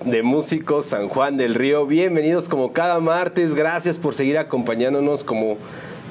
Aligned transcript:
de 0.00 0.22
Músicos 0.22 0.86
San 0.86 1.10
Juan 1.10 1.36
del 1.36 1.54
Río, 1.54 1.84
bienvenidos 1.86 2.48
como 2.48 2.72
cada 2.72 2.98
martes, 2.98 3.54
gracias 3.54 3.98
por 3.98 4.14
seguir 4.14 4.38
acompañándonos 4.38 5.22
como 5.22 5.58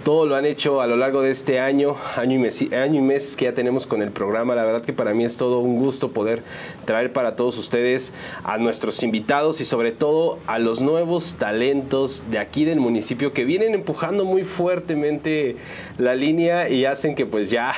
todo 0.03 0.27
lo 0.27 0.35
han 0.35 0.45
hecho 0.45 0.81
a 0.81 0.87
lo 0.87 0.97
largo 0.97 1.21
de 1.23 1.31
este 1.31 1.59
año, 1.59 1.95
año 2.15 2.35
y, 2.35 2.37
mes, 2.37 2.61
año 2.71 2.99
y 2.99 3.03
mes 3.03 3.35
que 3.35 3.45
ya 3.45 3.53
tenemos 3.53 3.87
con 3.87 4.03
el 4.03 4.11
programa. 4.11 4.55
La 4.55 4.65
verdad 4.65 4.83
que 4.83 4.93
para 4.93 5.13
mí 5.13 5.23
es 5.23 5.37
todo 5.37 5.59
un 5.59 5.77
gusto 5.77 6.11
poder 6.11 6.43
traer 6.85 7.11
para 7.11 7.35
todos 7.35 7.57
ustedes 7.57 8.13
a 8.43 8.59
nuestros 8.59 9.01
invitados 9.01 9.61
y 9.61 9.65
sobre 9.65 9.91
todo 9.91 10.37
a 10.45 10.59
los 10.59 10.79
nuevos 10.79 11.35
talentos 11.39 12.25
de 12.29 12.37
aquí 12.37 12.65
del 12.65 12.79
municipio 12.79 13.33
que 13.33 13.45
vienen 13.45 13.73
empujando 13.73 14.25
muy 14.25 14.43
fuertemente 14.43 15.55
la 15.97 16.13
línea 16.13 16.69
y 16.69 16.85
hacen 16.85 17.15
que 17.15 17.25
pues 17.25 17.49
ya 17.49 17.73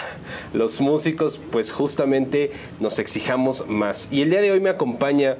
los 0.54 0.82
músicos 0.82 1.40
pues 1.52 1.72
justamente 1.72 2.52
nos 2.82 2.99
exijamos 2.99 3.68
más. 3.68 4.12
Y 4.12 4.22
el 4.22 4.30
día 4.30 4.41
de 4.41 4.52
hoy 4.52 4.60
me 4.60 4.70
acompaña 4.70 5.38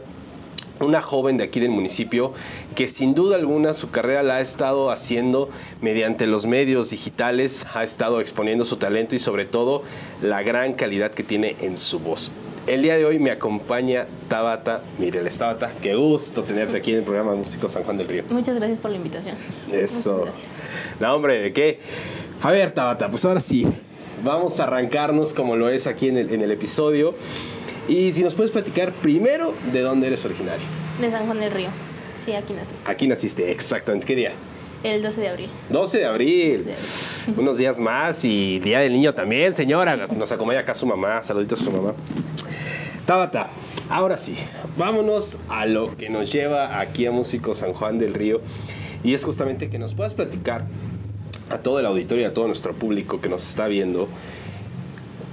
una 0.80 1.02
joven 1.02 1.38
de 1.38 1.46
aquí 1.46 1.60
del 1.60 1.72
municipio 1.72 2.34
que 2.76 2.90
sin 2.90 3.14
duda 3.14 3.36
alguna 3.36 3.74
su 3.74 3.92
carrera 3.92 4.24
la 4.24 4.38
ha 4.38 4.42
estado 4.42 4.90
haciendo 4.90 5.50
mediante 5.82 6.28
los 6.28 6.46
medios 6.46 6.90
digitales, 6.90 7.66
ha 7.74 7.84
estado 7.84 8.22
exponiendo 8.22 8.66
su 8.66 8.78
talento 8.78 9.16
y 9.16 9.20
sobre 9.20 9.46
todo 9.46 9.84
la 10.22 10.44
gran 10.44 10.74
calidad 10.74 11.12
que 11.12 11.24
tiene 11.24 11.56
en 11.62 11.78
su 11.78 12.00
voz. 12.00 12.32
El 12.66 12.82
día 12.82 12.96
de 12.96 13.04
hoy 13.04 13.20
me 13.20 13.30
acompaña 13.30 14.08
Tabata 14.30 14.84
Mireles. 14.98 15.38
Tabata, 15.38 15.74
qué 15.82 15.96
gusto 15.96 16.44
tenerte 16.44 16.78
aquí 16.78 16.92
en 16.92 17.00
el 17.00 17.04
programa 17.04 17.36
Músico 17.36 17.68
San 17.68 17.84
Juan 17.84 17.98
del 17.98 18.08
Río. 18.08 18.24
Muchas 18.30 18.56
gracias 18.56 18.80
por 18.80 18.90
la 18.90 18.98
invitación. 18.98 19.36
Eso. 19.70 20.28
No, 21.00 21.14
hombre, 21.14 21.42
¿de 21.42 21.52
qué? 21.52 21.80
A 22.42 22.52
ver, 22.52 22.72
Tabata, 22.72 23.10
pues 23.10 23.26
ahora 23.26 23.42
sí, 23.42 23.68
vamos 24.24 24.62
a 24.62 24.64
arrancarnos 24.64 25.34
como 25.34 25.58
lo 25.58 25.70
es 25.70 25.88
aquí 25.88 26.08
en 26.08 26.18
el, 26.18 26.32
en 26.32 26.42
el 26.42 26.52
episodio. 26.52 27.16
Y 27.88 28.12
si 28.12 28.24
nos 28.24 28.34
puedes 28.34 28.52
platicar 28.52 28.94
primero 28.94 29.54
de 29.72 29.82
dónde 29.82 30.08
eres 30.08 30.24
originario. 30.26 30.66
De 31.00 31.12
San 31.12 31.26
Juan 31.26 31.40
del 31.40 31.52
Río. 31.52 31.70
Sí, 32.16 32.34
aquí 32.34 32.54
nací. 32.54 32.72
Aquí 32.86 33.08
naciste, 33.08 33.52
exactamente. 33.52 34.06
¿Qué 34.08 34.16
día? 34.16 34.32
El 34.84 35.02
12 35.02 35.22
de 35.22 35.30
abril. 35.30 35.50
12 35.70 35.98
de 36.00 36.06
abril. 36.06 36.66
Unos 37.38 37.58
días 37.58 37.80
más 37.80 38.24
y 38.24 38.60
Día 38.60 38.80
del 38.80 38.94
Niño 38.94 39.14
también, 39.14 39.54
señora. 39.54 39.96
Nos 40.08 40.32
acompaña 40.32 40.62
acá 40.62 40.76
su 40.76 40.86
mamá. 40.86 41.24
Saluditos 41.24 41.62
a 41.62 41.66
su 41.66 41.72
mamá. 41.72 41.94
Tabata, 43.06 43.50
ahora 43.90 44.16
sí, 44.16 44.36
vámonos 44.78 45.40
a 45.50 45.66
lo 45.66 45.98
que 45.98 46.10
nos 46.10 46.32
lleva 46.32 46.80
aquí 46.80 47.06
a 47.06 47.12
Músico 47.12 47.54
San 47.54 47.74
Juan 47.74 48.00
del 48.00 48.14
Río. 48.14 48.42
Y 49.04 49.14
es 49.14 49.26
justamente 49.26 49.70
que 49.70 49.78
nos 49.78 49.94
puedas 49.94 50.14
platicar 50.14 50.66
a 51.50 51.58
todo 51.58 51.80
el 51.80 51.86
auditorio 51.86 52.24
y 52.24 52.28
a 52.28 52.34
todo 52.34 52.48
nuestro 52.48 52.74
público 52.74 53.20
que 53.20 53.28
nos 53.28 53.48
está 53.48 53.68
viendo, 53.68 54.08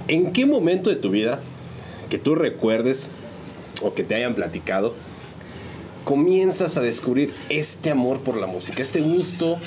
¿en 0.07 0.33
qué 0.33 0.45
momento 0.45 0.89
de 0.89 0.97
tu 0.97 1.09
vida 1.09 1.39
que 2.11 2.17
tú 2.17 2.35
recuerdes 2.35 3.09
o 3.81 3.93
que 3.93 4.03
te 4.03 4.15
hayan 4.15 4.35
platicado, 4.35 4.93
comienzas 6.03 6.75
a 6.75 6.81
descubrir 6.81 7.33
este 7.47 7.89
amor 7.89 8.19
por 8.19 8.35
la 8.35 8.47
música, 8.47 8.83
este 8.83 8.99
gusto 8.99 9.57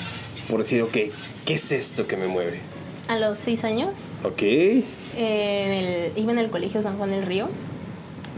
por 0.47 0.59
decir, 0.59 0.83
ok, 0.83 0.95
¿qué 1.43 1.55
es 1.55 1.71
esto 1.71 2.05
que 2.05 2.15
me 2.15 2.27
mueve? 2.27 2.59
A 3.07 3.17
los 3.17 3.39
seis 3.39 3.63
años. 3.63 3.89
Ok. 4.23 4.43
Eh, 4.43 6.11
iba 6.15 6.31
en 6.31 6.37
el 6.37 6.51
Colegio 6.51 6.83
San 6.83 6.97
Juan 6.97 7.09
del 7.09 7.23
Río 7.23 7.49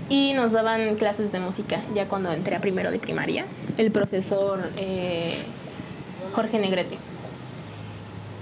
y 0.09 0.31
nos 0.34 0.53
daban 0.53 0.96
clases 0.96 1.34
de 1.34 1.40
música 1.40 1.81
ya 1.94 2.07
cuando 2.07 2.31
entré 2.31 2.56
a 2.56 2.62
primero 2.62 2.91
de 2.91 3.00
primaria. 3.00 3.46
El 3.78 3.91
profesor 3.91 4.69
eh, 4.78 5.35
Jorge 6.34 6.59
Negrete. 6.59 6.96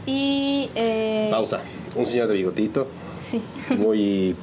Y... 0.05 0.69
Eh, 0.75 1.27
Pausa. 1.31 1.61
Un 1.95 2.05
señor 2.05 2.27
de 2.27 2.35
bigotito. 2.35 2.87
Sí. 3.19 3.41
Muy 3.75 4.35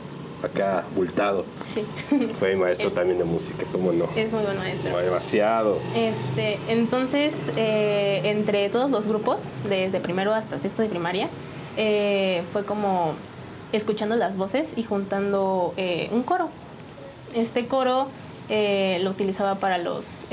acá 0.43 0.85
bultado. 0.95 1.45
Sí. 1.65 1.85
Fue 2.39 2.57
maestro 2.57 2.93
también 2.93 3.19
de 3.19 3.25
música, 3.25 3.67
¿cómo 3.71 3.93
no? 3.93 4.09
Es 4.17 4.33
muy 4.33 4.43
buen 4.43 4.59
maestro. 4.59 4.97
demasiado. 4.99 5.79
Este, 5.95 6.59
entonces, 6.69 7.35
eh, 7.57 8.21
entre 8.25 8.69
todos 8.71 8.91
los 8.91 9.07
grupos, 9.07 9.51
desde 9.69 10.01
primero 10.01 10.35
hasta 10.35 10.59
sexto 10.59 10.83
de 10.83 10.89
primaria, 10.89 11.29
eh, 11.77 12.43
fue 12.53 12.65
como 12.65 13.15
escuchando 13.73 14.17
las 14.17 14.37
voces 14.37 14.75
y 14.77 14.83
juntando 14.83 15.73
eh, 15.77 16.09
un 16.13 16.23
coro. 16.23 16.49
Este 17.35 17.67
coro 17.67 18.09
lo 18.51 19.11
utilizaba 19.11 19.55
para 19.55 19.79
los 19.79 20.27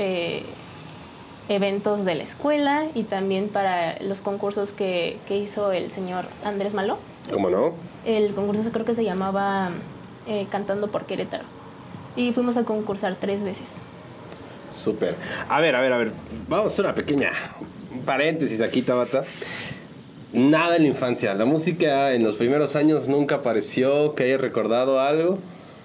eventos 1.48 2.04
de 2.04 2.14
la 2.14 2.22
escuela 2.22 2.84
y 2.94 3.04
también 3.04 3.48
para 3.48 3.98
los 4.02 4.20
concursos 4.20 4.72
que, 4.72 5.18
que 5.26 5.38
hizo 5.38 5.72
el 5.72 5.90
señor 5.90 6.26
Andrés 6.44 6.74
Malo. 6.74 6.98
¿Cómo 7.32 7.48
no? 7.48 7.72
El 8.04 8.34
concurso 8.34 8.70
creo 8.72 8.84
que 8.84 8.94
se 8.94 9.04
llamaba 9.04 9.70
eh, 10.26 10.46
cantando 10.50 10.88
por 10.88 11.06
Querétaro. 11.06 11.44
Y 12.16 12.32
fuimos 12.32 12.56
a 12.56 12.64
concursar 12.64 13.16
tres 13.20 13.44
veces. 13.44 13.68
Súper. 14.70 15.16
A 15.48 15.60
ver, 15.60 15.76
a 15.76 15.80
ver, 15.80 15.92
a 15.92 15.96
ver. 15.98 16.12
Vamos 16.48 16.66
a 16.66 16.68
hacer 16.68 16.84
una 16.84 16.94
pequeña 16.94 17.30
paréntesis 18.04 18.60
aquí, 18.60 18.82
Tabata. 18.82 19.24
Nada 20.32 20.76
en 20.76 20.82
la 20.82 20.88
infancia. 20.88 21.34
La 21.34 21.44
música 21.44 22.12
en 22.12 22.22
los 22.22 22.36
primeros 22.36 22.76
años 22.76 23.08
nunca 23.08 23.36
apareció, 23.36 24.14
que 24.14 24.24
haya 24.24 24.38
recordado 24.38 25.00
algo. 25.00 25.34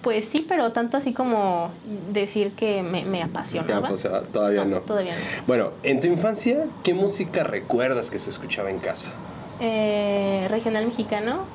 Pues 0.01 0.25
sí, 0.25 0.45
pero 0.47 0.71
tanto 0.71 0.97
así 0.97 1.13
como 1.13 1.71
decir 2.11 2.51
que 2.51 2.83
me, 2.83 3.05
me 3.05 3.23
apasionaba. 3.23 3.89
todavía 4.31 4.63
no, 4.63 4.81
Todavía 4.81 5.13
no. 5.13 5.43
Bueno, 5.47 5.71
en 5.81 5.99
tu 5.99 6.05
infancia, 6.05 6.65
¿qué 6.83 6.93
música 6.93 7.43
recuerdas 7.43 8.11
que 8.11 8.19
se 8.19 8.29
escuchaba 8.29 8.69
en 8.69 8.77
casa? 8.77 9.09
Eh, 9.59 10.45
regional 10.51 10.85
mexicano, 10.85 11.45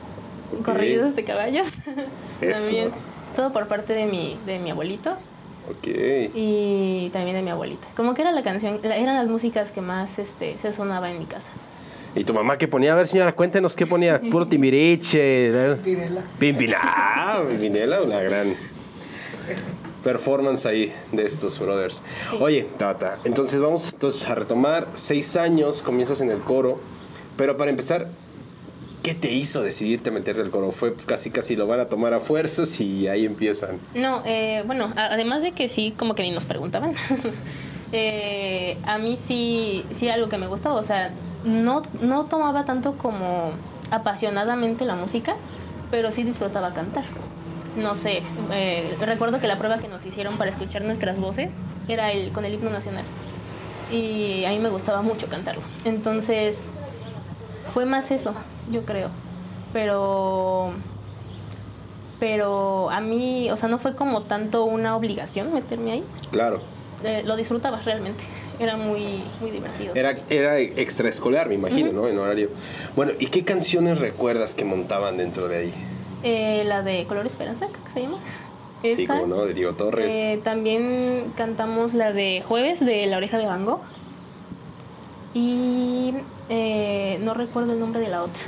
corridos 0.65 1.17
de 1.17 1.25
caballos. 1.25 1.69
también 2.41 2.91
todo 3.37 3.53
por 3.53 3.67
parte 3.69 3.95
de 3.95 4.07
mi, 4.07 4.37
de 4.47 4.59
mi 4.59 4.71
abuelito. 4.71 5.17
Ok. 5.69 5.87
Y 6.35 7.11
también 7.13 7.37
de 7.37 7.43
mi 7.43 7.51
abuelita. 7.51 7.87
Como 7.95 8.15
que 8.15 8.23
era 8.23 8.33
la 8.33 8.43
canción, 8.43 8.81
eran 8.83 9.17
las 9.17 9.29
músicas 9.29 9.71
que 9.71 9.81
más 9.81 10.19
este, 10.19 10.59
se 10.59 10.73
sonaba 10.73 11.11
en 11.11 11.19
mi 11.19 11.27
casa. 11.27 11.51
¿Y 12.15 12.25
tu 12.25 12.35
mamá 12.35 12.59
qué 12.59 12.67
ponía? 12.67 12.93
A 12.93 12.97
ver, 12.97 13.07
señora, 13.07 13.33
cuéntenos 13.33 13.77
qué 13.77 13.87
ponía. 13.87 14.21
Puro 14.31 14.47
timiriche. 14.47 15.53
Pimpinela. 15.77 16.23
Pimpinela. 16.39 17.45
Pimpinela, 17.49 18.03
una 18.03 18.21
gran 18.21 18.57
performance 20.03 20.67
ahí 20.67 20.93
de 21.13 21.25
estos 21.25 21.59
brothers. 21.59 22.03
Oye, 22.41 22.67
Tata, 22.79 23.19
entonces 23.25 23.61
vamos 23.61 23.93
entonces 23.93 24.29
a 24.29 24.35
retomar. 24.35 24.89
Seis 24.95 25.37
años, 25.37 25.83
comienzas 25.83 26.21
en 26.21 26.31
el 26.31 26.41
coro. 26.41 26.81
Pero 27.37 27.57
para 27.57 27.71
empezar, 27.71 28.09
¿Qué 29.03 29.15
te 29.15 29.33
hizo 29.33 29.63
decidirte 29.63 30.11
meterte 30.11 30.43
al 30.43 30.51
coro? 30.51 30.73
¿Fue 30.73 30.95
casi 30.95 31.31
casi 31.31 31.57
lo 31.57 31.67
van 31.67 31.81
a 31.81 31.87
tomar 31.87 32.13
a 32.13 32.21
fuerzas 32.21 32.81
y 32.81 33.09
ahí 33.09 33.25
empiezan? 33.25 33.79
No, 33.95 34.23
eh, 34.27 34.63
bueno, 34.67 34.93
además 34.95 35.41
de 35.43 35.53
que 35.53 35.69
sí, 35.69 35.95
como 35.97 36.15
que 36.15 36.23
ni 36.23 36.33
nos 36.33 36.45
preguntaban, 36.45 36.95
eh, 37.93 38.77
a 38.85 38.99
mí 38.99 39.17
sí, 39.17 39.87
sí 39.91 40.11
algo 40.11 40.29
que 40.29 40.37
me 40.37 40.49
gustaba, 40.49 40.75
o 40.75 40.83
sea, 40.83 41.13
no, 41.45 41.83
no 42.03 42.27
tomaba 42.27 42.67
tanto 42.67 42.99
como 42.99 43.53
apasionadamente 43.91 44.85
la 44.85 44.97
música, 44.97 45.37
pero 45.91 46.13
sí 46.13 46.23
disfrutaba 46.23 46.75
cantar. 46.75 47.05
No 47.77 47.95
sé, 47.95 48.23
eh, 48.53 48.97
recuerdo 49.01 49.41
que 49.41 49.47
la 49.47 49.57
prueba 49.57 49.79
que 49.79 49.89
nos 49.89 50.05
hicieron 50.05 50.37
para 50.37 50.51
escuchar 50.51 50.83
nuestras 50.83 51.19
voces 51.19 51.55
era 51.89 52.13
el 52.13 52.33
con 52.33 52.45
el 52.45 52.53
himno 52.53 52.69
nacional. 52.69 53.05
Y 53.91 54.45
a 54.45 54.51
mí 54.51 54.59
me 54.59 54.69
gustaba 54.69 55.01
mucho 55.03 55.29
cantarlo. 55.29 55.63
Entonces, 55.85 56.73
fue 57.73 57.87
más 57.87 58.11
eso, 58.11 58.35
yo 58.71 58.85
creo. 58.85 59.09
Pero 59.73 60.73
pero 62.19 62.91
a 62.91 63.01
mí, 63.01 63.51
o 63.51 63.57
sea, 63.57 63.69
no 63.69 63.79
fue 63.79 63.97
como 63.97 64.23
tanto 64.23 64.65
una 64.65 64.95
obligación 64.95 65.53
meterme 65.55 65.93
ahí. 65.93 66.05
Claro. 66.31 66.61
Eh, 67.03 67.23
lo 67.25 67.35
disfrutaba 67.35 67.81
realmente. 67.81 68.25
Era 68.59 68.77
muy, 68.77 69.23
muy 69.41 69.51
divertido. 69.51 69.95
Era, 69.95 70.19
era 70.29 70.59
extraescolar, 70.59 71.49
me 71.49 71.55
imagino, 71.55 71.93
¿no? 71.93 72.09
En 72.09 72.19
horario. 72.19 72.51
Bueno, 72.95 73.13
¿y 73.19 73.29
qué 73.29 73.43
canciones 73.43 73.99
recuerdas 73.99 74.55
que 74.55 74.67
montaban 74.67 75.17
dentro 75.17 75.49
de 75.49 75.57
ahí? 75.57 75.73
Eh, 76.23 76.65
la 76.67 76.83
de 76.83 77.07
Color 77.07 77.27
Esperanza, 77.27 77.69
creo 77.73 77.85
que 77.85 77.91
se 77.91 78.03
llama. 78.03 78.19
sí, 78.83 79.07
como 79.07 79.27
no, 79.27 79.47
de 79.47 79.55
Diego 79.55 79.73
Torres. 79.73 80.15
Eh, 80.15 80.41
también 80.45 81.33
cantamos 81.37 81.95
la 81.95 82.13
de 82.13 82.45
Jueves 82.47 82.85
de 82.85 83.07
La 83.07 83.17
Oreja 83.17 83.39
de 83.39 83.47
Van 83.47 83.65
Gogh. 83.65 83.81
Y 85.33 86.13
eh, 86.51 87.19
no 87.23 87.33
recuerdo 87.33 87.73
el 87.73 87.81
nombre 87.81 88.01
de 88.01 88.09
la 88.09 88.23
otra. 88.25 88.43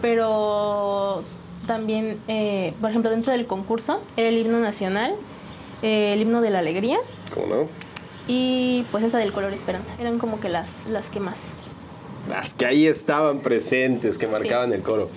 Pero 0.00 1.22
también, 1.66 2.18
eh, 2.28 2.74
por 2.80 2.90
ejemplo, 2.90 3.10
dentro 3.10 3.32
del 3.32 3.46
concurso 3.46 4.02
era 4.16 4.28
el 4.28 4.38
himno 4.38 4.60
nacional, 4.60 5.14
eh, 5.82 6.14
el 6.14 6.22
himno 6.22 6.40
de 6.40 6.50
la 6.50 6.60
alegría. 6.60 6.98
¿Cómo 7.34 7.46
no? 7.46 7.68
Y 8.26 8.84
pues 8.90 9.04
esa 9.04 9.18
del 9.18 9.32
color 9.32 9.52
esperanza. 9.52 9.94
Eran 9.98 10.18
como 10.18 10.40
que 10.40 10.48
las, 10.48 10.86
las 10.86 11.08
que 11.08 11.20
más. 11.20 11.52
Las 12.28 12.54
que 12.54 12.66
ahí 12.66 12.86
estaban 12.86 13.40
presentes, 13.40 14.18
que 14.18 14.26
marcaban 14.26 14.72
el 14.72 14.82
coro. 14.82 15.08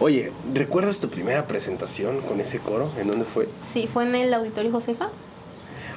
Oye, 0.00 0.32
¿recuerdas 0.54 1.00
tu 1.00 1.08
primera 1.08 1.46
presentación 1.46 2.20
con 2.20 2.40
ese 2.40 2.60
coro? 2.60 2.90
¿En 2.98 3.08
dónde 3.08 3.24
fue? 3.24 3.48
Sí, 3.66 3.88
fue 3.92 4.04
en 4.04 4.14
el 4.14 4.32
Auditorio 4.32 4.70
Josefa. 4.70 5.10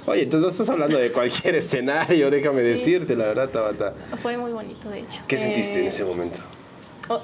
Oye, 0.08 0.24
entonces 0.24 0.44
no 0.44 0.50
estás 0.50 0.70
hablando 0.70 0.98
de 0.98 1.12
cualquier 1.12 1.56
escenario, 1.56 2.30
déjame 2.30 2.62
decirte, 2.62 3.16
la 3.16 3.26
verdad, 3.26 3.50
Tabata. 3.50 3.94
Fue 4.22 4.38
muy 4.38 4.52
bonito, 4.52 4.90
de 4.90 5.00
hecho. 5.00 5.22
¿Qué 5.28 5.38
sentiste 5.38 5.80
en 5.80 5.86
eh, 5.86 5.90
ese 5.90 6.04
momento? 6.04 6.40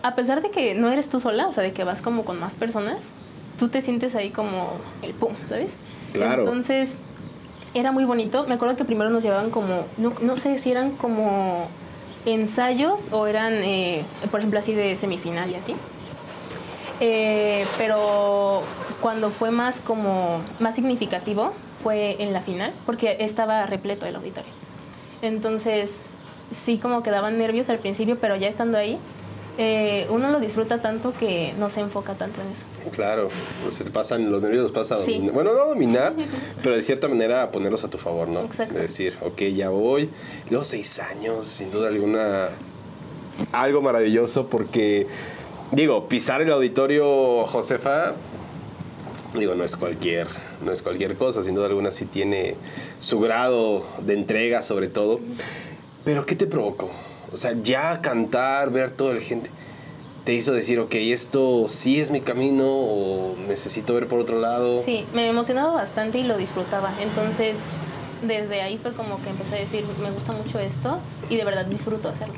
A 0.04 0.16
pesar 0.16 0.42
de 0.42 0.52
que 0.52 0.76
no 0.76 0.92
eres 0.92 1.10
tú 1.10 1.20
sola, 1.20 1.48
o 1.48 1.54
sea, 1.54 1.64
de 1.64 1.74
que 1.74 1.84
vas 1.84 2.02
como 2.02 2.24
con 2.24 2.40
más 2.40 2.56
personas, 2.56 3.12
tú 3.58 3.70
te 3.70 3.82
sientes 3.82 4.16
ahí 4.16 4.30
como 4.30 4.74
el 5.02 5.14
pum, 5.14 5.34
¿sabes? 5.48 5.76
Claro. 6.14 6.44
Entonces, 6.44 6.98
era 7.74 7.92
muy 7.92 8.06
bonito. 8.06 8.46
Me 8.48 8.56
acuerdo 8.56 8.76
que 8.76 8.86
primero 8.86 9.10
nos 9.10 9.24
llevaban 9.24 9.50
como, 9.50 9.86
no, 9.98 10.14
no 10.22 10.38
sé 10.38 10.60
si 10.60 10.72
eran 10.72 10.92
como 10.92 11.68
ensayos 12.26 13.12
o 13.12 13.28
eran, 13.28 13.54
eh, 13.54 14.06
por 14.30 14.40
ejemplo, 14.40 14.60
así 14.60 14.74
de 14.74 14.96
semifinal 14.96 15.50
y 15.50 15.56
así. 15.56 15.76
Eh, 17.04 17.66
pero 17.80 18.62
cuando 19.02 19.32
fue 19.32 19.50
más 19.50 19.82
como 19.82 20.40
más 20.60 20.76
significativo 20.76 21.52
fue 21.82 22.22
en 22.22 22.32
la 22.32 22.42
final 22.42 22.74
porque 22.86 23.18
estaba 23.22 23.66
repleto 23.66 24.06
el 24.06 24.16
auditorio 24.16 24.52
entonces 25.24 26.12
sí 26.52 26.78
como 26.78 27.02
que 27.02 27.10
daban 27.10 27.40
nervios 27.40 27.70
al 27.72 27.80
principio 27.80 28.20
pero 28.22 28.36
ya 28.36 28.48
estando 28.48 28.78
ahí 28.78 29.00
eh, 29.58 30.08
uno 30.10 30.30
lo 30.32 30.40
disfruta 30.40 30.82
tanto 30.82 31.14
que 31.14 31.54
no 31.60 31.70
se 31.70 31.82
enfoca 31.82 32.14
tanto 32.16 32.42
en 32.42 32.48
eso. 32.48 32.66
Claro, 32.92 33.30
pues 33.64 33.76
se 33.76 33.84
te 33.84 33.92
pasan, 33.92 34.32
los 34.32 34.44
nervios 34.44 34.64
los 34.64 34.72
pasa 34.72 34.96
a 34.96 34.98
Sí. 34.98 35.14
dominar. 35.14 35.34
Bueno, 35.34 35.54
no 35.54 35.62
a 35.62 35.66
dominar, 35.68 36.14
pero 36.64 36.76
de 36.76 36.82
cierta 36.82 37.08
manera 37.08 37.52
ponerlos 37.52 37.84
a 37.84 37.90
tu 37.90 37.98
favor, 37.98 38.28
¿no? 38.28 38.42
Exacto. 38.42 38.74
De 38.76 38.82
decir, 38.82 39.18
ok, 39.22 39.42
ya 39.54 39.70
voy. 39.70 40.10
Luego 40.50 40.64
seis 40.64 41.00
años, 41.00 41.48
sin 41.48 41.72
duda 41.72 41.90
alguna, 41.90 42.50
algo 43.52 43.82
maravilloso 43.82 44.48
porque, 44.48 45.08
digo, 45.72 46.08
pisar 46.08 46.42
el 46.42 46.52
auditorio 46.52 47.46
Josefa, 47.46 48.14
digo, 49.34 49.56
no 49.56 49.64
es 49.64 49.76
cualquier, 49.76 50.28
no 50.64 50.72
es 50.72 50.82
cualquier 50.82 51.16
cosa, 51.16 51.44
sin 51.44 51.56
duda 51.56 51.68
alguna 51.68 51.92
sí 51.92 52.06
tiene 52.06 52.56
su 53.00 53.20
grado 53.20 53.86
de 54.06 54.14
entrega 54.14 54.62
sobre 54.62 54.88
todo. 54.88 55.20
Pero 56.04 56.26
¿qué 56.26 56.36
te 56.36 56.48
provocó? 56.48 56.90
O 57.34 57.38
sea, 57.38 57.56
ya 57.64 58.02
cantar, 58.02 58.72
ver 58.72 58.92
toda 58.92 59.14
la 59.14 59.22
gente, 59.22 59.50
¿te 60.26 60.34
hizo 60.34 60.52
decir, 60.54 60.80
ok, 60.80 60.94
esto 60.96 61.66
sí 61.68 62.00
es 62.00 62.12
mi 62.12 62.22
camino 62.22 62.66
o 62.68 63.36
necesito 63.48 63.94
ver 63.94 64.08
por 64.08 64.20
otro 64.20 64.40
lado? 64.40 64.82
Sí, 64.84 65.06
me 65.14 65.28
emocionaba 65.30 65.72
bastante 65.74 66.20
y 66.20 66.24
lo 66.24 66.38
disfrutaba. 66.38 66.94
Entonces, 67.02 67.60
desde 68.22 68.62
ahí 68.62 68.78
fue 68.78 68.94
como 68.94 69.22
que 69.24 69.30
empecé 69.30 69.56
a 69.56 69.60
decir, 69.60 69.84
me 70.02 70.12
gusta 70.12 70.34
mucho 70.34 70.60
esto 70.60 71.00
y 71.30 71.38
de 71.38 71.46
verdad 71.46 71.66
disfruto 71.66 72.10
hacerlo. 72.10 72.36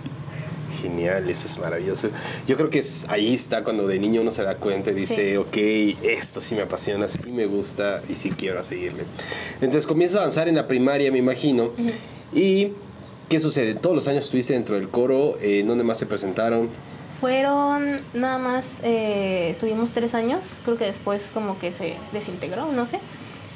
Genial, 0.81 1.30
eso 1.30 1.48
es 1.48 1.57
maravilloso. 1.60 2.10
Yo 2.48 2.56
creo 2.57 2.69
que 2.69 2.80
es, 2.80 3.06
ahí 3.10 3.34
está 3.34 3.63
cuando 3.63 3.88
de 3.88 4.00
niño 4.00 4.22
uno 4.22 4.31
se 4.31 4.44
da 4.44 4.56
cuenta 4.56 4.92
y 4.92 4.95
dice, 4.95 5.31
Sí. 5.31 5.38
ok, 5.38 6.04
esto 6.04 6.42
sí 6.42 6.56
me 6.56 6.63
apasiona, 6.63 7.07
sí 7.07 7.31
me 7.31 7.45
gusta 7.45 8.01
y 8.10 8.16
sí 8.16 8.31
quiero 8.31 8.63
seguirle. 8.63 9.04
Entonces 9.62 9.88
comienzo 9.88 10.18
a 10.18 10.22
avanzar 10.22 10.48
en 10.48 10.56
la 10.56 10.68
primaria, 10.68 11.12
me 11.12 11.19
imagino. 11.19 11.72
¿Y 12.34 12.69
qué 13.33 13.39
sucede? 13.39 13.74
Todos 13.74 13.95
los 13.95 14.07
años 14.07 14.25
estuviste 14.25 14.53
dentro 14.53 14.75
del 14.75 14.89
coro, 14.89 15.39
eh, 15.41 15.62
¿en 15.62 15.65
dónde 15.65 15.83
más 15.83 15.97
se 15.97 16.06
presentaron? 16.06 16.69
Fueron 17.19 18.00
nada 18.13 18.38
más, 18.38 18.81
eh, 18.83 19.50
estuvimos 19.50 19.89
tres 19.91 20.13
años, 20.13 20.45
creo 20.63 20.77
que 20.77 20.85
después 20.85 21.31
como 21.33 21.57
que 21.57 21.71
se 21.71 21.95
desintegró, 22.12 22.71
no 22.71 22.85
sé. 22.85 23.00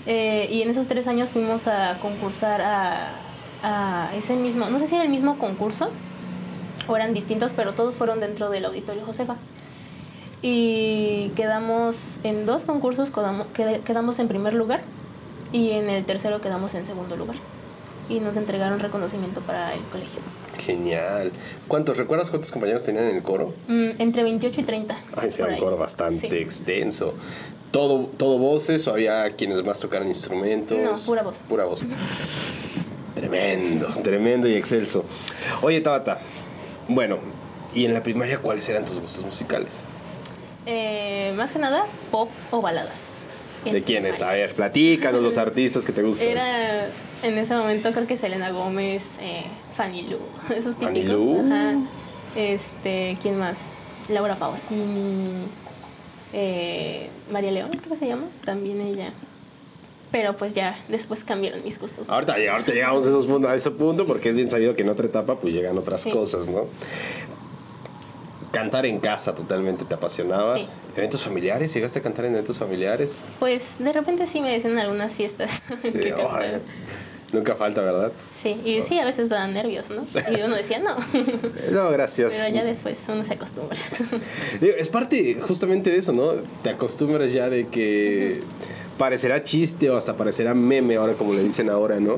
Eh, 0.08 0.48
y 0.50 0.64
en 0.64 0.72
esos 0.72 0.88
tres 0.88 1.08
años 1.08 1.30
fuimos 1.30 1.68
a 1.68 2.00
concursar 2.02 2.60
a, 2.64 3.12
a 3.62 4.10
ese 4.18 4.36
mismo, 4.36 4.66
no 4.68 4.80
sé 4.80 4.88
si 4.88 4.96
era 4.96 5.04
el 5.04 5.12
mismo 5.12 5.38
concurso 5.38 5.92
o 6.88 6.96
eran 6.96 7.14
distintos, 7.14 7.54
pero 7.56 7.74
todos 7.76 7.98
fueron 7.98 8.20
dentro 8.20 8.50
del 8.50 8.66
Auditorio 8.66 9.06
Josefa. 9.06 9.36
Y 10.42 11.30
quedamos 11.36 12.18
en 12.24 12.48
dos 12.48 12.64
concursos, 12.64 13.12
quedamos, 13.12 13.46
qued- 13.56 13.82
quedamos 13.82 14.18
en 14.18 14.28
primer 14.28 14.56
lugar 14.56 14.82
y 15.52 15.70
en 15.70 15.88
el 15.92 16.04
tercero 16.04 16.42
quedamos 16.42 16.74
en 16.74 16.88
segundo 16.88 17.16
lugar. 17.16 17.36
Y 18.10 18.20
nos 18.20 18.38
entregaron 18.38 18.80
reconocimiento 18.80 19.42
para 19.42 19.74
el 19.74 19.82
colegio. 19.92 20.22
Genial. 20.60 21.32
¿Cuántos? 21.68 21.98
¿Recuerdas 21.98 22.30
cuántos 22.30 22.52
compañeros 22.52 22.84
tenían 22.84 23.06
en 23.06 23.18
el 23.18 23.22
coro? 23.24 23.54
Mm, 23.68 23.90
entre 24.00 24.24
28 24.24 24.62
y 24.62 24.64
30. 24.64 24.98
Ay, 25.16 25.32
sí, 25.32 25.42
era 25.42 25.54
un 25.54 25.60
coro 25.60 25.78
bastante 25.78 26.30
Sí. 26.30 26.36
extenso. 26.38 27.14
¿Todo, 27.72 28.06
¿Todo 28.18 28.38
voces 28.40 28.88
o 28.88 28.92
había 28.92 29.30
quienes 29.36 29.62
más 29.64 29.80
tocaran 29.80 30.08
instrumentos? 30.08 30.78
No, 30.80 30.94
pura 31.06 31.22
voz. 31.24 31.38
Pura 31.50 31.66
voz. 31.66 31.86
tremendo, 33.16 33.88
tremendo 34.04 34.48
y 34.48 34.56
excelso. 34.56 35.04
Oye, 35.62 35.82
Tabata, 35.82 36.20
bueno, 36.88 37.18
¿y 37.74 37.86
en 37.86 37.94
la 37.94 38.04
primaria 38.04 38.40
cuáles 38.40 38.68
eran 38.70 38.86
tus 38.86 39.00
gustos 39.00 39.26
musicales? 39.26 39.84
Eh, 40.66 41.34
más 41.36 41.52
que 41.52 41.60
nada, 41.60 41.86
pop 42.12 42.30
o 42.52 42.62
baladas. 42.62 43.26
¿De 43.66 43.84
quiénes? 43.84 44.22
A 44.22 44.32
ver, 44.32 44.54
platícanos 44.54 45.22
los 45.22 45.38
artistas 45.38 45.84
que 45.84 45.92
te 45.92 46.02
gustan. 46.04 46.30
Era 46.30 46.86
en 47.24 47.38
ese 47.38 47.56
momento 47.56 47.92
creo 47.92 48.08
que 48.08 48.16
Selena 48.18 48.52
Gómez, 48.52 49.18
eh, 49.20 49.44
Fanny 49.76 50.04
Lu, 50.04 50.20
esos 50.56 50.76
Fanny 50.78 51.02
típicos. 51.02 51.18
Lu. 51.20 51.40
Ajá. 51.46 51.76
Este, 52.36 53.18
¿quién 53.22 53.38
más? 53.40 53.58
Laura 54.10 54.36
Pausini, 54.36 55.46
eh, 56.34 57.10
María 57.32 57.52
León, 57.52 57.72
creo 57.72 57.90
que 57.94 57.96
se 57.98 58.08
llama, 58.08 58.28
también 58.46 58.80
ella. 58.82 59.12
Pero 60.12 60.38
pues 60.38 60.54
ya 60.54 60.80
después 60.88 61.26
cambiaron 61.26 61.64
mis 61.66 61.78
gustos. 61.80 62.06
Ahorita, 62.08 62.34
ahorita 62.52 62.72
llegamos 62.72 63.06
a, 63.06 63.10
esos 63.10 63.26
puntos, 63.26 63.52
a 63.52 63.56
ese 63.56 63.72
punto 63.72 64.08
porque 64.08 64.30
es 64.30 64.36
bien 64.38 64.50
sabido 64.50 64.74
que 64.76 64.84
en 64.84 64.90
otra 64.90 65.06
etapa 65.06 65.36
pues 65.40 65.54
llegan 65.54 65.78
otras 65.78 66.02
Sí. 66.02 66.12
cosas, 66.12 66.48
¿no? 66.48 66.68
Cantar 68.52 68.86
en 68.86 69.00
casa 69.00 69.36
totalmente 69.36 69.84
te 69.86 69.94
apasionaba. 69.94 70.56
Sí. 70.56 70.68
¿Eventos 70.96 71.22
familiares? 71.22 71.74
¿Llegaste 71.74 72.00
a 72.00 72.02
cantar 72.02 72.26
en 72.26 72.34
eventos 72.34 72.58
familiares? 72.58 73.24
Pues 73.40 73.78
de 73.80 73.92
repente 73.94 74.26
sí 74.26 74.42
me 74.42 74.52
decían 74.52 74.74
en 74.74 74.80
algunas 74.80 75.16
fiestas. 75.16 75.62
Sí, 75.82 75.92
ay, 76.04 76.12
cantara. 76.12 76.60
nunca 77.34 77.56
falta, 77.56 77.82
¿verdad? 77.82 78.12
Sí, 78.36 78.60
y 78.64 78.82
sí, 78.82 78.98
a 79.00 79.06
veces 79.06 79.30
daban 79.30 79.54
nervios, 79.54 79.90
¿no? 79.90 80.06
Y 80.38 80.42
uno 80.42 80.56
decía 80.56 80.80
no. 80.80 80.96
No, 81.72 81.90
gracias. 81.92 82.34
Pero 82.36 82.54
ya 82.56 82.64
después 82.64 83.04
uno 83.10 83.24
se 83.26 83.34
acostumbra. 83.34 83.78
Es 84.62 84.90
parte 84.90 85.36
justamente 85.42 85.90
de 85.90 85.98
eso, 85.98 86.14
¿no? 86.14 86.32
Te 86.64 86.70
acostumbras 86.70 87.34
ya 87.34 87.50
de 87.50 87.68
que 87.68 88.42
parecerá 88.98 89.44
chiste 89.44 89.90
o 89.90 89.98
hasta 89.98 90.16
parecerá 90.18 90.54
meme 90.54 90.96
ahora 90.96 91.14
como 91.14 91.34
le 91.34 91.44
dicen 91.44 91.70
ahora, 91.70 92.00
¿no? 92.00 92.18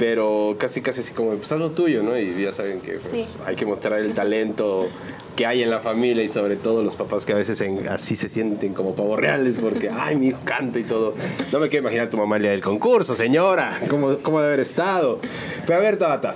Pero 0.00 0.56
casi 0.58 0.80
casi 0.80 1.00
así 1.00 1.12
como, 1.12 1.32
pues 1.34 1.52
haz 1.52 1.58
lo 1.60 1.72
tuyo, 1.72 2.02
¿no? 2.02 2.18
Y 2.18 2.42
ya 2.42 2.52
saben 2.52 2.80
que 2.80 2.92
pues, 2.92 3.04
Sí. 3.32 3.36
hay 3.44 3.54
que 3.54 3.66
mostrar 3.66 4.00
el 4.00 4.14
talento 4.14 4.88
que 5.36 5.44
hay 5.44 5.62
en 5.62 5.68
la 5.68 5.80
familia 5.80 6.24
y 6.24 6.28
sobre 6.30 6.56
todo 6.56 6.82
los 6.82 6.96
papás 6.96 7.26
que 7.26 7.34
a 7.34 7.36
veces 7.36 7.60
en- 7.60 7.86
así 7.86 8.16
se 8.16 8.30
sienten 8.30 8.72
como 8.72 8.94
pavos 8.94 9.20
reales 9.20 9.58
porque, 9.58 9.90
ay, 9.92 10.16
mi 10.16 10.28
hijo 10.28 10.40
canta 10.42 10.78
y 10.78 10.84
todo. 10.84 11.12
No 11.52 11.60
me 11.60 11.68
quiero 11.68 11.82
imaginar 11.82 12.08
tu 12.08 12.16
mamá 12.16 12.36
el 12.36 12.42
día 12.42 12.50
del 12.52 12.62
concurso, 12.62 13.14
señora. 13.14 13.78
¿Cómo, 13.90 14.16
cómo 14.22 14.38
debe 14.40 14.54
haber 14.54 14.60
estado? 14.60 15.20
Pero 15.66 15.78
a 15.78 15.82
ver, 15.82 15.98
Tabata, 15.98 16.34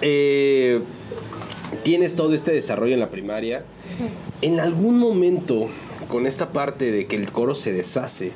eh, 0.00 0.80
tienes 1.82 2.16
todo 2.16 2.32
este 2.34 2.52
desarrollo 2.52 2.94
en 2.94 3.00
la 3.00 3.10
primaria. 3.10 3.62
En 4.40 4.58
algún 4.58 4.98
momento, 4.98 5.68
con 6.12 6.26
esta 6.26 6.50
parte 6.50 6.92
de 6.92 7.06
que 7.06 7.16
el 7.16 7.32
coro 7.32 7.54
se 7.54 7.72
deshace, 7.72 8.32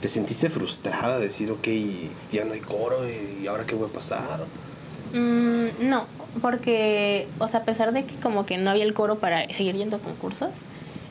¿te 0.00 0.08
sentiste 0.08 0.48
frustrada? 0.48 1.18
Decir, 1.18 1.50
ok, 1.50 1.68
ya 2.32 2.46
no 2.46 2.54
hay 2.54 2.60
coro 2.60 3.00
y 3.06 3.46
ahora 3.46 3.66
qué 3.66 3.74
voy 3.74 3.90
a 3.90 3.92
pasar. 3.92 4.46
Mm, 5.12 5.86
no, 5.90 6.06
porque, 6.40 7.28
o 7.38 7.46
sea, 7.46 7.60
a 7.60 7.64
pesar 7.64 7.92
de 7.92 8.06
que 8.06 8.14
como 8.14 8.46
que 8.46 8.56
no 8.56 8.70
había 8.70 8.84
el 8.84 8.94
coro 8.94 9.18
para 9.18 9.46
seguir 9.52 9.76
yendo 9.76 9.96
a 9.96 9.98
concursos, 9.98 10.48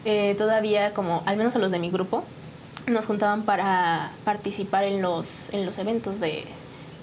eh, 0.05 0.33
todavía 0.39 0.95
como, 0.95 1.21
al 1.27 1.37
menos 1.37 1.55
a 1.55 1.59
los 1.59 1.69
de 1.69 1.77
mi 1.77 1.91
grupo, 1.91 2.23
nos 2.87 3.05
juntaban 3.05 3.43
para 3.43 4.11
participar 4.25 4.85
en 4.85 5.03
los, 5.03 5.53
en 5.53 5.67
los 5.67 5.77
eventos 5.77 6.19
de, 6.19 6.45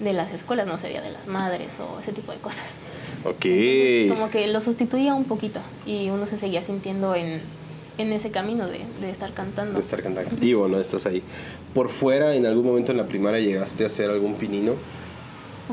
de 0.01 0.11
las 0.11 0.33
escuelas, 0.33 0.67
no 0.67 0.77
sé, 0.77 0.89
Día 0.89 1.01
de 1.01 1.11
las 1.11 1.27
Madres 1.27 1.77
o 1.79 2.01
ese 2.01 2.11
tipo 2.11 2.33
de 2.33 2.39
cosas. 2.39 2.75
Ok. 3.23 3.45
Entonces, 3.45 4.11
como 4.11 4.29
que 4.29 4.47
lo 4.47 4.59
sustituía 4.59 5.15
un 5.15 5.23
poquito 5.23 5.61
y 5.85 6.09
uno 6.09 6.27
se 6.27 6.37
seguía 6.37 6.61
sintiendo 6.61 7.15
en, 7.15 7.41
en 7.97 8.11
ese 8.13 8.31
camino 8.31 8.67
de, 8.67 8.81
de 9.01 9.09
estar 9.09 9.33
cantando. 9.33 9.73
De 9.73 9.79
estar 9.79 10.01
cantando 10.01 10.29
activo, 10.31 10.67
¿no? 10.67 10.79
Estás 10.79 11.05
ahí. 11.05 11.23
Por 11.73 11.89
fuera, 11.89 12.33
en 12.35 12.45
algún 12.45 12.65
momento 12.65 12.91
en 12.91 12.97
la 12.97 13.05
primaria 13.05 13.39
llegaste 13.39 13.83
a 13.83 13.87
hacer 13.87 14.09
algún 14.09 14.35
pinino. 14.35 14.73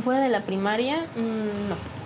Fuera 0.03 0.21
de 0.21 0.29
la 0.29 0.43
primaria, 0.43 1.07
mm, 1.17 1.69
no. 1.69 2.03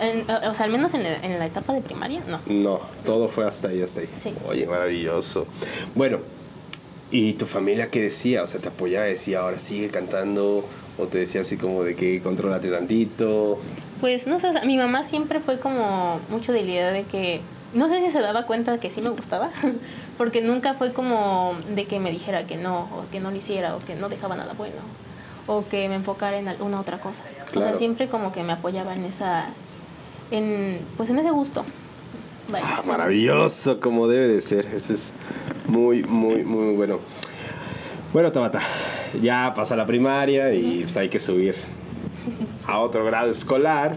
En- 0.00 0.30
o 0.48 0.54
sea, 0.54 0.64
al 0.66 0.70
menos 0.72 0.94
en 0.94 1.02
la, 1.02 1.16
en 1.16 1.38
la 1.38 1.46
etapa 1.46 1.72
de 1.72 1.80
primaria, 1.80 2.22
no. 2.28 2.40
No, 2.46 2.80
todo 3.04 3.28
fue 3.28 3.44
hasta 3.46 3.68
ahí, 3.68 3.82
hasta 3.82 4.00
ahí. 4.02 4.08
Sí. 4.16 4.32
Oye, 4.48 4.66
maravilloso. 4.66 5.46
Bueno, 5.94 6.18
¿y 7.10 7.34
tu 7.34 7.46
familia 7.46 7.90
qué 7.90 8.02
decía? 8.02 8.42
O 8.42 8.46
sea, 8.46 8.60
¿te 8.60 8.68
apoyaba? 8.68 9.06
¿Decía 9.06 9.40
ahora 9.40 9.58
sigue 9.58 9.88
cantando? 9.88 10.64
¿O 10.98 11.06
te 11.06 11.18
decía 11.18 11.40
así 11.40 11.56
como 11.56 11.82
de 11.84 11.94
que 11.96 12.20
controlate 12.20 12.68
tantito? 12.70 13.58
Pues 14.00 14.26
no 14.26 14.38
sé, 14.38 14.48
o 14.48 14.52
sea, 14.52 14.64
mi 14.64 14.76
mamá 14.76 15.04
siempre 15.04 15.40
fue 15.40 15.58
como 15.58 16.20
mucho 16.28 16.52
de 16.52 16.62
la 16.64 16.70
idea 16.70 16.92
de 16.92 17.04
que, 17.04 17.40
no 17.74 17.88
sé 17.88 18.00
si 18.00 18.10
se 18.10 18.20
daba 18.20 18.46
cuenta 18.46 18.72
de 18.72 18.78
que 18.78 18.90
sí 18.90 19.00
me 19.00 19.10
gustaba, 19.10 19.50
porque 20.18 20.40
nunca 20.42 20.74
fue 20.74 20.92
como 20.92 21.54
de 21.74 21.86
que 21.86 22.00
me 22.00 22.10
dijera 22.10 22.46
que 22.46 22.56
no, 22.56 22.82
o 22.82 23.04
que 23.10 23.20
no 23.20 23.30
lo 23.30 23.36
hiciera, 23.36 23.76
o 23.76 23.78
que 23.78 23.94
no 23.94 24.08
dejaba 24.08 24.36
nada 24.36 24.54
bueno, 24.54 24.76
o 25.46 25.66
que 25.66 25.88
me 25.88 25.96
enfocara 25.96 26.38
en 26.38 26.48
alguna 26.48 26.80
otra 26.80 26.98
cosa. 26.98 27.22
O 27.54 27.60
sea, 27.60 27.74
siempre 27.74 28.08
como 28.08 28.32
que 28.32 28.42
me 28.42 28.52
apoyaba 28.52 28.94
en 28.94 29.04
esa, 29.04 29.50
en, 30.30 30.80
pues 30.96 31.10
en 31.10 31.18
ese 31.18 31.30
gusto. 31.30 31.64
Ah, 32.54 32.82
maravilloso, 32.84 33.80
como 33.80 34.08
debe 34.08 34.28
de 34.28 34.40
ser. 34.40 34.66
Eso 34.66 34.92
es 34.92 35.14
muy, 35.66 36.02
muy, 36.02 36.44
muy 36.44 36.74
bueno. 36.74 36.98
Bueno, 38.12 38.30
Tabata, 38.30 38.60
ya 39.22 39.52
pasa 39.54 39.74
la 39.74 39.86
primaria 39.86 40.52
y 40.52 40.80
pues 40.82 40.96
hay 40.96 41.08
que 41.08 41.18
subir 41.18 41.54
a 42.66 42.78
otro 42.78 43.04
grado 43.04 43.30
escolar 43.30 43.96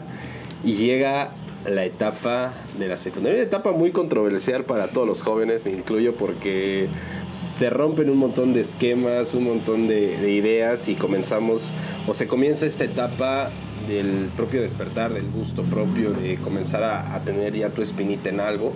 y 0.63 0.73
llega 0.73 1.31
la 1.69 1.85
etapa 1.85 2.53
de 2.77 2.87
la 2.87 2.97
secundaria. 2.97 3.39
Una 3.39 3.47
etapa 3.47 3.71
muy 3.71 3.91
controversial 3.91 4.65
para 4.65 4.87
todos 4.87 5.07
los 5.07 5.23
jóvenes, 5.23 5.65
me 5.65 5.71
incluyo, 5.71 6.15
porque 6.15 6.87
se 7.29 7.69
rompen 7.69 8.09
un 8.09 8.17
montón 8.17 8.53
de 8.53 8.61
esquemas, 8.61 9.33
un 9.33 9.43
montón 9.45 9.87
de, 9.87 10.17
de 10.17 10.31
ideas 10.31 10.87
y 10.87 10.95
comenzamos, 10.95 11.73
o 12.07 12.13
se 12.13 12.27
comienza 12.27 12.65
esta 12.65 12.83
etapa 12.83 13.51
del 13.87 14.29
propio 14.35 14.61
despertar, 14.61 15.13
del 15.13 15.29
gusto 15.31 15.63
propio, 15.63 16.11
de 16.11 16.37
comenzar 16.37 16.83
a, 16.83 17.15
a 17.15 17.23
tener 17.23 17.53
ya 17.53 17.69
tu 17.69 17.81
espinita 17.81 18.29
en 18.29 18.39
algo. 18.39 18.73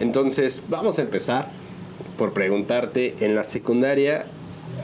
Entonces, 0.00 0.62
vamos 0.68 0.98
a 0.98 1.02
empezar 1.02 1.50
por 2.16 2.32
preguntarte, 2.32 3.14
en 3.20 3.34
la 3.34 3.44
secundaria, 3.44 4.26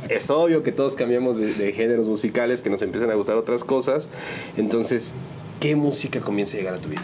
es 0.09 0.31
obvio 0.31 0.63
que 0.63 0.73
todos 0.73 0.97
cambiamos 0.97 1.39
de, 1.39 1.55
de 1.55 1.73
géneros 1.73 2.07
musicales, 2.07 2.63
que 2.63 2.71
nos 2.71 2.81
empiezan 2.83 3.11
a 3.11 3.15
gustar 3.15 3.37
otras 3.37 3.65
cosas. 3.65 4.09
Entonces, 4.57 5.15
¿qué 5.61 5.77
música 5.77 6.21
comienza 6.21 6.57
a 6.57 6.61
llegar 6.61 6.75
a 6.75 6.79
tu 6.79 6.89
vida? 6.89 7.03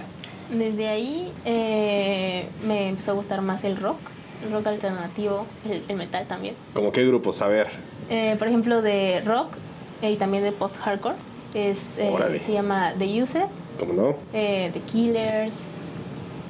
Desde 0.51 0.89
ahí 0.89 1.33
eh, 1.45 2.47
me 2.67 2.89
empezó 2.89 3.13
a 3.13 3.15
gustar 3.15 3.41
más 3.43 3.65
el 3.65 3.77
rock, 3.77 3.99
el 4.45 4.53
rock 4.53 4.67
alternativo, 4.67 5.47
el, 5.69 5.83
el 5.89 5.97
metal 5.97 6.27
también. 6.27 6.55
¿Cómo 6.75 6.91
qué 6.93 7.07
grupos? 7.07 7.41
A 7.43 7.49
ver. 7.49 7.69
Eh, 8.09 8.35
por 8.39 8.49
ejemplo, 8.49 8.83
de 8.83 9.21
rock 9.25 9.55
eh, 10.03 10.11
y 10.11 10.17
también 10.17 10.43
de 10.43 10.53
post-hardcore. 10.53 11.17
Es, 11.55 11.99
eh, 11.99 12.41
se 12.45 12.53
llama 12.53 12.95
The 12.99 13.23
Used, 13.23 13.47
¿Cómo 13.79 13.93
no? 13.93 14.17
The 14.33 14.81
Killers, 14.91 15.69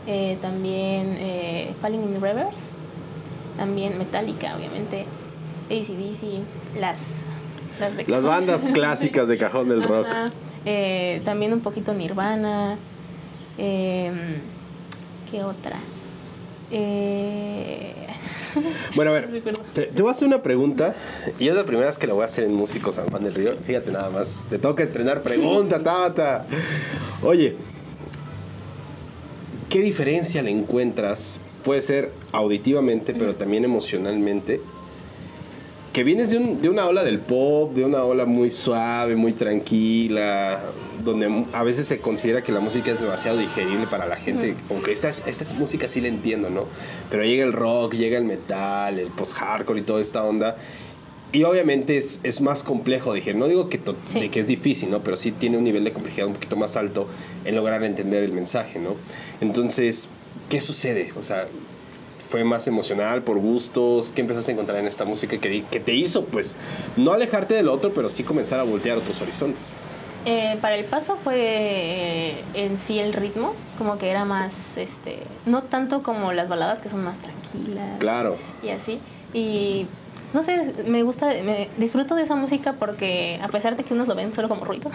eh, 0.06 0.36
también 0.42 1.16
eh, 1.18 1.72
Falling 1.80 2.02
in 2.02 2.20
Reverse, 2.20 2.70
también 3.56 3.96
Metallica, 3.96 4.56
obviamente, 4.56 5.06
ACDC, 5.70 6.78
las, 6.78 7.22
las, 7.78 7.96
de 7.96 8.04
Las 8.08 8.24
bandas 8.26 8.68
clásicas 8.74 9.28
de 9.28 9.38
cajón 9.38 9.68
del 9.68 9.82
rock. 9.88 10.06
Ajá, 10.06 10.30
también 11.24 11.52
un 11.52 11.60
poquito 11.60 11.94
Nirvana. 11.94 12.76
Eh, 13.58 14.10
¿Qué 15.30 15.42
otra? 15.42 15.76
Eh, 16.70 17.94
Bueno, 18.96 19.12
a 19.12 19.14
ver, 19.14 19.42
te, 19.74 19.82
te 19.86 20.02
voy 20.02 20.08
a 20.08 20.12
hacer 20.12 20.26
una 20.26 20.42
pregunta 20.42 20.94
y 21.38 21.46
es 21.48 21.54
la 21.54 21.64
primera 21.64 21.86
vez 21.86 21.98
que 21.98 22.06
la 22.08 22.14
voy 22.14 22.22
a 22.22 22.26
hacer 22.26 22.44
en 22.44 22.54
Músico 22.54 22.90
San 22.90 23.08
Juan 23.08 23.22
del 23.22 23.34
Río. 23.34 23.52
Fíjate 23.64 23.92
nada 23.92 24.10
más, 24.10 24.46
te 24.50 24.58
toca 24.58 24.82
estrenar 24.82 25.20
pregunta, 25.22 25.80
Tabata. 25.84 26.46
Oye, 27.22 27.54
¿qué 29.68 29.80
diferencia 29.80 30.42
le 30.42 30.50
encuentras? 30.50 31.38
Puede 31.64 31.82
ser 31.82 32.10
auditivamente, 32.32 33.14
pero 33.14 33.34
también 33.36 33.64
emocionalmente. 33.64 34.60
Que 35.92 36.04
vienes 36.04 36.30
de, 36.30 36.38
un- 36.38 36.60
de 36.62 36.68
una 36.68 36.86
ola 36.86 37.04
del 37.04 37.18
pop, 37.20 37.72
de 37.74 37.84
una 37.84 38.02
ola 38.04 38.24
muy 38.24 38.50
suave, 38.50 39.14
muy 39.16 39.32
tranquila, 39.32 40.60
donde 41.04 41.44
a 41.52 41.62
veces 41.62 41.88
se 41.88 41.98
considera 42.00 42.42
que 42.42 42.52
la 42.52 42.60
música 42.60 42.90
es 42.90 43.00
demasiado 43.00 43.38
digerible 43.38 43.86
para 43.86 44.06
la 44.06 44.16
gente. 44.16 44.54
Aunque 44.70 44.92
esta, 44.92 45.08
es- 45.08 45.22
esta 45.26 45.44
es 45.44 45.52
música 45.52 45.88
sí 45.88 46.00
la 46.00 46.08
entiendo, 46.08 46.50
¿no? 46.50 46.66
Pero 47.10 47.24
llega 47.24 47.44
el 47.44 47.52
rock, 47.52 47.94
llega 47.94 48.18
el 48.18 48.24
metal, 48.24 48.98
el 48.98 49.08
post-hardcore 49.08 49.80
y 49.80 49.82
toda 49.82 50.00
esta 50.00 50.22
onda. 50.24 50.56
Y 51.32 51.44
obviamente 51.44 51.96
es, 51.96 52.18
es 52.24 52.40
más 52.40 52.62
complejo 52.64 53.14
digerir. 53.14 53.36
No 53.38 53.46
digo 53.46 53.68
que, 53.68 53.78
to- 53.78 53.94
Sí. 54.06 54.18
de 54.20 54.30
que 54.30 54.40
es 54.40 54.46
difícil, 54.48 54.90
¿no? 54.90 55.00
Pero 55.04 55.16
sí 55.16 55.30
tiene 55.30 55.58
un 55.58 55.64
nivel 55.64 55.84
de 55.84 55.92
complejidad 55.92 56.26
un 56.26 56.34
poquito 56.34 56.56
más 56.56 56.76
alto 56.76 57.06
en 57.44 57.54
lograr 57.54 57.84
entender 57.84 58.24
el 58.24 58.32
mensaje, 58.32 58.78
¿no? 58.80 58.96
Entonces, 59.40 60.08
¿qué 60.48 60.60
sucede? 60.60 61.12
O 61.16 61.22
sea, 61.22 61.46
¿fue 62.28 62.42
más 62.44 62.66
emocional, 62.66 63.22
por 63.22 63.38
gustos? 63.38 64.12
¿Qué 64.14 64.20
empezaste 64.22 64.50
a 64.50 64.54
encontrar 64.54 64.78
en 64.80 64.86
esta 64.88 65.04
música 65.04 65.38
que, 65.38 65.64
que 65.70 65.80
te 65.80 65.94
hizo, 65.94 66.24
pues, 66.24 66.56
no 66.96 67.12
alejarte 67.12 67.54
del 67.54 67.68
otro, 67.68 67.92
pero 67.94 68.08
sí 68.08 68.22
comenzar 68.24 68.58
a 68.60 68.64
voltear 68.64 68.98
otros 68.98 69.20
horizontes? 69.20 69.74
Eh, 70.26 70.58
para 70.60 70.74
el 70.76 70.84
paso 70.84 71.16
fue 71.22 71.34
eh, 71.38 72.44
en 72.54 72.78
sí 72.78 72.98
el 72.98 73.12
ritmo, 73.12 73.54
como 73.78 73.96
que 73.98 74.10
era 74.10 74.24
más, 74.24 74.76
este, 74.76 75.18
no 75.46 75.62
tanto 75.62 76.02
como 76.02 76.32
las 76.32 76.48
baladas 76.48 76.80
que 76.80 76.88
son 76.90 77.02
más 77.04 77.18
tranquilas. 77.18 77.98
Claro. 77.98 78.36
y 78.62 78.68
así. 78.68 79.00
Y 79.32 79.86
no 80.34 80.42
sé, 80.42 80.72
me 80.86 81.02
gusta, 81.02 81.26
me 81.26 81.68
disfruto 81.78 82.14
de 82.14 82.22
esa 82.24 82.36
música 82.36 82.74
porque 82.74 83.40
a 83.42 83.48
pesar 83.48 83.76
de 83.76 83.84
que 83.84 83.94
unos 83.94 84.08
lo 84.08 84.14
ven 84.14 84.34
solo 84.34 84.48
como 84.48 84.64
ruido, 84.64 84.90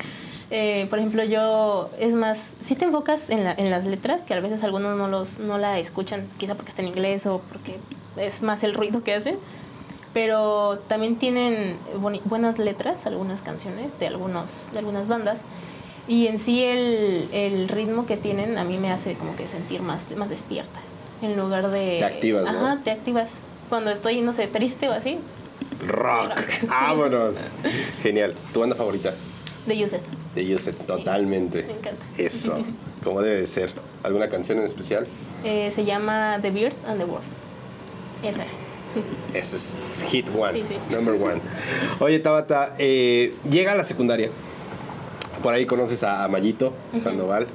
eh, 0.50 0.86
por 0.88 0.98
ejemplo, 0.98 1.24
yo, 1.24 1.90
es 1.98 2.14
más, 2.14 2.56
si 2.60 2.74
te 2.74 2.86
enfocas 2.86 3.28
en, 3.30 3.44
la- 3.44 3.52
en 3.54 3.70
las 3.70 3.84
letras, 3.84 4.22
que 4.22 4.32
a 4.34 4.40
veces 4.40 4.62
algunos 4.64 4.96
no, 4.96 5.08
los, 5.08 5.38
no 5.38 5.58
la 5.58 5.78
escuchan, 5.78 6.26
quizá 6.38 6.54
porque 6.54 6.70
está 6.70 6.82
en 6.82 6.88
inglés 6.88 7.26
o 7.26 7.40
porque 7.52 7.76
es 8.16 8.42
más 8.42 8.62
el 8.64 8.74
ruido 8.74 9.02
que 9.04 9.14
hacen. 9.14 9.36
Pero 10.12 10.78
también 10.88 11.16
tienen 11.16 11.76
buenas 12.24 12.58
letras, 12.58 13.06
algunas 13.06 13.42
canciones 13.42 13.98
de, 14.00 14.08
algunos, 14.08 14.68
de 14.72 14.78
algunas 14.80 15.08
bandas. 15.08 15.42
Y 16.08 16.26
en 16.26 16.38
sí 16.38 16.64
el, 16.64 17.28
el 17.32 17.68
ritmo 17.68 18.06
que 18.06 18.16
tienen 18.16 18.58
a 18.58 18.64
mí 18.64 18.76
me 18.78 18.90
hace 18.90 19.14
como 19.14 19.36
que 19.36 19.46
sentir 19.46 19.82
más, 19.82 20.10
más 20.16 20.30
despierta. 20.30 20.80
En 21.22 21.36
lugar 21.36 21.70
de... 21.70 21.98
Te 21.98 22.04
activas, 22.04 22.52
¿no? 22.52 22.66
Ajá, 22.66 22.80
te 22.82 22.90
activas. 22.90 23.42
Cuando 23.68 23.90
estoy, 23.90 24.20
no 24.20 24.32
sé, 24.32 24.48
triste 24.48 24.88
o 24.88 24.92
así, 24.92 25.20
Rock. 25.86 26.36
Rock. 26.36 26.68
Vámonos. 26.68 27.50
Genial. 28.02 28.34
¿Tu 28.52 28.60
banda 28.60 28.76
favorita? 28.76 29.14
de 29.66 29.84
Use 29.84 29.96
It. 29.96 30.02
De 30.34 30.54
Used, 30.54 30.74
totalmente. 30.86 31.62
me 31.62 31.72
encanta. 31.72 32.04
Eso. 32.16 32.58
¿Cómo 33.04 33.22
debe 33.22 33.40
de 33.40 33.46
ser? 33.46 33.70
¿Alguna 34.02 34.28
canción 34.28 34.58
en 34.58 34.64
especial? 34.64 35.06
Eh, 35.44 35.70
se 35.74 35.84
llama 35.84 36.38
The 36.42 36.50
Beard 36.50 36.74
and 36.86 36.98
the 36.98 37.04
World. 37.04 37.24
Esa. 38.22 38.44
Ese 39.34 39.56
es 39.56 39.78
hit 40.10 40.28
one, 40.36 40.52
Sí, 40.52 40.64
sí. 40.64 40.74
number 40.94 41.14
one. 41.14 41.40
Oye, 42.00 42.18
Tabata, 42.18 42.74
eh, 42.78 43.34
llega 43.48 43.72
a 43.72 43.74
la 43.76 43.84
secundaria. 43.84 44.30
Por 45.42 45.54
ahí 45.54 45.66
conoces 45.66 46.02
a, 46.02 46.26
Mayito 46.28 46.72
Sandoval. 47.02 47.46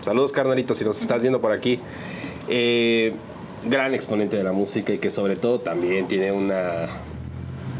Saludos, 0.00 0.32
carnalito, 0.32 0.74
si 0.74 0.84
nos 0.84 1.00
estás 1.00 1.22
viendo 1.22 1.40
por 1.40 1.52
aquí. 1.52 1.80
Eh, 2.48 3.14
gran 3.64 3.94
exponente 3.94 4.36
de 4.36 4.44
la 4.44 4.52
música 4.52 4.92
y 4.92 4.98
que 4.98 5.10
sobre 5.10 5.36
todo 5.36 5.60
también 5.60 6.08
tiene 6.08 6.32
una 6.32 6.88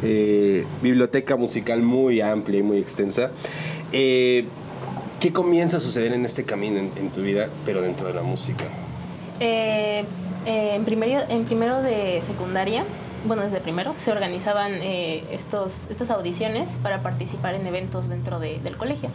eh, 0.02 0.64
biblioteca 0.82 1.36
musical 1.36 1.82
muy 1.82 2.20
amplia 2.20 2.60
y 2.60 2.62
muy 2.62 2.78
extensa. 2.78 3.30
Eh, 3.92 4.46
¿Qué 5.20 5.32
comienza 5.32 5.76
a 5.76 5.80
suceder 5.80 6.12
en 6.12 6.24
este 6.24 6.44
camino 6.44 6.78
en, 6.78 6.90
en 6.96 7.10
tu 7.12 7.22
vida, 7.22 7.48
pero 7.64 7.82
dentro 7.82 8.08
de 8.08 8.14
la 8.14 8.22
música? 8.22 8.64
Eh, 9.38 10.04
en, 10.46 10.84
primero, 10.84 11.22
en 11.28 11.44
primero 11.44 11.82
de 11.82 12.20
secundaria, 12.22 12.84
bueno, 13.24 13.42
desde 13.42 13.60
primero, 13.60 13.94
se 13.98 14.10
organizaban 14.12 14.72
eh, 14.74 15.24
estos, 15.30 15.88
estas 15.90 16.10
audiciones 16.10 16.70
para 16.82 17.02
participar 17.02 17.54
en 17.54 17.66
eventos 17.66 18.08
dentro 18.08 18.38
de- 18.40 18.58
del 18.60 18.76
colegio. 18.76 19.10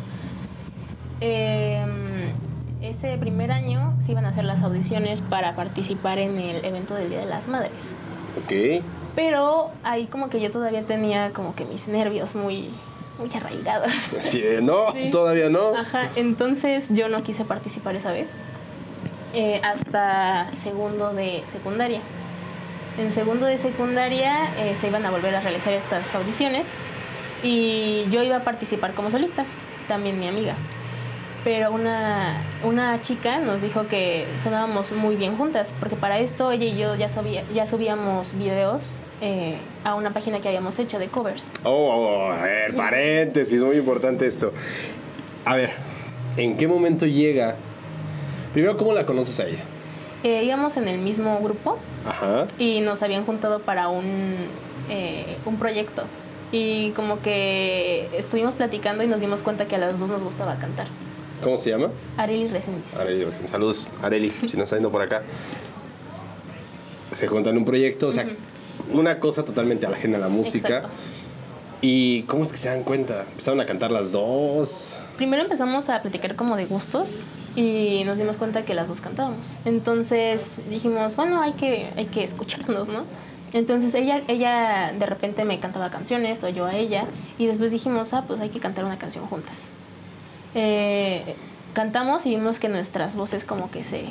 Eh, 1.22 1.86
ese 2.82 3.18
primer 3.18 3.52
año 3.52 3.94
se 4.06 4.12
iban 4.12 4.26
a 4.26 4.30
hacer 4.30 4.44
las 4.46 4.62
audiciones 4.64 5.22
para 5.22 5.56
participar 5.56 6.20
en 6.20 6.38
el 6.38 6.64
evento 6.64 6.94
del 6.94 7.10
Día 7.10 7.20
de 7.20 7.26
las 7.26 7.48
Madres. 7.48 7.72
¿Ok? 8.44 8.84
Pero 9.16 9.72
ahí 9.84 10.06
como 10.06 10.30
que 10.30 10.40
yo 10.40 10.52
todavía 10.52 10.84
tenía 10.84 11.32
como 11.34 11.56
que 11.56 11.66
mis 11.66 11.88
nervios 11.88 12.36
muy, 12.36 12.70
muy 13.18 13.30
arraigados. 13.36 13.92
Sí, 14.22 14.42
eh, 14.44 14.60
no, 14.62 14.92
Sí. 14.94 15.10
todavía 15.10 15.50
no. 15.50 15.76
Ajá, 15.76 16.10
entonces 16.16 16.94
yo 16.94 17.10
no 17.10 17.24
quise 17.24 17.46
participar 17.46 17.96
esa 17.96 18.12
vez. 18.12 18.36
eh, 19.34 19.60
hasta 19.64 20.52
segundo 20.54 21.14
de 21.14 21.44
secundaria. 21.48 22.00
En 22.98 23.12
segundo 23.12 23.46
de 23.46 23.58
secundaria 23.58 24.46
eh, 24.60 24.76
se 24.80 24.88
iban 24.88 25.06
a 25.06 25.12
volver 25.12 25.36
a 25.36 25.42
realizar 25.42 25.74
estas 25.74 26.14
audiciones 26.16 26.68
y 27.44 28.06
yo 28.10 28.24
iba 28.24 28.38
a 28.38 28.44
participar 28.44 28.94
como 28.94 29.12
solista, 29.12 29.46
también 29.88 30.20
mi 30.20 30.28
amiga. 30.28 30.56
Pero 31.44 31.72
una, 31.72 32.42
una 32.64 33.00
chica 33.04 33.38
nos 33.40 33.62
dijo 33.62 33.88
que 33.88 34.26
sonábamos 34.44 34.92
muy 34.92 35.16
bien 35.16 35.38
juntas, 35.38 35.74
porque 35.80 35.96
para 35.96 36.20
esto 36.20 36.52
ella 36.52 36.66
y 36.66 36.76
yo 36.78 36.96
ya, 36.96 37.10
subía- 37.10 37.44
ya 37.54 37.68
subíamos 37.68 38.34
videos 38.38 39.00
eh, 39.22 39.58
a 39.86 39.94
una 39.96 40.12
página 40.12 40.40
que 40.40 40.48
habíamos 40.48 40.78
hecho 40.80 40.98
de 41.00 41.08
covers. 41.08 41.52
Oh, 41.64 41.70
oh, 41.70 42.32
a 42.32 42.42
ver, 42.42 42.76
paréntesis, 42.76 43.62
muy 43.64 43.78
importante 43.78 44.26
esto. 44.26 44.52
A 45.46 45.56
ver, 45.56 45.70
¿en 46.36 46.58
qué 46.58 46.68
momento 46.68 47.06
llega? 47.06 47.56
Primero, 48.54 48.76
¿cómo 48.76 48.94
la 48.94 49.06
conoces 49.06 49.40
a 49.40 49.46
ella? 49.46 49.60
Eh, 50.24 50.44
íbamos 50.44 50.78
en 50.78 50.88
el 50.88 50.98
mismo 50.98 51.40
grupo 51.40 51.78
Ajá. 52.08 52.48
y 52.58 52.80
nos 52.82 53.04
habían 53.04 53.26
juntado 53.26 53.60
para 53.60 53.88
un, 53.90 54.36
eh, 54.90 55.38
un 55.46 55.58
proyecto. 55.58 56.04
Y 56.52 56.92
como 56.92 57.22
que 57.22 58.10
estuvimos 58.18 58.54
platicando 58.54 59.04
y 59.04 59.08
nos 59.08 59.20
dimos 59.20 59.44
cuenta 59.44 59.68
que 59.68 59.76
a 59.76 59.80
las 59.80 60.00
dos 60.00 60.10
nos 60.10 60.24
gustaba 60.24 60.58
cantar. 60.58 60.88
¿Cómo 61.44 61.58
se 61.58 61.70
llama? 61.70 61.90
Arely 62.18 62.48
Resendiz. 62.48 62.96
Areli, 62.96 63.28
saludos, 63.46 63.88
Areli, 64.02 64.32
si 64.32 64.58
nos 64.58 64.64
está 64.66 64.78
yendo 64.78 64.92
por 64.92 65.02
acá. 65.02 65.22
Se 67.12 67.28
juntan 67.28 67.58
un 67.58 67.66
proyecto, 67.66 68.08
o 68.08 68.12
sea, 68.12 68.28
una 68.92 69.20
cosa 69.20 69.46
totalmente 69.46 69.86
ajena 69.86 70.18
a 70.18 70.22
la 70.22 70.30
música. 70.30 70.78
Exacto. 70.78 70.90
¿Y 71.82 72.24
cómo 72.24 72.44
es 72.44 72.52
que 72.52 72.58
se 72.58 72.70
dan 72.70 72.84
cuenta? 72.84 73.22
Empezaron 73.30 73.62
a 73.62 73.66
cantar 73.66 73.92
las 73.92 74.12
dos. 74.12 74.98
Primero 75.16 75.44
empezamos 75.44 75.90
a 75.90 76.02
platicar 76.02 76.36
como 76.36 76.56
de 76.58 76.66
gustos 76.66 77.26
y 77.58 78.04
nos 78.06 78.18
dimos 78.18 78.38
cuenta 78.38 78.64
que 78.64 78.74
las 78.74 78.88
dos 78.88 79.02
cantábamos. 79.02 79.48
Entonces 79.66 80.62
dijimos, 80.70 81.16
bueno, 81.18 81.42
hay 81.42 81.54
que, 81.54 81.90
hay 81.98 82.06
que 82.06 82.24
escucharnos, 82.24 82.88
¿no? 82.88 83.04
Entonces 83.54 83.94
ella, 83.96 84.22
ella 84.28 84.94
de 84.98 85.06
repente 85.06 85.44
me 85.44 85.60
cantaba 85.60 85.90
canciones 85.90 86.44
o 86.44 86.50
yo 86.50 86.66
a 86.66 86.76
ella 86.76 87.06
y 87.38 87.48
después 87.48 87.72
dijimos, 87.72 88.14
ah, 88.14 88.24
pues 88.28 88.40
hay 88.40 88.50
que 88.50 88.60
cantar 88.60 88.86
una 88.86 88.98
canción 89.00 89.26
juntas. 89.26 89.70
Eh, 90.56 91.36
cantamos 91.74 92.26
y 92.26 92.30
vimos 92.30 92.60
que 92.60 92.70
nuestras 92.70 93.16
voces 93.16 93.44
como 93.46 93.72
que 93.72 93.84
se, 93.84 94.06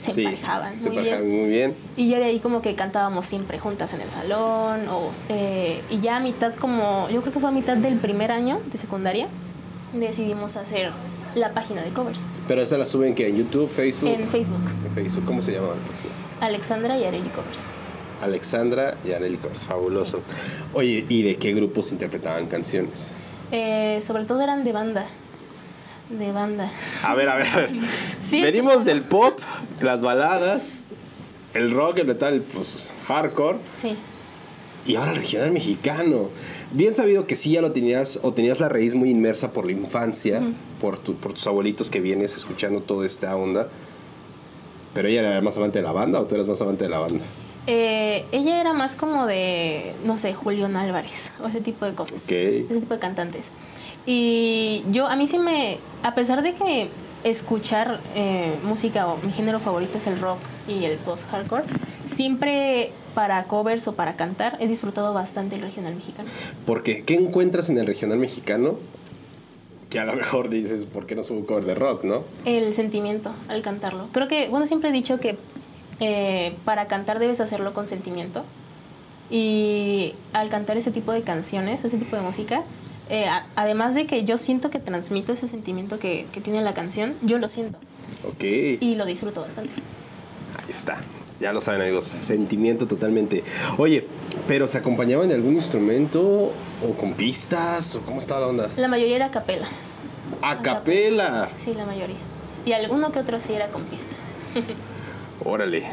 se 0.00 0.10
Sí, 0.10 0.24
emparejaban 0.24 0.80
se 0.80 0.88
muy 0.88 0.98
emparejaban 0.98 1.26
bien. 1.28 1.40
muy 1.40 1.48
bien. 1.50 1.74
Y 1.96 2.08
ya 2.08 2.18
de 2.18 2.24
ahí 2.24 2.40
como 2.40 2.62
que 2.62 2.74
cantábamos 2.74 3.26
siempre 3.26 3.58
juntas 3.58 3.92
en 3.92 4.00
el 4.00 4.10
salón. 4.10 4.88
O, 4.88 5.10
eh, 5.28 5.82
y 5.90 6.00
ya 6.00 6.16
a 6.16 6.20
mitad 6.20 6.54
como, 6.54 7.08
yo 7.10 7.20
creo 7.20 7.32
que 7.32 7.40
fue 7.40 7.48
a 7.50 7.52
mitad 7.52 7.76
del 7.76 7.98
primer 7.98 8.32
año 8.32 8.60
de 8.72 8.78
secundaria, 8.78 9.28
decidimos 9.92 10.56
hacer 10.56 10.92
la 11.34 11.52
página 11.54 11.82
de 11.82 11.90
covers 11.90 12.20
Pero 12.46 12.62
esa 12.62 12.76
la 12.78 12.84
suben 12.86 13.14
que 13.14 13.28
en 13.28 13.36
YouTube, 13.36 13.68
Facebook. 13.68 14.08
en 14.10 14.28
Facebook. 14.28 14.60
En 14.86 14.94
Facebook, 14.94 15.24
¿cómo 15.24 15.42
se 15.42 15.52
llama? 15.52 15.68
Alexandra 16.40 16.96
y 16.98 17.04
Areli 17.04 17.28
Covers. 17.30 17.58
Alexandra 18.22 18.96
y 19.04 19.12
Arely 19.12 19.36
Cors, 19.36 19.64
fabuloso. 19.64 20.22
Oye, 20.72 21.04
¿y 21.08 21.22
de 21.22 21.36
qué 21.36 21.52
grupos 21.52 21.92
interpretaban 21.92 22.46
canciones? 22.46 23.10
Eh, 23.52 24.02
sobre 24.06 24.24
todo 24.24 24.40
eran 24.42 24.64
de 24.64 24.72
banda. 24.72 25.06
De 26.10 26.32
banda. 26.32 26.70
A 27.02 27.14
ver, 27.14 27.28
a 27.28 27.36
ver, 27.36 27.46
a 27.46 27.56
ver. 27.56 27.70
Sí, 28.20 28.40
Venimos 28.42 28.78
sí. 28.78 28.84
del 28.84 29.02
pop, 29.02 29.38
las 29.80 30.02
baladas, 30.02 30.80
el 31.54 31.70
rock, 31.70 31.98
el 31.98 32.06
metal, 32.08 32.42
pues 32.52 32.88
hardcore, 33.06 33.58
Sí. 33.72 33.94
Y 34.86 34.96
ahora 34.96 35.10
el 35.12 35.16
regional 35.18 35.52
mexicano. 35.52 36.28
Bien 36.72 36.94
sabido 36.94 37.26
que 37.26 37.36
sí 37.36 37.52
ya 37.52 37.60
lo 37.60 37.72
tenías, 37.72 38.20
o 38.22 38.32
tenías 38.32 38.60
la 38.60 38.68
raíz 38.68 38.94
muy 38.94 39.10
inmersa 39.10 39.52
por 39.52 39.66
la 39.66 39.72
infancia, 39.72 40.40
por, 40.80 40.98
tu- 40.98 41.14
por 41.14 41.32
tus 41.32 41.46
abuelitos 41.46 41.90
que 41.90 42.00
vienes 42.00 42.36
escuchando 42.36 42.80
toda 42.80 43.06
esta 43.06 43.34
onda. 43.36 43.68
Pero 44.94 45.08
ella 45.08 45.20
era 45.20 45.40
más 45.40 45.56
amante 45.56 45.78
de 45.78 45.84
la 45.84 45.92
banda 45.92 46.20
o 46.20 46.26
tú 46.26 46.34
eras 46.34 46.48
más 46.48 46.60
amante 46.60 46.84
de 46.84 46.90
la 46.90 46.98
banda? 46.98 47.24
Eh, 47.66 48.24
ella 48.32 48.60
era 48.60 48.72
más 48.72 48.96
como 48.96 49.26
de, 49.26 49.92
no 50.04 50.16
sé, 50.16 50.32
Julián 50.32 50.74
Álvarez 50.76 51.30
o 51.44 51.48
ese 51.48 51.60
tipo 51.60 51.84
de 51.84 51.92
cosas. 51.94 52.22
Ok. 52.24 52.32
Ese 52.32 52.80
tipo 52.80 52.94
de 52.94 53.00
cantantes. 53.00 53.46
Y 54.06 54.84
yo, 54.90 55.06
a 55.06 55.16
mí 55.16 55.26
sí 55.26 55.38
me, 55.38 55.78
a 56.02 56.14
pesar 56.14 56.42
de 56.42 56.54
que 56.54 56.88
escuchar 57.24 58.00
eh, 58.14 58.54
música 58.64 59.06
o 59.08 59.18
mi 59.18 59.32
género 59.32 59.60
favorito 59.60 59.98
es 59.98 60.06
el 60.06 60.18
rock 60.20 60.38
y 60.66 60.84
el 60.84 60.96
post-hardcore, 60.98 61.64
siempre 62.06 62.92
para 63.18 63.42
covers 63.48 63.88
o 63.88 63.94
para 63.96 64.14
cantar 64.14 64.56
he 64.60 64.68
disfrutado 64.68 65.12
bastante 65.12 65.56
el 65.56 65.62
regional 65.62 65.92
mexicano. 65.96 66.28
Porque, 66.64 67.02
¿qué 67.02 67.14
encuentras 67.16 67.68
en 67.68 67.76
el 67.76 67.84
regional 67.84 68.16
mexicano? 68.16 68.76
Que 69.90 69.98
a 69.98 70.04
lo 70.04 70.12
mejor 70.12 70.50
dices, 70.50 70.84
¿por 70.86 71.04
qué 71.04 71.16
no 71.16 71.24
subo 71.24 71.44
cover 71.44 71.64
de 71.64 71.74
rock, 71.74 72.04
no? 72.04 72.22
El 72.44 72.72
sentimiento 72.74 73.32
al 73.48 73.60
cantarlo. 73.62 74.06
Creo 74.12 74.28
que, 74.28 74.48
bueno, 74.48 74.66
siempre 74.68 74.90
he 74.90 74.92
dicho 74.92 75.18
que 75.18 75.36
eh, 75.98 76.54
para 76.64 76.86
cantar 76.86 77.18
debes 77.18 77.40
hacerlo 77.40 77.74
con 77.74 77.88
sentimiento. 77.88 78.44
Y 79.30 80.14
al 80.32 80.48
cantar 80.48 80.76
ese 80.76 80.92
tipo 80.92 81.10
de 81.10 81.22
canciones, 81.22 81.84
ese 81.84 81.98
tipo 81.98 82.14
de 82.14 82.22
música, 82.22 82.62
eh, 83.10 83.26
a- 83.26 83.46
además 83.56 83.96
de 83.96 84.06
que 84.06 84.24
yo 84.24 84.38
siento 84.38 84.70
que 84.70 84.78
transmito 84.78 85.32
ese 85.32 85.48
sentimiento 85.48 85.98
que, 85.98 86.26
que 86.30 86.40
tiene 86.40 86.62
la 86.62 86.72
canción, 86.72 87.14
yo 87.22 87.38
lo 87.38 87.48
siento 87.48 87.78
Ok. 88.24 88.44
Ahí 88.44 88.78
y 88.80 88.94
lo 88.94 89.04
disfruto 89.06 89.40
bastante. 89.40 89.72
está. 90.68 90.98
Ya 91.40 91.52
lo 91.52 91.60
saben, 91.60 91.82
amigos. 91.82 92.04
Sentimiento 92.04 92.86
totalmente. 92.86 93.44
Oye, 93.76 94.06
¿pero 94.48 94.66
se 94.66 94.78
acompañaban 94.78 95.28
de 95.28 95.34
algún 95.36 95.54
instrumento 95.54 96.52
o 96.84 96.92
con 96.98 97.14
pistas? 97.14 97.94
¿O 97.94 98.00
cómo 98.00 98.18
estaba 98.18 98.40
la 98.40 98.46
onda? 98.48 98.70
La 98.76 98.88
mayoría 98.88 99.16
era 99.16 99.26
a 99.26 99.30
capela. 99.30 99.68
A 100.42 100.60
capela. 100.62 101.50
Sí, 101.56 101.74
la 101.74 101.84
mayoría. 101.84 102.16
Y 102.66 102.72
alguno 102.72 103.12
que 103.12 103.20
otro 103.20 103.38
sí 103.38 103.52
era 103.52 103.68
con 103.68 103.84
pista. 103.84 104.10
Órale. 105.44 105.84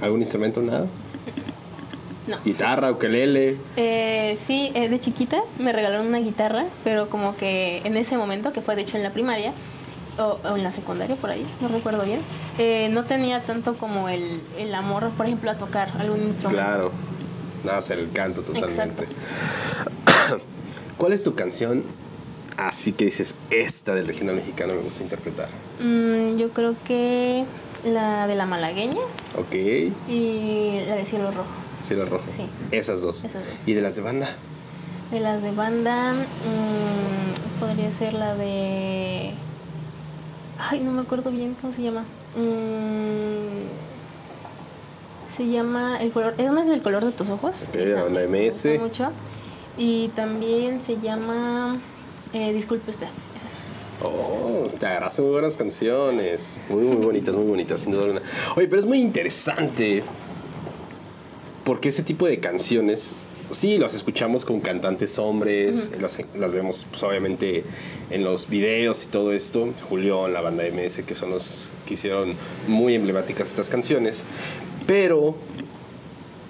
¿Algún 0.00 0.20
instrumento? 0.20 0.60
Nada. 0.62 0.86
No. 2.26 2.38
Guitarra, 2.42 2.90
ukelele. 2.90 3.58
Eh, 3.76 4.38
sí, 4.40 4.72
eh, 4.74 4.88
de 4.88 4.98
chiquita 4.98 5.42
me 5.58 5.74
regalaron 5.74 6.06
una 6.06 6.20
guitarra, 6.20 6.64
pero 6.82 7.10
como 7.10 7.36
que 7.36 7.82
en 7.84 7.98
ese 7.98 8.16
momento, 8.16 8.50
que 8.50 8.62
fue 8.62 8.76
de 8.76 8.80
hecho 8.80 8.96
en 8.96 9.02
la 9.02 9.10
primaria, 9.10 9.52
o, 10.18 10.38
o 10.44 10.56
en 10.56 10.62
la 10.62 10.72
secundaria 10.72 11.16
por 11.16 11.30
ahí, 11.30 11.46
no 11.60 11.68
recuerdo 11.68 12.04
bien, 12.04 12.20
eh, 12.58 12.88
no 12.92 13.04
tenía 13.04 13.42
tanto 13.42 13.74
como 13.76 14.08
el, 14.08 14.40
el 14.58 14.74
amor, 14.74 15.10
por 15.16 15.26
ejemplo, 15.26 15.50
a 15.50 15.56
tocar 15.56 15.90
algún 15.98 16.22
instrumento. 16.22 16.48
Claro. 16.62 16.92
Nada, 17.64 17.78
hacer 17.78 17.98
el 17.98 18.12
canto 18.12 18.42
totalmente. 18.42 19.06
¿Cuál 20.98 21.12
es 21.12 21.24
tu 21.24 21.34
canción? 21.34 21.82
Así 22.56 22.92
que 22.92 23.06
dices, 23.06 23.34
esta 23.50 23.94
del 23.94 24.06
regional 24.06 24.36
mexicano 24.36 24.74
me 24.74 24.82
gusta 24.82 25.02
interpretar. 25.02 25.48
Mm, 25.80 26.36
yo 26.36 26.50
creo 26.50 26.76
que 26.84 27.44
la 27.84 28.26
de 28.26 28.34
la 28.36 28.46
malagueña 28.46 29.00
Ok. 29.38 29.54
y 30.08 30.80
la 30.86 30.94
de 30.94 31.04
cielo 31.06 31.30
rojo. 31.32 31.48
Cielo 31.82 32.06
rojo. 32.06 32.24
Sí. 32.34 32.46
Esas 32.70 33.02
dos. 33.02 33.24
Esas 33.24 33.42
dos. 33.44 33.52
¿Y 33.66 33.72
de 33.74 33.80
las 33.80 33.96
de 33.96 34.02
banda? 34.02 34.28
De 35.10 35.20
las 35.20 35.42
de 35.42 35.50
banda, 35.50 36.12
mm, 36.12 37.60
podría 37.60 37.90
ser 37.92 38.14
la 38.14 38.34
de... 38.34 39.32
Ay, 40.58 40.80
no 40.80 40.92
me 40.92 41.02
acuerdo 41.02 41.30
bien 41.30 41.56
cómo 41.60 41.72
se 41.72 41.82
llama. 41.82 42.04
Mm, 42.36 43.66
se 45.36 45.46
llama 45.48 45.98
el 46.00 46.12
color, 46.12 46.34
es 46.38 46.48
una 46.48 46.60
es 46.60 46.68
del 46.68 46.82
color 46.82 47.04
de 47.04 47.12
tus 47.12 47.28
ojos. 47.28 47.68
Ok, 47.68 47.76
esa 47.76 47.96
la 47.96 48.02
banda 48.04 48.20
me 48.28 48.46
gusta 48.46 48.68
MS. 48.68 48.80
mucho. 48.80 49.10
Y 49.76 50.08
también 50.08 50.80
se 50.80 51.00
llama 51.00 51.78
eh, 52.32 52.52
Disculpe 52.52 52.90
usted. 52.90 53.08
Esa 53.36 53.48
Oh, 54.06 54.68
te 54.78 54.86
agarraste 54.86 55.22
muy 55.22 55.30
buenas 55.32 55.56
canciones. 55.56 56.58
Muy, 56.68 56.82
muy 56.84 57.04
bonitas, 57.04 57.34
muy 57.34 57.46
bonitas, 57.46 57.80
sin 57.80 57.92
duda 57.92 58.04
alguna. 58.04 58.22
Oye, 58.56 58.66
pero 58.68 58.80
es 58.80 58.86
muy 58.86 59.00
interesante. 59.00 60.02
Porque 61.64 61.88
ese 61.88 62.02
tipo 62.02 62.26
de 62.26 62.38
canciones, 62.40 63.14
sí, 63.52 63.78
las 63.78 63.94
escuchamos 63.94 64.44
con 64.44 64.60
cantantes 64.60 65.18
hombres, 65.18 65.90
las, 66.00 66.18
las 66.36 66.52
vemos, 66.52 66.86
pues, 66.90 67.02
obviamente, 67.02 67.64
en 68.10 68.24
los 68.24 68.48
videos 68.48 69.04
y 69.04 69.08
todo 69.08 69.32
esto. 69.32 69.72
Julián, 69.88 70.32
la 70.32 70.40
banda 70.40 70.64
MS, 70.64 71.02
que 71.06 71.14
son 71.14 71.30
los 71.30 71.70
que 71.86 71.94
hicieron 71.94 72.34
muy 72.66 72.94
emblemáticas 72.94 73.48
estas 73.48 73.68
canciones. 73.68 74.24
Pero 74.86 75.36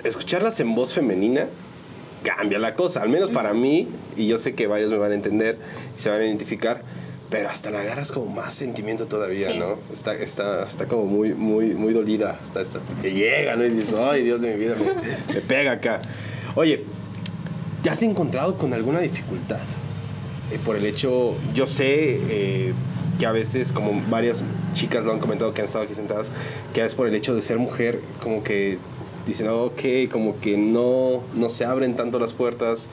escucharlas 0.02 0.61
en 0.61 0.74
voz 0.74 0.92
femenina 0.94 1.46
cambia 2.22 2.59
la 2.59 2.74
cosa, 2.74 3.02
al 3.02 3.09
menos 3.11 3.30
para 3.30 3.52
mí, 3.52 3.88
y 4.16 4.26
yo 4.26 4.38
sé 4.38 4.54
que 4.54 4.66
varios 4.66 4.90
me 4.90 4.96
van 4.96 5.12
a 5.12 5.14
entender 5.14 5.59
y 5.96 6.00
se 6.00 6.09
van 6.09 6.20
a 6.20 6.24
identificar, 6.24 6.83
pero 7.30 7.48
hasta 7.48 7.70
la 7.70 7.80
agarras 7.80 8.12
como 8.12 8.26
más 8.26 8.54
sentimiento 8.54 9.07
todavía, 9.07 9.50
Sí. 9.52 9.59
¿no? 9.59 9.76
Está, 9.92 10.14
está, 10.14 10.64
está 10.66 10.87
como 10.87 11.04
muy, 11.04 11.35
muy, 11.35 11.74
muy 11.74 11.92
dolida, 11.92 12.38
está, 12.42 12.61
está, 12.62 12.80
que 13.02 13.12
llega, 13.12 13.57
¿no? 13.57 13.66
Y 13.66 13.70
dices, 13.70 13.94
ay, 13.94 14.22
Dios 14.24 14.40
de 14.40 14.54
mi 14.54 14.59
vida, 14.59 14.74
me, 14.76 15.35
me 15.35 15.40
pega 15.42 15.72
acá. 15.72 16.00
Oye, 16.56 16.84
¿te 17.82 17.90
has 17.90 18.02
encontrado 18.02 18.56
con 18.56 18.72
alguna 18.74 19.00
dificultad? 19.00 19.58
Eh, 20.52 20.58
por 20.64 20.76
el 20.76 20.86
hecho, 20.86 21.34
yo 21.52 21.66
sé 21.66 21.86
eh, 21.88 22.74
que 23.18 23.26
a 23.26 23.32
veces, 23.32 23.72
como 23.72 24.00
varias 24.08 24.44
chicas 24.72 25.04
lo 25.04 25.12
han 25.12 25.18
comentado 25.18 25.52
que 25.52 25.62
han 25.62 25.66
estado 25.66 25.84
aquí 25.84 25.94
sentadas, 25.94 26.30
que 26.72 26.84
es 26.84 26.94
por 26.94 27.08
el 27.08 27.14
hecho 27.14 27.34
de 27.34 27.42
ser 27.42 27.58
mujer, 27.58 28.00
como 28.22 28.44
que 28.44 28.78
dicen, 29.26 29.48
ok, 29.48 30.10
como 30.12 30.38
que 30.40 30.56
no, 30.56 31.22
no 31.34 31.48
se 31.48 31.64
abren 31.64 31.96
tanto 31.96 32.18
las 32.18 32.32
puertas. 32.32 32.88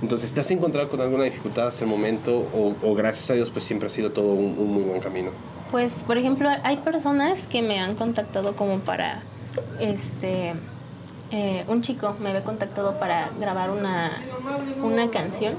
Entonces, 0.00 0.32
¿te 0.32 0.40
has 0.40 0.50
encontrado 0.50 0.88
con 0.88 1.00
alguna 1.00 1.24
dificultad 1.24 1.68
hasta 1.68 1.84
el 1.84 1.90
momento? 1.90 2.48
O, 2.54 2.74
o 2.82 2.94
gracias 2.94 3.30
a 3.30 3.34
Dios, 3.34 3.50
pues 3.50 3.64
siempre 3.64 3.88
ha 3.88 3.90
sido 3.90 4.10
todo 4.10 4.32
un, 4.32 4.56
un 4.58 4.72
muy 4.72 4.84
buen 4.84 5.00
camino. 5.00 5.30
Pues, 5.70 6.04
por 6.06 6.16
ejemplo, 6.18 6.48
hay 6.62 6.78
personas 6.78 7.46
que 7.46 7.62
me 7.62 7.78
han 7.78 7.94
contactado 7.94 8.56
como 8.56 8.78
para, 8.80 9.22
este, 9.80 10.54
eh, 11.32 11.64
un 11.66 11.80
chico 11.80 12.14
me 12.20 12.28
había 12.28 12.44
contactado 12.44 12.98
para 12.98 13.30
grabar 13.40 13.70
una, 13.70 14.12
una 14.82 15.10
canción, 15.10 15.54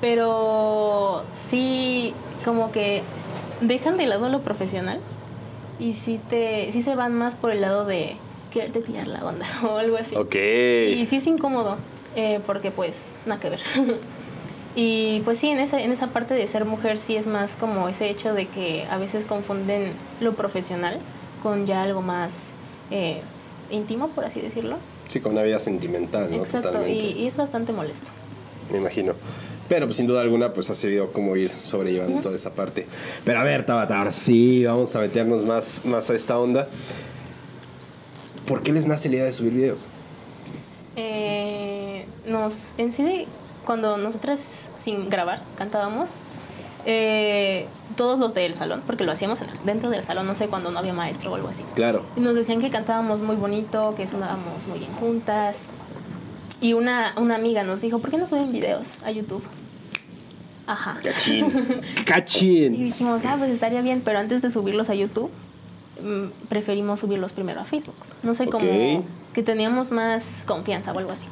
pero 0.00 1.22
sí, 1.34 2.14
como 2.44 2.72
que 2.72 3.02
dejan 3.60 3.98
de 3.98 4.06
lado 4.06 4.30
lo 4.30 4.40
profesional 4.40 4.98
y 5.78 5.94
sí, 5.94 6.18
te, 6.30 6.72
sí 6.72 6.80
se 6.80 6.94
van 6.94 7.14
más 7.14 7.34
por 7.34 7.50
el 7.50 7.60
lado 7.60 7.84
de 7.84 8.16
quererte 8.50 8.80
tirar 8.80 9.06
la 9.06 9.22
onda 9.24 9.46
o 9.64 9.76
algo 9.76 9.98
así. 9.98 10.16
Ok. 10.16 10.34
Y 10.34 11.04
sí 11.04 11.16
es 11.16 11.26
incómodo, 11.26 11.76
eh, 12.16 12.40
porque 12.46 12.70
pues, 12.70 13.12
nada 13.26 13.38
que 13.38 13.50
ver. 13.50 13.60
y 14.74 15.20
pues 15.26 15.38
sí, 15.38 15.48
en 15.48 15.58
esa, 15.58 15.78
en 15.78 15.92
esa 15.92 16.06
parte 16.06 16.32
de 16.32 16.46
ser 16.46 16.64
mujer 16.64 16.96
sí 16.96 17.16
es 17.16 17.26
más 17.26 17.56
como 17.56 17.86
ese 17.90 18.08
hecho 18.08 18.32
de 18.32 18.46
que 18.46 18.86
a 18.90 18.96
veces 18.96 19.26
confunden 19.26 19.92
lo 20.20 20.32
profesional 20.32 21.00
con 21.42 21.66
ya 21.66 21.82
algo 21.82 22.00
más 22.00 22.52
eh, 22.90 23.20
íntimo, 23.70 24.08
por 24.08 24.24
así 24.24 24.40
decirlo. 24.40 24.76
Sí, 25.08 25.20
con 25.20 25.32
una 25.32 25.42
vida 25.42 25.58
sentimental, 25.58 26.30
¿no? 26.30 26.36
Exacto, 26.38 26.86
y, 26.86 26.92
y 26.92 27.26
es 27.26 27.36
bastante 27.36 27.72
molesto. 27.72 28.10
me 28.70 28.78
imagino. 28.78 29.14
Pero 29.68 29.86
pues 29.86 29.98
sin 29.98 30.06
duda 30.06 30.20
alguna 30.20 30.52
pues 30.52 30.68
ha 30.70 30.74
sabido 30.74 31.12
cómo 31.12 31.36
ir 31.36 31.50
sobrellevando 31.50 32.20
toda 32.20 32.34
esa 32.34 32.50
parte. 32.50 32.86
Pero 33.24 33.38
a 33.38 33.44
ver, 33.44 33.64
Tabata, 33.64 33.98
ahora 33.98 34.10
sí, 34.10 34.64
vamos 34.64 34.94
a 34.96 35.00
meternos 35.00 35.44
más, 35.44 35.84
más 35.84 36.10
a 36.10 36.14
esta 36.16 36.38
onda. 36.38 36.66
¿Por 38.46 38.62
qué 38.64 38.72
les 38.72 38.86
nace 38.88 39.08
la 39.08 39.14
idea 39.16 39.24
de 39.26 39.32
subir 39.32 39.52
videos? 39.52 39.86
Eh, 40.96 42.04
nos, 42.26 42.74
en 42.78 42.90
sí, 42.90 43.26
cuando 43.64 43.96
nosotras 43.96 44.72
sin 44.76 45.08
grabar 45.08 45.42
cantábamos, 45.56 46.14
eh, 46.86 47.66
todos 47.96 48.18
los 48.18 48.34
del 48.34 48.54
salón, 48.54 48.82
porque 48.86 49.04
lo 49.04 49.12
hacíamos 49.12 49.40
en 49.42 49.50
el- 49.50 49.58
dentro 49.64 49.90
del 49.90 50.02
salón, 50.02 50.26
no 50.26 50.34
sé, 50.34 50.48
cuando 50.48 50.70
no 50.70 50.78
había 50.78 50.92
maestro 50.92 51.32
o 51.32 51.34
algo 51.34 51.48
así. 51.48 51.62
Claro. 51.74 52.04
Y 52.16 52.20
nos 52.20 52.34
decían 52.34 52.60
que 52.60 52.70
cantábamos 52.70 53.20
muy 53.22 53.36
bonito, 53.36 53.94
que 53.96 54.06
sonábamos 54.06 54.66
muy 54.68 54.78
bien 54.78 54.92
juntas. 54.94 55.68
Y 56.60 56.74
una, 56.74 57.14
una 57.16 57.36
amiga 57.36 57.62
nos 57.62 57.80
dijo, 57.80 57.98
¿por 58.00 58.10
qué 58.10 58.18
no 58.18 58.26
suben 58.26 58.52
videos 58.52 59.02
a 59.04 59.10
YouTube? 59.10 59.42
Ajá. 60.66 60.98
Cachín. 61.02 61.46
Y 62.00 62.04
Cachín. 62.04 62.72
dijimos, 62.84 63.22
ah, 63.24 63.36
pues 63.38 63.50
estaría 63.50 63.80
bien, 63.82 64.02
pero 64.04 64.18
antes 64.18 64.40
de 64.42 64.50
subirlos 64.50 64.88
a 64.90 64.94
YouTube, 64.94 65.30
mm, 66.02 66.46
preferimos 66.48 67.00
subirlos 67.00 67.32
primero 67.32 67.60
a 67.60 67.64
Facebook. 67.64 67.94
No 68.22 68.34
sé, 68.34 68.46
como 68.46 68.66
Ok. 68.98 69.04
que 69.32 69.42
teníamos 69.42 69.90
más 69.90 70.44
confianza 70.46 70.92
o 70.92 70.98
algo 70.98 71.10
así. 71.12 71.26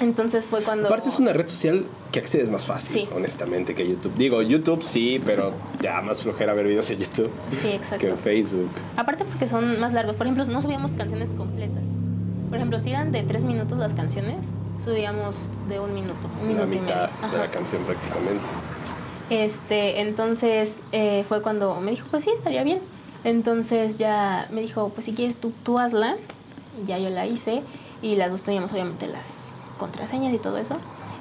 Entonces 0.00 0.44
fue 0.46 0.62
cuando... 0.62 0.86
Aparte 0.88 1.08
es 1.08 1.18
una 1.18 1.32
red 1.32 1.46
social 1.46 1.86
que 2.12 2.18
accedes 2.18 2.50
más 2.50 2.66
fácil, 2.66 3.02
Sí. 3.02 3.08
honestamente, 3.14 3.74
que 3.74 3.88
YouTube. 3.88 4.12
Digo, 4.16 4.42
YouTube 4.42 4.84
sí, 4.84 5.20
pero 5.24 5.52
ya 5.80 6.02
más 6.02 6.22
flojera 6.22 6.52
ver 6.54 6.66
videos 6.66 6.90
en 6.90 6.98
YouTube 6.98 7.30
Sí, 7.50 7.56
que 7.62 7.74
exacto. 7.76 8.06
en 8.06 8.18
Facebook. 8.18 8.70
Aparte 8.96 9.24
porque 9.24 9.48
son 9.48 9.80
más 9.80 9.92
largos. 9.94 10.16
Por 10.16 10.26
ejemplo, 10.26 10.44
no 10.44 10.60
subíamos 10.60 10.92
canciones 10.92 11.30
completas. 11.30 11.82
Por 12.50 12.58
ejemplo, 12.58 12.78
si 12.80 12.90
eran 12.90 13.10
de 13.10 13.22
tres 13.22 13.42
minutos 13.44 13.78
las 13.78 13.94
canciones, 13.94 14.46
subíamos 14.84 15.50
de 15.68 15.80
un 15.80 15.94
minuto, 15.94 16.28
un 16.42 16.48
La 16.56 16.64
minuto 16.64 16.64
y 16.64 16.80
medio. 16.80 16.82
mitad 16.82 17.10
de 17.32 17.38
la 17.38 17.50
canción 17.50 17.82
prácticamente. 17.84 18.44
Este, 19.30 20.00
entonces 20.02 20.80
eh, 20.92 21.24
fue 21.28 21.42
cuando 21.42 21.80
me 21.80 21.90
dijo, 21.90 22.06
pues 22.10 22.22
sí, 22.24 22.30
estaría 22.30 22.62
bien. 22.62 22.80
Entonces 23.24 23.98
ya 23.98 24.46
me 24.52 24.60
dijo, 24.60 24.90
pues 24.90 25.06
si 25.06 25.12
quieres 25.12 25.36
tú, 25.36 25.52
tú 25.64 25.78
hazla. 25.78 26.16
Y 26.80 26.86
ya 26.86 26.98
yo 26.98 27.10
la 27.10 27.26
hice. 27.26 27.62
Y 28.02 28.14
las 28.16 28.30
dos 28.30 28.42
teníamos 28.42 28.70
obviamente 28.72 29.08
las 29.08 29.54
contraseñas 29.78 30.34
y 30.34 30.38
todo 30.38 30.58
eso. 30.58 30.74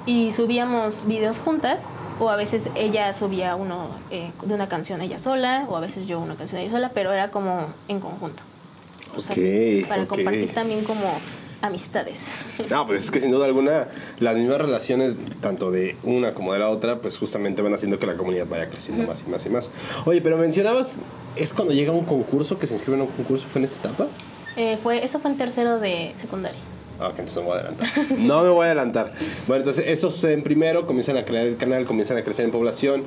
Y 0.05 0.31
subíamos 0.31 1.05
videos 1.07 1.39
juntas. 1.39 1.89
O 2.19 2.29
a 2.29 2.37
veces 2.37 2.69
ella 2.75 3.11
subía 3.13 3.55
uno 3.55 3.89
eh, 4.09 4.31
de 4.43 4.53
una 4.53 4.69
canción 4.69 5.01
ella 5.01 5.19
sola. 5.19 5.65
O 5.69 5.75
a 5.75 5.79
veces 5.79 6.07
yo 6.07 6.19
una 6.19 6.35
canción 6.35 6.61
ella 6.61 6.71
sola. 6.71 6.91
Pero 6.93 7.11
era 7.11 7.31
como 7.31 7.67
en 7.87 7.99
conjunto. 7.99 8.43
O 9.15 9.21
sea, 9.21 9.35
para 9.87 10.05
compartir 10.05 10.53
también 10.53 10.83
como 10.83 11.13
amistades. 11.61 12.35
No, 12.69 12.85
pues 12.85 13.05
es 13.05 13.11
que 13.11 13.19
sin 13.19 13.31
duda 13.31 13.45
alguna 13.45 13.87
las 14.19 14.35
mismas 14.35 14.59
relaciones, 14.59 15.19
tanto 15.41 15.71
de 15.71 15.97
una 16.03 16.33
como 16.33 16.53
de 16.53 16.59
la 16.59 16.69
otra, 16.69 16.99
pues 16.99 17.17
justamente 17.17 17.61
van 17.61 17.73
haciendo 17.73 17.99
que 17.99 18.05
la 18.05 18.15
comunidad 18.15 18.47
vaya 18.47 18.69
creciendo 18.69 19.05
más 19.05 19.23
y 19.25 19.29
más 19.29 19.45
y 19.45 19.49
más. 19.49 19.71
Oye, 20.05 20.21
pero 20.21 20.37
mencionabas, 20.37 20.97
¿es 21.35 21.53
cuando 21.53 21.73
llega 21.73 21.91
un 21.91 22.05
concurso, 22.05 22.59
que 22.59 22.67
se 22.67 22.73
inscriben 22.73 23.01
a 23.01 23.03
un 23.03 23.09
concurso? 23.09 23.47
¿Fue 23.47 23.59
en 23.59 23.65
esta 23.65 23.79
etapa? 23.87 24.07
Eh, 24.55 24.77
fue, 24.81 25.03
eso 25.03 25.19
fue 25.19 25.31
en 25.31 25.37
tercero 25.37 25.79
de 25.79 26.13
secundaria. 26.15 26.59
Ah, 26.99 27.07
ok, 27.09 27.19
entonces 27.19 27.35
no 27.37 27.41
me 27.43 27.47
voy 27.49 27.57
a 27.57 27.59
adelantar. 27.61 27.87
No 28.17 28.43
me 28.43 28.49
voy 28.49 28.63
a 28.63 28.65
adelantar. 28.67 29.11
Bueno, 29.47 29.61
entonces 29.61 29.85
esos 29.87 30.23
en 30.23 30.43
primero 30.43 30.85
comienzan 30.87 31.17
a 31.17 31.25
crear 31.25 31.45
el 31.45 31.57
canal, 31.57 31.85
comienzan 31.85 32.17
a 32.17 32.23
crecer 32.23 32.45
en 32.45 32.51
población. 32.51 33.03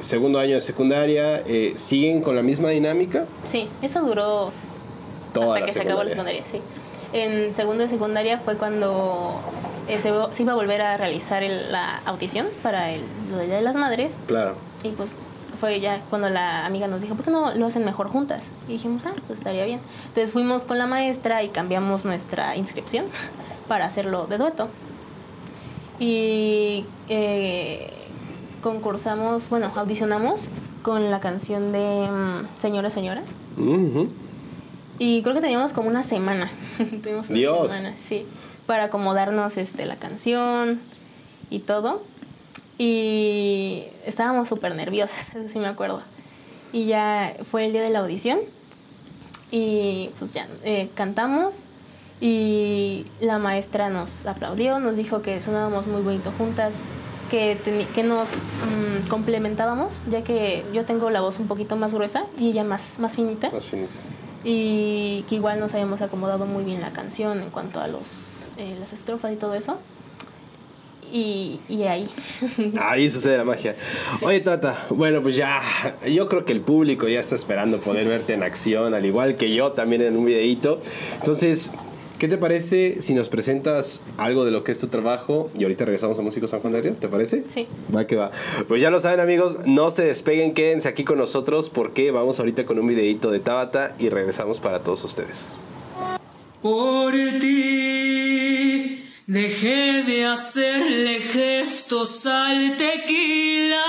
Segundo 0.00 0.38
año 0.38 0.54
de 0.54 0.60
secundaria, 0.60 1.38
eh, 1.46 1.72
¿siguen 1.76 2.20
con 2.22 2.36
la 2.36 2.42
misma 2.42 2.68
dinámica? 2.70 3.24
Sí, 3.44 3.68
eso 3.82 4.02
duró 4.02 4.52
Toda 5.32 5.54
hasta 5.54 5.66
que 5.66 5.72
se 5.72 5.80
acabó 5.80 6.02
la 6.04 6.10
secundaria, 6.10 6.44
sí. 6.44 6.60
En 7.12 7.52
segundo 7.52 7.82
de 7.84 7.88
secundaria 7.88 8.38
fue 8.38 8.56
cuando 8.56 9.40
eh, 9.88 9.98
se, 10.00 10.12
se 10.32 10.42
iba 10.42 10.52
a 10.52 10.54
volver 10.56 10.82
a 10.82 10.96
realizar 10.96 11.42
el- 11.42 11.72
la 11.72 11.98
audición 12.04 12.48
para 12.62 12.90
el, 12.92 13.02
lo 13.30 13.38
Día 13.38 13.56
de 13.56 13.62
las 13.62 13.76
Madres 13.76 14.18
Claro. 14.26 14.54
y 14.82 14.88
pues 14.90 15.14
fue 15.56 15.80
ya 15.80 16.00
cuando 16.10 16.28
la 16.28 16.66
amiga 16.66 16.86
nos 16.86 17.02
dijo, 17.02 17.14
¿por 17.14 17.24
qué 17.24 17.30
no 17.30 17.54
lo 17.54 17.66
hacen 17.66 17.84
mejor 17.84 18.08
juntas? 18.08 18.52
Y 18.68 18.72
dijimos, 18.72 19.04
ah, 19.06 19.14
pues 19.26 19.38
estaría 19.38 19.64
bien. 19.64 19.80
Entonces 20.08 20.32
fuimos 20.32 20.64
con 20.64 20.78
la 20.78 20.86
maestra 20.86 21.42
y 21.42 21.48
cambiamos 21.48 22.04
nuestra 22.04 22.56
inscripción 22.56 23.06
para 23.68 23.86
hacerlo 23.86 24.26
de 24.26 24.38
dueto. 24.38 24.68
Y 25.98 26.84
eh, 27.08 27.90
concursamos, 28.62 29.48
bueno, 29.48 29.70
audicionamos 29.74 30.48
con 30.82 31.10
la 31.10 31.20
canción 31.20 31.72
de 31.72 32.08
mm, 32.10 32.58
Señora, 32.58 32.90
Señora. 32.90 33.22
Y 34.98 35.22
creo 35.22 35.34
que 35.34 35.40
teníamos 35.40 35.72
como 35.72 35.88
una 35.88 36.02
semana. 36.02 36.50
Tuvimos 37.02 37.28
una 37.28 37.38
Dios. 37.38 37.72
semana, 37.72 37.96
sí. 37.96 38.26
Para 38.66 38.84
acomodarnos 38.84 39.56
este, 39.56 39.86
la 39.86 39.96
canción 39.96 40.80
y 41.50 41.60
todo. 41.60 42.02
Y 42.78 43.84
estábamos 44.04 44.48
súper 44.48 44.74
nerviosas, 44.74 45.30
eso 45.34 45.48
sí 45.48 45.58
me 45.58 45.66
acuerdo. 45.66 46.02
Y 46.72 46.86
ya 46.86 47.36
fue 47.50 47.66
el 47.66 47.72
día 47.72 47.82
de 47.82 47.90
la 47.90 48.00
audición. 48.00 48.40
Y 49.50 50.10
pues 50.18 50.32
ya 50.34 50.46
eh, 50.64 50.90
cantamos. 50.94 51.64
Y 52.20 53.06
la 53.20 53.38
maestra 53.38 53.90
nos 53.90 54.26
aplaudió, 54.26 54.78
nos 54.78 54.96
dijo 54.96 55.20
que 55.20 55.40
sonábamos 55.42 55.86
muy 55.86 56.00
bonito 56.00 56.32
juntas, 56.38 56.86
que, 57.30 57.58
que 57.94 58.02
nos 58.02 58.30
mm, 58.30 59.08
complementábamos, 59.08 60.00
ya 60.10 60.22
que 60.22 60.64
yo 60.72 60.84
tengo 60.86 61.10
la 61.10 61.20
voz 61.20 61.38
un 61.38 61.46
poquito 61.46 61.76
más 61.76 61.92
gruesa 61.94 62.24
y 62.38 62.50
ella 62.50 62.64
más, 62.64 62.98
más 63.00 63.16
finita 63.16 63.50
Más 63.50 63.66
finito. 63.66 63.92
y 64.44 65.24
que 65.28 65.34
igual 65.34 65.60
nos 65.60 65.74
habíamos 65.74 66.00
acomodado 66.00 66.46
muy 66.46 66.64
bien 66.64 66.80
la 66.80 66.92
canción 66.92 67.42
en 67.42 67.50
cuanto 67.50 67.80
a 67.80 67.88
los 67.88 68.46
eh, 68.56 68.76
las 68.80 68.92
estrofas 68.92 69.32
y 69.32 69.36
todo 69.36 69.54
eso 69.54 69.78
y, 71.12 71.60
y 71.68 71.82
ahí 71.84 72.08
Ahí 72.80 73.10
sucede 73.10 73.36
la 73.38 73.44
magia. 73.44 73.76
Oye, 74.22 74.40
Tata, 74.40 74.86
bueno, 74.90 75.22
pues 75.22 75.36
ya, 75.36 75.60
yo 76.08 76.28
creo 76.28 76.44
que 76.44 76.52
el 76.52 76.60
público 76.60 77.08
ya 77.08 77.20
está 77.20 77.34
esperando 77.34 77.80
poder 77.80 78.06
verte 78.06 78.34
en 78.34 78.42
acción, 78.42 78.94
al 78.94 79.04
igual 79.06 79.36
que 79.36 79.54
yo 79.54 79.72
también 79.72 80.02
en 80.02 80.16
un 80.16 80.24
videíto. 80.24 80.80
Entonces, 81.16 81.72
¿qué 82.18 82.28
te 82.28 82.38
parece 82.38 83.00
si 83.00 83.14
nos 83.14 83.28
presentas 83.28 84.02
algo 84.18 84.44
de 84.44 84.50
lo 84.50 84.64
que 84.64 84.72
es 84.72 84.78
tu 84.78 84.88
trabajo? 84.88 85.50
Y 85.58 85.62
ahorita 85.62 85.84
regresamos 85.84 86.18
a 86.18 86.22
Músico 86.22 86.46
San 86.46 86.60
Juan 86.60 86.72
del 86.72 86.82
Río, 86.82 86.92
¿te 86.94 87.08
parece? 87.08 87.44
sí 87.48 87.66
Va 87.94 88.06
que 88.06 88.16
va. 88.16 88.30
Pues 88.68 88.82
ya 88.82 88.90
lo 88.90 89.00
saben 89.00 89.20
amigos, 89.20 89.58
no 89.64 89.90
se 89.90 90.04
despeguen, 90.04 90.54
quédense 90.54 90.88
aquí 90.88 91.04
con 91.04 91.18
nosotros 91.18 91.70
porque 91.70 92.10
vamos 92.10 92.38
ahorita 92.38 92.66
con 92.66 92.78
un 92.78 92.86
videíto 92.86 93.30
de 93.30 93.40
Tabata 93.40 93.94
y 93.98 94.08
regresamos 94.08 94.60
para 94.60 94.80
todos 94.80 95.04
ustedes. 95.04 95.48
Por 96.62 97.12
ti 97.40 97.95
dejé 99.26 100.04
de 100.04 100.24
hacerle 100.26 101.20
gestos 101.20 102.26
al 102.26 102.76
tequila. 102.76 103.82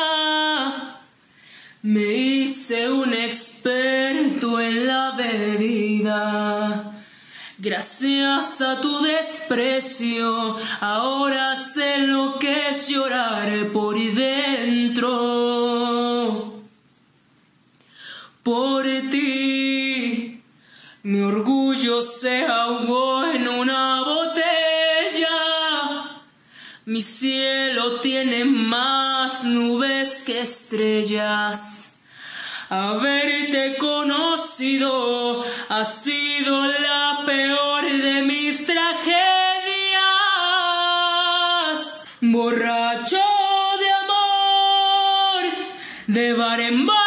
Me 1.83 2.13
hice 2.13 2.89
un 2.89 3.13
experto 3.13 4.59
en 4.59 4.87
la 4.87 5.11
bebida. 5.11 6.93
Gracias 7.59 8.61
a 8.61 8.81
tu 8.81 9.01
desprecio, 9.01 10.57
ahora 10.79 11.55
sé 11.55 11.99
lo 11.99 12.37
que 12.37 12.69
es 12.69 12.87
llorar 12.87 13.71
por 13.71 13.95
dentro. 13.97 15.07
Por 18.43 18.85
ti, 19.09 20.41
mi 21.03 21.19
orgullo 21.21 22.01
se 22.01 22.45
ahogó 22.45 23.25
cielo 27.19 27.99
tiene 28.01 28.45
más 28.45 29.43
nubes 29.43 30.21
que 30.23 30.41
estrellas. 30.41 32.03
Haberte 32.69 33.77
conocido 33.77 35.43
ha 35.69 35.83
sido 35.83 36.65
la 36.67 37.23
peor 37.25 37.85
de 37.89 38.21
mis 38.21 38.65
tragedias. 38.67 39.07
Borracho 42.21 43.25
de 43.79 43.91
amor, 44.03 45.43
de 46.05 46.33
bar 46.33 46.61
en 46.61 46.85
bar 46.85 47.06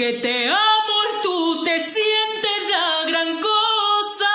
porque 0.00 0.14
te 0.14 0.48
amo 0.48 0.96
y 1.10 1.22
tú 1.22 1.62
te 1.62 1.78
sientes 1.78 2.70
la 2.70 3.04
gran 3.06 3.38
cosa. 3.38 4.30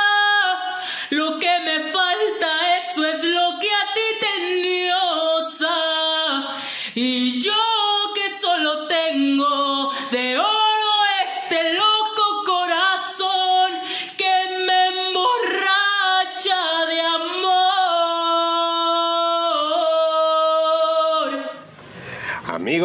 Lo 1.09 1.39
que 1.39 1.59
me 1.61 1.79
falta, 1.79 2.77
eso 2.77 3.03
es 3.03 3.23
lo 3.23 3.57
que 3.59 3.67
a 3.67 3.93
ti 3.95 4.07
te 4.19 4.29
endiosa. 4.43 5.75
Y 6.93 7.41
yo 7.41 7.53
que 8.13 8.29
solo 8.29 8.85
tengo 8.85 9.64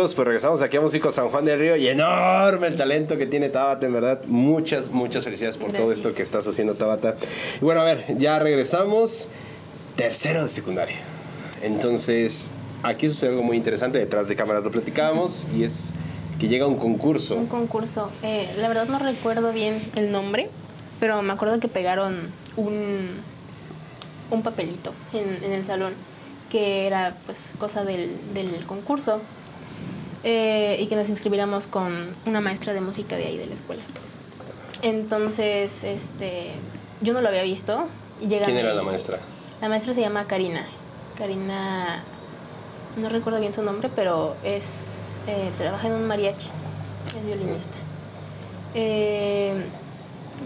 Amigos, 0.01 0.15
pues 0.15 0.25
regresamos 0.25 0.63
aquí 0.63 0.79
a 0.79 0.81
Músico 0.81 1.13
San 1.13 1.29
Juan 1.29 1.45
del 1.45 1.59
Río 1.59 1.77
y 1.77 1.87
enorme 1.87 2.69
el 2.69 2.77
talento 2.77 3.19
que 3.19 3.27
tiene 3.27 3.51
Tabata, 3.51 3.85
en 3.85 3.93
verdad. 3.93 4.23
Muchas, 4.25 4.89
muchas 4.89 5.25
felicidades 5.25 5.59
por 5.59 5.73
todo 5.73 5.93
esto 5.93 6.15
que 6.15 6.23
estás 6.23 6.47
haciendo, 6.47 6.73
Tabata. 6.73 7.17
Y 7.61 7.63
bueno, 7.67 7.83
a 7.83 7.85
ver, 7.85 8.07
ya 8.17 8.39
regresamos. 8.39 9.29
Tercero 9.97 10.41
de 10.41 10.49
secundaria. 10.49 10.97
Entonces, 11.61 12.51
aquí 12.83 13.11
sucede 13.11 13.33
algo 13.33 13.43
muy 13.43 13.59
interesante. 13.59 13.99
Detrás 13.99 14.27
de 14.27 14.37
cámaras 14.37 14.65
lo 14.65 14.71
platicábamos 14.71 15.47
y 15.55 15.65
es 15.65 15.93
que 16.39 16.49
llega 16.49 16.67
un 16.67 16.77
concurso. 16.77 17.37
un 17.37 17.47
concurso 17.47 18.11
eh, 18.23 18.49
la 18.57 18.69
verdad 18.69 18.89
no 18.89 18.99
recuerdo 18.99 19.53
bien 19.53 19.83
el 19.97 20.11
nombre 20.11 20.49
pero 20.99 21.21
me 21.21 21.35
acuerdo 21.35 21.61
que 21.61 21.69
pegaron 21.69 22.31
un 22.57 23.21
un 24.31 24.43
papelito 24.43 24.95
en, 25.13 25.45
en 25.45 25.53
el 25.53 25.63
salón 25.63 25.93
que 26.51 26.87
era 26.87 27.19
pues 27.27 27.53
cosa 27.59 27.85
del, 27.85 28.11
del 28.33 28.65
concurso 28.65 29.21
eh, 30.25 30.77
y 30.81 30.87
que 30.87 30.97
nos 30.97 31.09
inscribiéramos 31.09 31.67
con 31.67 32.11
una 32.27 32.41
maestra 32.41 32.73
de 32.75 32.81
música 32.81 33.17
de 33.17 33.27
ahí 33.27 33.39
de 33.39 33.47
la 33.47 33.55
escuela. 33.55 33.83
Entonces, 34.83 35.85
este, 35.85 36.51
yo 37.01 37.13
no 37.13 37.21
lo 37.21 37.29
había 37.29 37.43
visto. 37.43 37.87
Y 38.21 38.27
llega 38.29 38.45
¿Quién 38.45 38.59
era 38.59 38.75
la 38.75 38.83
maestra? 38.83 39.19
La 39.61 39.69
maestra 39.69 39.95
se 39.95 40.01
llama 40.01 40.27
Karina. 40.27 40.65
Karina, 41.17 42.03
no 42.97 43.09
recuerdo 43.09 43.41
bien 43.41 43.53
su 43.53 43.63
nombre, 43.63 43.91
pero 43.95 44.37
es 44.45 45.21
eh, 45.27 45.51
trabaja 45.59 45.89
en 45.89 45.95
un 45.95 46.07
mariachi, 46.07 46.49
es 47.19 47.27
violinista. 47.27 47.77
Eh, 48.75 49.53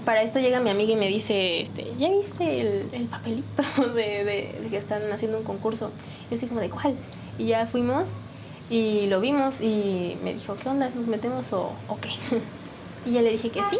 para 0.05 0.23
esto 0.23 0.41
llega 0.41 0.59
mi 0.61 0.71
amiga 0.71 0.93
y 0.93 0.97
me 0.97 1.07
dice, 1.09 1.61
este, 1.63 1.93
¿ya 1.99 2.09
viste 2.11 2.61
el, 2.61 2.89
el 2.93 3.05
papelito 3.07 3.63
de, 3.95 4.25
de- 4.25 4.59
de 4.63 4.69
que 4.71 4.77
están 4.77 5.03
haciendo 5.13 5.39
un 5.39 5.45
concurso? 5.45 5.91
Yo 6.31 6.37
así 6.37 6.47
como 6.47 6.61
de 6.61 6.71
cuál. 6.71 6.97
Y 7.39 7.47
ya 7.47 7.67
fuimos 7.67 8.11
y 8.71 9.07
lo 9.07 9.21
vimos 9.21 9.61
y 9.61 10.17
me 10.25 10.35
dijo, 10.35 10.57
¿qué 10.57 10.69
onda? 10.69 10.91
¿Nos 10.95 11.07
metemos 11.07 11.53
o, 11.53 11.73
o 11.89 11.99
qué? 12.01 12.11
y 13.07 13.13
ya 13.13 13.23
le 13.23 13.31
dije 13.31 13.51
que 13.51 13.63
sí. 13.65 13.79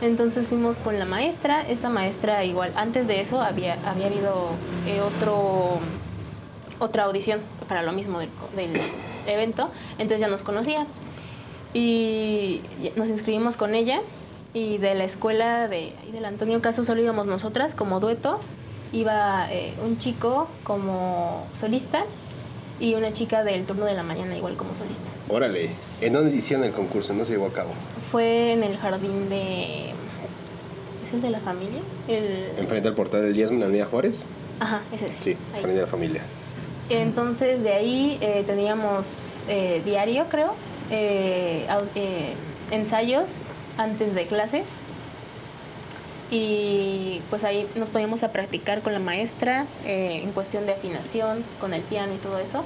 Entonces 0.00 0.48
fuimos 0.48 0.78
con 0.78 0.98
la 0.98 1.04
maestra. 1.04 1.62
Esta 1.68 1.88
maestra 1.88 2.44
igual, 2.44 2.72
antes 2.76 3.06
de 3.06 3.20
eso 3.20 3.40
había, 3.40 3.78
había 3.88 4.06
habido 4.06 4.50
eh, 4.86 5.00
otro 5.00 5.78
otra 6.78 7.04
audición 7.04 7.40
para 7.68 7.82
lo 7.82 7.92
mismo 7.92 8.18
del, 8.18 8.30
evento. 9.26 9.70
Entonces 9.92 10.20
ya 10.20 10.28
nos 10.28 10.42
conocía. 10.42 10.86
Y 11.74 12.60
nos 12.96 13.08
inscribimos 13.08 13.56
con 13.56 13.74
ella. 13.74 14.00
Y 14.54 14.78
de 14.78 14.94
la 14.94 15.04
escuela 15.04 15.68
de, 15.68 15.94
del 16.12 16.24
Antonio 16.24 16.60
Caso 16.60 16.84
solo 16.84 17.00
íbamos 17.00 17.26
nosotras 17.26 17.74
como 17.74 18.00
dueto. 18.00 18.40
Iba 18.92 19.50
eh, 19.52 19.72
un 19.84 19.98
chico 19.98 20.48
como 20.64 21.46
solista 21.54 22.04
y 22.82 22.94
una 22.94 23.12
chica 23.12 23.44
del 23.44 23.64
turno 23.64 23.84
de 23.84 23.94
la 23.94 24.02
mañana 24.02 24.36
igual 24.36 24.56
como 24.56 24.74
solista. 24.74 25.04
Órale. 25.28 25.70
¿En 26.00 26.12
dónde 26.12 26.34
hicieron 26.34 26.66
el 26.66 26.72
concurso? 26.72 27.14
No 27.14 27.24
se 27.24 27.34
llevó 27.34 27.46
a 27.46 27.52
cabo. 27.52 27.70
Fue 28.10 28.52
en 28.52 28.64
el 28.64 28.76
jardín 28.76 29.28
de... 29.28 29.90
¿Es 31.06 31.14
el 31.14 31.22
de 31.22 31.30
la 31.30 31.38
familia? 31.38 31.78
El... 32.08 32.48
Enfrente 32.58 32.88
al 32.88 32.94
portal 32.94 33.22
del 33.22 33.34
Diezmo 33.34 33.54
en 33.54 33.60
la 33.60 33.66
Avenida 33.66 33.86
Juárez. 33.86 34.26
Ajá, 34.58 34.80
ese 34.92 35.06
es. 35.06 35.14
Sí, 35.20 35.36
Jardín 35.52 35.76
de 35.76 35.82
la 35.82 35.86
Familia. 35.86 36.22
Entonces 36.90 37.62
de 37.62 37.72
ahí 37.72 38.18
eh, 38.20 38.42
teníamos 38.44 39.44
eh, 39.48 39.80
diario, 39.84 40.26
creo, 40.28 40.54
eh, 40.90 41.68
eh, 41.94 42.32
ensayos 42.72 43.42
antes 43.78 44.12
de 44.16 44.26
clases. 44.26 44.64
Y 46.32 47.20
pues 47.28 47.44
ahí 47.44 47.68
nos 47.74 47.90
poníamos 47.90 48.22
a 48.22 48.32
practicar 48.32 48.80
con 48.80 48.94
la 48.94 48.98
maestra 48.98 49.66
eh, 49.84 50.22
en 50.24 50.32
cuestión 50.32 50.64
de 50.64 50.72
afinación, 50.72 51.44
con 51.60 51.74
el 51.74 51.82
piano 51.82 52.14
y 52.14 52.16
todo 52.16 52.38
eso. 52.38 52.64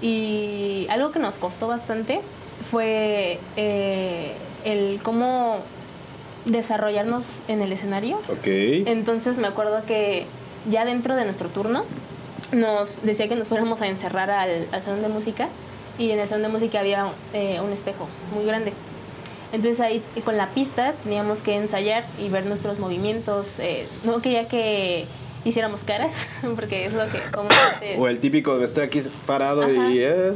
Y 0.00 0.88
algo 0.90 1.12
que 1.12 1.20
nos 1.20 1.38
costó 1.38 1.68
bastante 1.68 2.20
fue 2.68 3.38
eh, 3.56 4.32
el 4.64 4.98
cómo 5.00 5.60
desarrollarnos 6.44 7.42
en 7.46 7.62
el 7.62 7.70
escenario. 7.70 8.20
Entonces 8.44 9.38
me 9.38 9.46
acuerdo 9.46 9.84
que 9.86 10.26
ya 10.68 10.84
dentro 10.84 11.14
de 11.14 11.24
nuestro 11.24 11.50
turno 11.50 11.84
nos 12.50 13.04
decía 13.04 13.28
que 13.28 13.36
nos 13.36 13.46
fuéramos 13.46 13.80
a 13.80 13.86
encerrar 13.86 14.28
al, 14.32 14.66
al 14.72 14.82
salón 14.82 15.02
de 15.02 15.08
música 15.08 15.48
y 15.98 16.10
en 16.10 16.18
el 16.18 16.26
salón 16.26 16.42
de 16.42 16.48
música 16.48 16.80
había 16.80 17.12
eh, 17.32 17.60
un 17.64 17.72
espejo 17.72 18.08
muy 18.34 18.44
grande. 18.44 18.72
Entonces 19.52 19.80
ahí 19.80 20.02
con 20.24 20.36
la 20.36 20.48
pista 20.48 20.94
teníamos 21.04 21.40
que 21.40 21.54
ensayar 21.54 22.04
y 22.18 22.28
ver 22.28 22.46
nuestros 22.46 22.78
movimientos. 22.78 23.58
eh, 23.58 23.86
no 24.04 24.20
quería 24.22 24.48
que 24.48 25.06
hiciéramos 25.44 25.82
caras 25.84 26.16
porque 26.56 26.86
es 26.86 26.94
lo 26.94 27.08
que 27.08 27.18
como 27.32 27.48
O 27.98 28.08
el 28.08 28.18
típico 28.20 28.58
de 28.58 28.64
estoy 28.64 28.84
aquí 28.84 29.00
parado 29.26 29.62
Ajá. 29.62 29.90
y... 29.90 29.98
eh, 29.98 30.34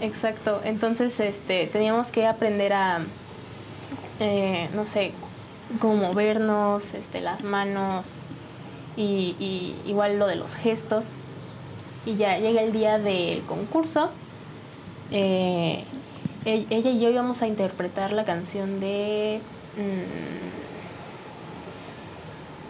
Exacto, 0.00 0.60
entonces 0.64 1.18
este, 1.20 1.68
teníamos 1.68 2.10
que 2.10 2.26
aprender 2.26 2.72
a, 2.72 3.00
eh, 4.18 4.68
no 4.74 4.84
sé, 4.84 5.12
cómo 5.80 5.94
movernos, 5.94 6.94
este, 6.94 7.20
las 7.20 7.44
manos 7.44 8.22
y, 8.96 9.36
y 9.38 9.76
igual 9.86 10.18
lo 10.18 10.26
de 10.26 10.34
los 10.36 10.56
gestos. 10.56 11.12
Y 12.04 12.16
ya 12.16 12.36
llega 12.38 12.62
el 12.62 12.72
día 12.72 12.98
del 12.98 13.42
concurso. 13.42 14.10
eh, 15.12 15.84
ella 16.44 16.90
y 16.90 17.00
yo 17.00 17.10
íbamos 17.10 17.42
a 17.42 17.46
interpretar 17.46 18.12
la 18.12 18.24
canción 18.24 18.80
de... 18.80 19.40
mm, 19.76 20.52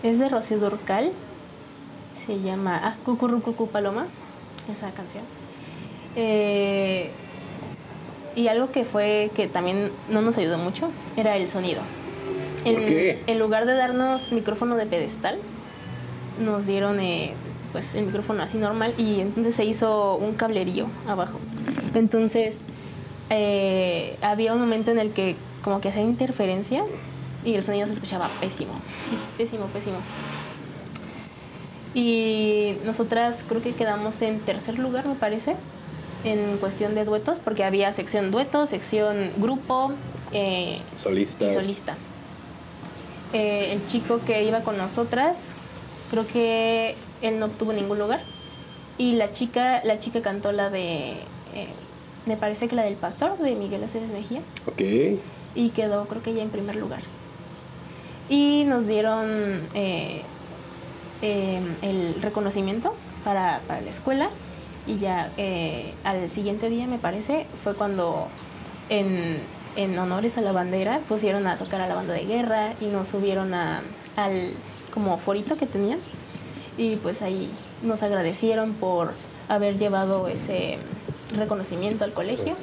es 0.06 0.18
de 0.18 0.28
Rocío 0.28 0.58
Durcal. 0.58 1.12
Se 2.26 2.40
llama 2.40 2.78
Ah, 2.82 2.96
Cucurrucucú 3.04 3.68
Paloma. 3.68 4.06
Esa 4.70 4.90
canción. 4.90 5.24
Eh, 6.16 7.10
y 8.36 8.48
algo 8.48 8.70
que 8.70 8.84
fue 8.84 9.30
que 9.34 9.48
también 9.48 9.90
no 10.08 10.20
nos 10.22 10.36
ayudó 10.38 10.58
mucho 10.58 10.90
era 11.16 11.36
el 11.36 11.48
sonido. 11.48 11.80
¿Por 12.64 12.72
En, 12.72 12.86
qué? 12.86 13.22
en 13.26 13.38
lugar 13.38 13.66
de 13.66 13.74
darnos 13.74 14.32
micrófono 14.32 14.76
de 14.76 14.86
pedestal, 14.86 15.38
nos 16.38 16.66
dieron 16.66 17.00
eh, 17.00 17.34
pues 17.72 17.94
el 17.94 18.06
micrófono 18.06 18.42
así 18.42 18.56
normal 18.58 18.94
y 18.98 19.20
entonces 19.20 19.54
se 19.54 19.64
hizo 19.64 20.16
un 20.16 20.34
cablerío 20.34 20.86
abajo. 21.08 21.38
Entonces 21.94 22.62
eh, 23.34 24.18
había 24.20 24.52
un 24.52 24.60
momento 24.60 24.90
en 24.90 24.98
el 24.98 25.12
que 25.12 25.36
como 25.62 25.80
que 25.80 25.88
hacía 25.88 26.02
interferencia 26.02 26.84
y 27.44 27.54
el 27.54 27.64
sonido 27.64 27.86
se 27.86 27.94
escuchaba 27.94 28.28
pésimo, 28.40 28.74
pésimo, 29.38 29.66
pésimo. 29.66 29.96
Y 31.94 32.76
nosotras 32.84 33.44
creo 33.48 33.62
que 33.62 33.74
quedamos 33.74 34.20
en 34.20 34.40
tercer 34.40 34.78
lugar, 34.78 35.06
me 35.06 35.14
parece, 35.14 35.56
en 36.24 36.58
cuestión 36.58 36.94
de 36.94 37.04
duetos, 37.06 37.38
porque 37.38 37.64
había 37.64 37.92
sección 37.92 38.30
dueto, 38.30 38.66
sección 38.66 39.30
grupo 39.38 39.92
eh, 40.32 40.76
y 40.94 40.98
solista. 40.98 41.96
Eh, 43.32 43.72
el 43.72 43.86
chico 43.86 44.20
que 44.26 44.44
iba 44.44 44.60
con 44.60 44.76
nosotras, 44.76 45.54
creo 46.10 46.26
que 46.26 46.96
él 47.22 47.38
no 47.38 47.46
obtuvo 47.46 47.72
ningún 47.72 47.98
lugar. 47.98 48.22
Y 48.98 49.14
la 49.14 49.32
chica, 49.32 49.82
la 49.84 49.98
chica 49.98 50.20
cantó 50.20 50.52
la 50.52 50.68
de, 50.68 51.12
eh, 51.54 51.68
me 52.26 52.36
parece 52.36 52.68
que 52.68 52.76
la 52.76 52.82
del 52.82 52.94
pastor, 52.94 53.38
de 53.38 53.54
Miguel 53.54 53.82
Aceves 53.84 54.10
Mejía 54.10 54.40
Ok. 54.66 54.80
y 55.54 55.70
quedó 55.70 56.06
creo 56.06 56.22
que 56.22 56.34
ya 56.34 56.42
en 56.42 56.50
primer 56.50 56.76
lugar. 56.76 57.00
Y 58.28 58.64
nos 58.64 58.86
dieron 58.86 59.62
eh, 59.74 60.22
eh, 61.20 61.60
el 61.82 62.14
reconocimiento 62.22 62.94
para, 63.24 63.60
para 63.66 63.80
la 63.80 63.90
escuela 63.90 64.30
y 64.86 64.98
ya 64.98 65.30
eh, 65.36 65.92
al 66.04 66.30
siguiente 66.30 66.68
día 66.68 66.86
me 66.86 66.98
parece 66.98 67.46
fue 67.62 67.74
cuando 67.74 68.28
en, 68.88 69.38
en 69.76 69.98
honores 69.98 70.38
a 70.38 70.40
la 70.40 70.52
bandera 70.52 71.00
pusieron 71.08 71.46
a 71.46 71.56
tocar 71.58 71.80
a 71.80 71.88
la 71.88 71.94
banda 71.94 72.14
de 72.14 72.24
guerra 72.24 72.72
y 72.80 72.86
nos 72.86 73.08
subieron 73.08 73.54
a, 73.54 73.82
al 74.16 74.50
como 74.92 75.18
forito 75.18 75.56
que 75.56 75.66
tenían 75.66 75.98
y 76.76 76.96
pues 76.96 77.22
ahí 77.22 77.50
nos 77.82 78.02
agradecieron 78.02 78.72
por 78.74 79.12
haber 79.48 79.78
llevado 79.78 80.28
ese 80.28 80.78
reconocimiento 81.36 82.04
al 82.04 82.12
colegio 82.12 82.54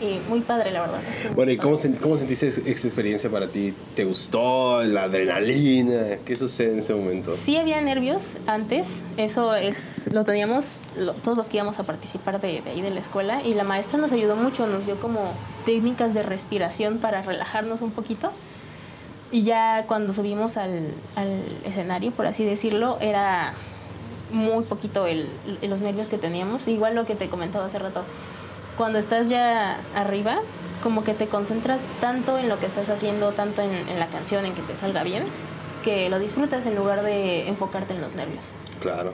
y 0.00 0.18
muy 0.30 0.40
padre 0.40 0.70
la 0.70 0.80
verdad. 0.80 1.00
Bueno, 1.36 1.52
¿y 1.52 1.58
cómo, 1.58 1.76
sen- 1.76 1.98
cómo 1.98 2.16
sentiste 2.16 2.46
esa 2.46 2.62
esa 2.62 2.86
experiencia 2.86 3.28
para 3.28 3.48
ti? 3.48 3.74
¿Te 3.94 4.04
gustó 4.06 4.82
la 4.82 5.02
adrenalina? 5.02 6.16
¿Qué 6.24 6.36
sucede 6.36 6.72
en 6.72 6.78
ese 6.78 6.94
momento? 6.94 7.34
Sí 7.34 7.56
había 7.58 7.80
nervios 7.82 8.34
antes, 8.46 9.04
eso 9.18 9.54
es 9.54 10.08
lo 10.12 10.24
teníamos 10.24 10.80
lo- 10.96 11.12
todos 11.12 11.36
los 11.36 11.50
que 11.50 11.58
íbamos 11.58 11.78
a 11.78 11.82
participar 11.82 12.40
de, 12.40 12.62
de 12.62 12.70
ahí 12.70 12.80
de 12.80 12.90
la 12.90 13.00
escuela 13.00 13.42
y 13.44 13.52
la 13.52 13.64
maestra 13.64 13.98
nos 13.98 14.10
ayudó 14.12 14.36
mucho, 14.36 14.66
nos 14.66 14.86
dio 14.86 14.96
como 14.98 15.34
técnicas 15.66 16.14
de 16.14 16.22
respiración 16.22 16.96
para 16.98 17.20
relajarnos 17.20 17.82
un 17.82 17.90
poquito 17.90 18.32
y 19.30 19.42
ya 19.42 19.84
cuando 19.86 20.12
subimos 20.14 20.56
al, 20.56 20.92
al 21.14 21.42
escenario, 21.66 22.10
por 22.10 22.26
así 22.26 22.42
decirlo, 22.44 22.96
era 23.00 23.52
muy 24.30 24.64
poquito 24.64 25.06
el, 25.06 25.28
los 25.62 25.80
nervios 25.80 26.08
que 26.08 26.18
teníamos, 26.18 26.68
igual 26.68 26.94
lo 26.94 27.06
que 27.06 27.14
te 27.14 27.28
comentaba 27.28 27.66
hace 27.66 27.78
rato, 27.78 28.02
cuando 28.76 28.98
estás 28.98 29.28
ya 29.28 29.80
arriba, 29.94 30.40
como 30.82 31.04
que 31.04 31.14
te 31.14 31.26
concentras 31.26 31.84
tanto 32.00 32.38
en 32.38 32.48
lo 32.48 32.58
que 32.58 32.66
estás 32.66 32.88
haciendo, 32.88 33.32
tanto 33.32 33.62
en, 33.62 33.70
en 33.70 33.98
la 33.98 34.06
canción, 34.06 34.46
en 34.46 34.54
que 34.54 34.62
te 34.62 34.76
salga 34.76 35.02
bien, 35.02 35.24
que 35.84 36.08
lo 36.08 36.18
disfrutas 36.18 36.64
en 36.66 36.76
lugar 36.76 37.02
de 37.02 37.48
enfocarte 37.48 37.94
en 37.94 38.00
los 38.00 38.14
nervios. 38.14 38.44
Claro. 38.80 39.12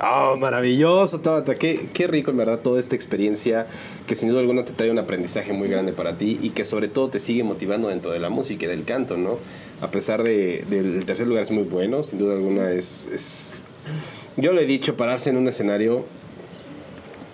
¡Oh, 0.00 0.36
maravilloso, 0.36 1.20
Tabata! 1.20 1.54
Qué, 1.54 1.88
qué 1.92 2.06
rico, 2.06 2.30
en 2.30 2.36
verdad, 2.36 2.60
toda 2.60 2.80
esta 2.80 2.96
experiencia 2.96 3.66
que 4.06 4.14
sin 4.14 4.28
duda 4.28 4.40
alguna 4.40 4.64
te 4.64 4.72
trae 4.72 4.90
un 4.90 4.98
aprendizaje 4.98 5.52
muy 5.52 5.68
grande 5.68 5.92
para 5.92 6.16
ti 6.16 6.38
y 6.42 6.50
que 6.50 6.64
sobre 6.64 6.88
todo 6.88 7.08
te 7.08 7.20
sigue 7.20 7.44
motivando 7.44 7.88
dentro 7.88 8.10
de 8.10 8.18
la 8.18 8.28
música 8.28 8.66
y 8.66 8.68
del 8.68 8.84
canto, 8.84 9.16
¿no? 9.16 9.38
A 9.80 9.90
pesar 9.90 10.22
de, 10.22 10.64
del 10.68 11.04
tercer 11.04 11.26
lugar 11.26 11.42
es 11.44 11.50
muy 11.50 11.64
bueno, 11.64 12.02
sin 12.02 12.18
duda 12.18 12.34
alguna 12.34 12.70
es, 12.70 13.08
es... 13.12 13.64
Yo 14.38 14.52
le 14.52 14.62
he 14.62 14.66
dicho, 14.66 14.96
pararse 14.96 15.30
en 15.30 15.36
un 15.36 15.48
escenario 15.48 16.04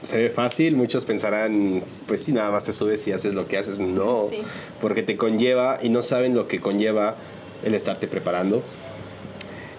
se 0.00 0.16
ve 0.18 0.28
fácil, 0.30 0.74
muchos 0.74 1.04
pensarán, 1.04 1.82
pues 2.06 2.22
si 2.24 2.32
nada 2.32 2.50
más 2.50 2.64
te 2.64 2.72
subes 2.72 3.06
y 3.08 3.12
haces 3.12 3.34
lo 3.34 3.46
que 3.46 3.56
haces. 3.58 3.78
No, 3.78 4.26
Sí. 4.30 4.38
porque 4.80 5.02
te 5.02 5.16
conlleva 5.16 5.78
y 5.82 5.88
no 5.90 6.00
saben 6.02 6.34
lo 6.34 6.48
que 6.48 6.60
conlleva 6.60 7.16
el 7.62 7.74
estarte 7.74 8.06
preparando, 8.06 8.62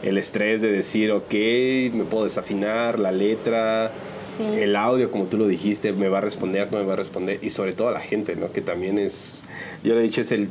el 0.03 0.17
estrés 0.19 0.61
de 0.61 0.71
decir, 0.71 1.11
ok, 1.11 1.33
me 1.93 2.03
puedo 2.09 2.23
desafinar, 2.25 2.97
la 2.99 3.11
letra, 3.11 3.91
Sí. 4.37 4.43
el 4.61 4.75
audio, 4.75 5.09
como 5.11 5.25
tú 5.27 5.37
lo 5.37 5.47
dijiste, 5.47 5.93
me 5.93 6.09
va 6.09 6.19
a 6.19 6.21
responder, 6.21 6.71
no 6.71 6.77
me 6.79 6.85
va 6.85 6.93
a 6.93 6.97
responder, 6.97 7.39
y 7.41 7.49
sobre 7.49 7.73
todo 7.73 7.87
a 7.89 7.91
la 7.91 8.01
gente, 8.01 8.35
¿no? 8.35 8.51
Que 8.51 8.61
también 8.61 8.97
es, 8.99 9.45
yo 9.83 9.93
le 9.95 10.01
he 10.01 10.03
dicho, 10.03 10.21
es 10.21 10.31
el 10.31 10.49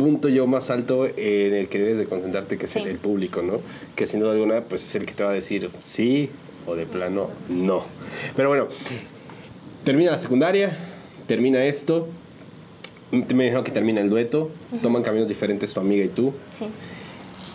punto 0.00 0.28
yo 0.30 0.46
más 0.46 0.70
alto 0.70 1.06
en 1.06 1.52
el 1.54 1.68
que 1.68 1.78
debes 1.78 1.98
de 1.98 2.06
concentrarte, 2.06 2.56
que 2.56 2.64
es 2.64 2.74
el, 2.76 2.84
Sí. 2.84 2.88
el 2.88 2.96
público, 2.96 3.42
¿no? 3.42 3.60
Que 3.94 4.06
sin 4.06 4.20
duda 4.20 4.32
alguna, 4.32 4.62
pues 4.62 4.82
es 4.88 4.94
el 4.94 5.04
que 5.04 5.12
te 5.12 5.22
va 5.22 5.30
a 5.30 5.34
decir 5.34 5.68
sí 5.84 6.30
o 6.66 6.74
de 6.74 6.86
plano 6.86 7.28
no. 7.50 7.84
Pero 8.34 8.48
bueno, 8.48 8.68
termina 9.84 10.12
la 10.12 10.18
secundaria, 10.18 10.76
termina 11.26 11.62
esto, 11.66 12.08
me 13.12 13.44
dijeron 13.44 13.62
que 13.64 13.72
termina 13.72 14.00
el 14.00 14.08
dueto, 14.08 14.50
toman 14.82 15.02
caminos 15.02 15.28
diferentes 15.28 15.74
tu 15.74 15.80
amiga 15.80 16.04
y 16.04 16.08
tú, 16.08 16.32
Sí. 16.50 16.66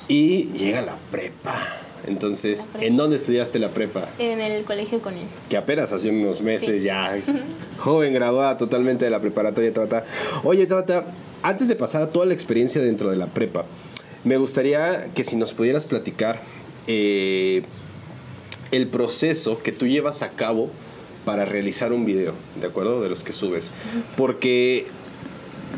y 0.07 0.43
llega 0.57 0.81
la 0.83 0.97
prepa. 1.11 1.77
Entonces. 2.07 2.67
¿en 2.79 2.97
dónde 2.97 3.15
estudiaste 3.17 3.59
la 3.59 3.69
prepa? 3.69 4.09
En 4.19 4.39
el 4.41 4.63
colegio 4.63 5.01
con 5.01 5.13
él. 5.15 5.25
que 5.49 5.57
apenas 5.57 5.91
hace 5.91 6.09
unos 6.09 6.41
meses 6.41 6.81
Sí. 6.81 6.87
ya, 6.87 7.17
joven, 7.79 8.13
graduada 8.13 8.57
totalmente 8.57 9.05
de 9.05 9.11
la 9.11 9.21
preparatoria 9.21 9.73
Tabata. 9.73 10.05
Oye, 10.43 10.65
Tabata, 10.67 11.05
antes 11.43 11.67
de 11.67 11.75
pasar 11.75 12.01
a 12.03 12.07
toda 12.11 12.25
la 12.25 12.33
experiencia 12.33 12.81
dentro 12.81 13.09
de 13.09 13.15
la 13.17 13.27
prepa, 13.27 13.65
me 14.23 14.37
gustaría 14.37 15.07
que 15.13 15.23
si 15.23 15.35
nos 15.35 15.53
pudieras 15.53 15.85
platicar 15.85 16.41
eh, 16.87 17.63
el 18.71 18.87
proceso 18.87 19.61
que 19.61 19.71
tú 19.71 19.87
llevas 19.87 20.21
a 20.21 20.29
cabo 20.29 20.69
para 21.25 21.45
realizar 21.45 21.93
un 21.93 22.05
video, 22.05 22.33
¿de 22.59 22.67
acuerdo? 22.67 23.01
De 23.01 23.09
los 23.09 23.23
que 23.23 23.33
subes. 23.33 23.71
Porque 24.17 24.87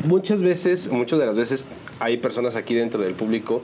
muchas 0.04 0.42
veces, 0.42 0.90
muchas 0.90 1.18
de 1.18 1.26
las 1.26 1.36
veces, 1.36 1.66
hay 2.00 2.18
personas 2.18 2.54
aquí 2.56 2.74
dentro 2.74 3.02
del 3.02 3.14
público 3.14 3.62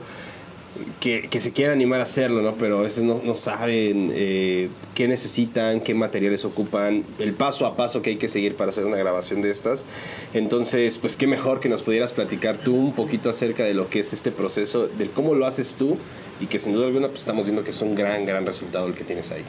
que, 0.99 1.27
que 1.29 1.39
se 1.39 1.51
quieren 1.51 1.73
animar 1.73 1.99
a 1.99 2.03
hacerlo, 2.03 2.41
¿no? 2.41 2.55
Pero 2.55 2.79
a 2.79 2.81
veces 2.81 3.03
no, 3.03 3.21
no 3.23 3.33
saben 3.35 4.11
eh, 4.13 4.69
qué 4.93 5.07
necesitan, 5.07 5.81
qué 5.81 5.93
materiales 5.93 6.45
ocupan, 6.45 7.03
el 7.19 7.33
paso 7.33 7.65
a 7.65 7.75
paso 7.75 8.01
que 8.01 8.11
hay 8.11 8.15
que 8.17 8.27
seguir 8.27 8.55
para 8.55 8.69
hacer 8.69 8.85
una 8.85 8.97
grabación 8.97 9.41
de 9.41 9.51
estas. 9.51 9.85
Entonces, 10.33 10.97
pues 10.97 11.15
qué 11.17 11.27
mejor 11.27 11.59
que 11.59 11.69
nos 11.69 11.83
pudieras 11.83 12.13
platicar 12.13 12.57
tú 12.57 12.75
un 12.75 12.93
poquito 12.93 13.29
acerca 13.29 13.63
de 13.63 13.73
lo 13.73 13.89
que 13.89 13.99
es 13.99 14.13
este 14.13 14.31
proceso, 14.31 14.87
del 14.87 15.09
cómo 15.11 15.35
lo 15.35 15.45
haces 15.45 15.75
tú 15.75 15.97
y 16.39 16.47
que 16.47 16.59
sin 16.59 16.73
duda 16.73 16.87
alguna 16.87 17.07
pues 17.07 17.19
estamos 17.19 17.45
viendo 17.45 17.63
que 17.63 17.69
es 17.69 17.81
un 17.81 17.95
gran, 17.95 18.25
gran 18.25 18.45
resultado 18.45 18.87
el 18.87 18.93
que 18.93 19.03
tienes 19.03 19.31
ahí. 19.31 19.43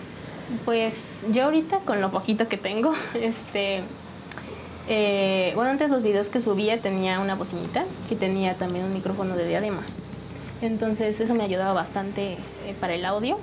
Pues 0.65 1.25
yo 1.33 1.45
ahorita 1.45 1.81
con 1.81 2.01
lo 2.01 2.11
poquito 2.11 2.49
que 2.49 2.57
tengo, 2.57 2.93
este, 3.15 3.83
eh, 4.89 5.53
bueno, 5.57 5.71
antes 5.71 5.91
los 5.91 6.03
videos 6.03 6.29
que 6.29 6.41
subía 6.41 6.81
tenía 6.81 7.19
una 7.19 7.35
bocinita 7.35 7.85
que 8.09 8.15
tenía 8.15 8.57
también 8.57 8.85
un 8.85 8.93
micrófono 8.93 9.37
de 9.37 9.49
diadema. 9.49 9.83
Entonces 10.63 11.21
eso 11.21 11.35
me 11.35 11.45
ayudaba 11.45 11.73
bastante 11.73 12.33
eh, 12.67 12.75
para 12.81 12.95
el 12.95 13.05
audio. 13.05 13.39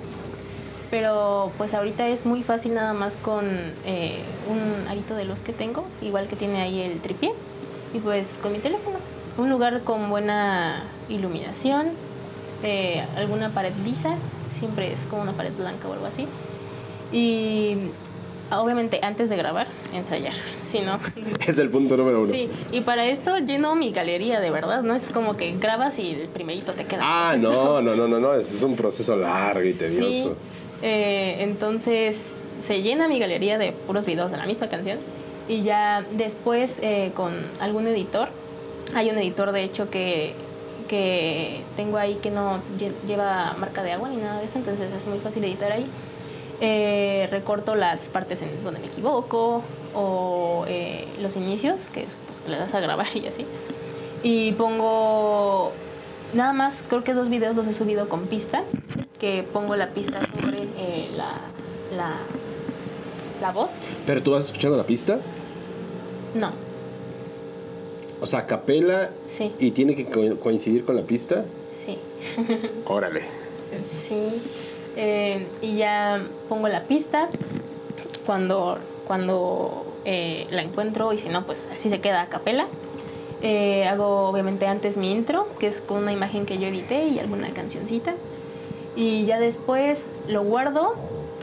Pero 0.90 1.50
pues 1.58 1.74
ahorita 1.74 2.06
es 2.08 2.26
muy 2.26 2.42
fácil 2.42 2.74
nada 2.74 2.92
más 2.92 3.16
con 3.16 3.44
eh, 3.84 4.20
un 4.48 4.86
arito 4.88 5.14
de 5.14 5.24
los 5.24 5.40
que 5.40 5.52
tengo, 5.52 5.84
igual 6.02 6.28
que 6.28 6.36
tiene 6.36 6.60
ahí 6.60 6.80
el 6.80 7.00
tripié, 7.00 7.32
y 7.92 7.98
pues 7.98 8.38
con 8.40 8.52
mi 8.52 8.58
teléfono. 8.58 8.98
Un 9.36 9.50
lugar 9.50 9.82
con 9.82 10.08
buena 10.10 10.84
iluminación, 11.08 11.88
eh, 12.62 13.04
alguna 13.16 13.50
pared 13.50 13.72
lisa, 13.84 14.16
siempre 14.56 14.92
es 14.92 15.06
como 15.06 15.22
una 15.22 15.32
pared 15.32 15.52
blanca 15.52 15.88
o 15.88 15.92
algo 15.94 16.06
así. 16.06 16.28
Y 17.12 17.90
obviamente 18.50 19.00
antes 19.02 19.28
de 19.30 19.36
grabar, 19.36 19.66
ensayar, 19.92 20.34
si 20.62 20.80
no... 20.80 20.98
Es 21.46 21.58
el 21.58 21.70
punto 21.70 21.96
número 21.96 22.22
uno. 22.22 22.32
Sí, 22.32 22.48
y 22.72 22.80
para 22.82 23.06
esto 23.06 23.38
lleno 23.38 23.74
mi 23.74 23.90
galería 23.92 24.40
de 24.40 24.50
verdad, 24.50 24.82
no 24.82 24.94
es 24.94 25.10
como 25.10 25.36
que 25.36 25.56
grabas 25.58 25.98
y 25.98 26.10
el 26.10 26.28
primerito 26.28 26.72
te 26.72 26.84
queda. 26.84 27.00
Ah, 27.02 27.36
no, 27.36 27.80
no, 27.82 27.94
no, 27.96 28.06
no, 28.06 28.18
no, 28.20 28.34
es 28.34 28.62
un 28.62 28.76
proceso 28.76 29.16
largo 29.16 29.62
y 29.62 29.72
tedioso. 29.74 30.30
Sí, 30.30 30.30
eh, 30.82 31.36
entonces 31.40 32.36
se 32.60 32.82
llena 32.82 33.08
mi 33.08 33.18
galería 33.18 33.58
de 33.58 33.72
puros 33.72 34.06
videos 34.06 34.30
de 34.30 34.36
la 34.36 34.46
misma 34.46 34.68
canción 34.68 34.98
y 35.48 35.62
ya 35.62 36.04
después 36.12 36.78
eh, 36.82 37.12
con 37.14 37.32
algún 37.60 37.86
editor, 37.86 38.28
hay 38.94 39.10
un 39.10 39.18
editor 39.18 39.52
de 39.52 39.64
hecho 39.64 39.90
que, 39.90 40.32
que 40.88 41.60
tengo 41.76 41.96
ahí 41.98 42.16
que 42.22 42.30
no 42.30 42.60
lle- 42.78 42.92
lleva 43.06 43.54
marca 43.58 43.82
de 43.82 43.92
agua 43.92 44.08
ni 44.08 44.16
nada 44.16 44.38
de 44.40 44.46
eso, 44.46 44.58
entonces 44.58 44.92
es 44.92 45.06
muy 45.06 45.18
fácil 45.18 45.44
editar 45.44 45.72
ahí. 45.72 45.86
Eh, 46.60 47.26
recorto 47.30 47.74
las 47.74 48.08
partes 48.08 48.40
en 48.42 48.62
donde 48.64 48.80
me 48.80 48.86
equivoco 48.86 49.62
o 49.94 50.64
eh, 50.68 51.06
los 51.20 51.36
inicios, 51.36 51.90
que 51.92 52.04
es 52.04 52.16
pues, 52.26 52.42
le 52.48 52.56
das 52.56 52.74
a 52.74 52.80
grabar 52.80 53.06
y 53.14 53.26
así. 53.26 53.44
Y 54.22 54.52
pongo 54.52 55.72
nada 56.32 56.52
más, 56.52 56.84
creo 56.88 57.02
que 57.04 57.12
dos 57.12 57.28
videos 57.28 57.56
los 57.56 57.66
he 57.66 57.72
subido 57.74 58.08
con 58.08 58.26
pista, 58.26 58.62
que 59.18 59.42
pongo 59.52 59.76
la 59.76 59.90
pista 59.90 60.20
sobre 60.26 60.62
eh, 60.78 61.10
la, 61.16 61.40
la, 61.96 62.12
la 63.40 63.52
voz. 63.52 63.72
Pero 64.06 64.22
tú 64.22 64.30
vas 64.32 64.46
escuchando 64.46 64.76
la 64.76 64.86
pista, 64.86 65.18
No, 66.34 66.52
o 68.20 68.26
sea, 68.26 68.46
capela 68.46 69.10
sí, 69.28 69.52
y 69.58 69.72
tiene 69.72 69.94
que 69.94 70.06
co- 70.06 70.36
coincidir 70.40 70.84
con 70.84 70.96
la 70.96 71.02
pista. 71.02 71.44
sí. 71.84 71.98
Órale. 72.86 73.22
Sí, 73.90 74.40
eh, 74.96 75.46
y 75.60 75.76
ya 75.76 76.22
pongo 76.48 76.68
la 76.68 76.84
pista 76.84 77.28
cuando, 78.26 78.78
cuando 79.06 79.84
eh, 80.04 80.46
la 80.50 80.62
encuentro 80.62 81.12
y 81.12 81.18
si 81.18 81.28
no, 81.28 81.44
pues 81.44 81.66
así 81.72 81.90
se 81.90 82.00
queda 82.00 82.22
a 82.22 82.28
capela. 82.28 82.66
Eh, 83.42 83.86
hago 83.86 84.28
obviamente 84.28 84.66
antes 84.66 84.96
mi 84.96 85.12
intro, 85.12 85.46
que 85.58 85.66
es 85.66 85.80
con 85.80 85.98
una 85.98 86.12
imagen 86.12 86.46
que 86.46 86.58
yo 86.58 86.66
edité 86.68 87.06
y 87.08 87.18
alguna 87.18 87.50
cancioncita. 87.50 88.14
Y 88.96 89.24
ya 89.26 89.38
después 89.38 90.06
lo 90.28 90.42
guardo 90.44 90.94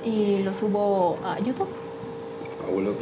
y 0.04 0.40
lo 0.44 0.54
subo 0.54 1.18
a 1.24 1.40
YouTube. 1.40 1.68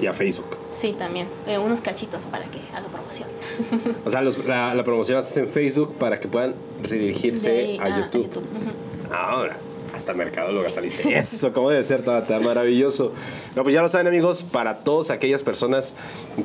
Y 0.02 0.08
a 0.08 0.14
Facebook. 0.14 0.58
Sí, 0.70 0.94
también. 0.98 1.28
Eh, 1.46 1.58
unos 1.60 1.82
cachitos 1.82 2.24
para 2.24 2.46
que 2.46 2.60
haga 2.76 2.88
promoción. 2.88 3.28
O 4.06 4.10
sea, 4.10 4.22
los- 4.22 4.44
la, 4.46 4.74
la 4.74 4.84
promoción 4.84 5.16
la 5.16 5.20
haces 5.20 5.38
en 5.38 5.48
Facebook 5.48 5.94
para 5.96 6.20
que 6.20 6.28
puedan 6.28 6.56
redirigirse 6.82 7.52
ahí 7.52 7.80
a, 7.80 8.00
YouTube. 8.00 8.28
Ujú. 8.38 9.14
Ahora, 9.14 9.58
hasta 10.00 10.14
mercadóloga 10.14 10.72
saliste. 10.72 11.04
Eso, 11.18 11.54
como 11.54 11.70
debe 11.70 11.84
ser, 11.84 12.04
Tabata, 12.04 12.40
maravilloso. 12.40 13.14
No, 13.56 13.64
pues 13.64 13.74
ya 13.76 13.82
lo 13.82 13.90
saben, 13.90 14.08
amigos, 14.08 14.44
para 14.44 14.80
todas 14.80 15.12
aquellas 15.12 15.44
personas, 15.44 15.94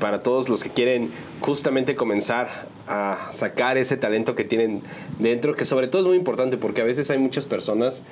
para 0.01 0.23
todos 0.23 0.49
los 0.49 0.63
que 0.63 0.71
quieren 0.71 1.11
justamente 1.41 1.95
comenzar 1.95 2.67
a 2.87 3.29
sacar 3.31 3.79
ese 3.79 3.97
talento 3.97 4.35
que 4.35 4.45
tienen 4.45 4.83
dentro, 5.19 5.55
que 5.55 5.65
sobre 5.65 5.89
todo 5.89 6.03
es 6.03 6.09
muy 6.09 6.17
importante 6.17 6.57
porque 6.57 6.83
a 6.83 6.85
veces 6.85 7.11
hay 7.11 7.19
muchas 7.19 7.47
personas 7.47 8.03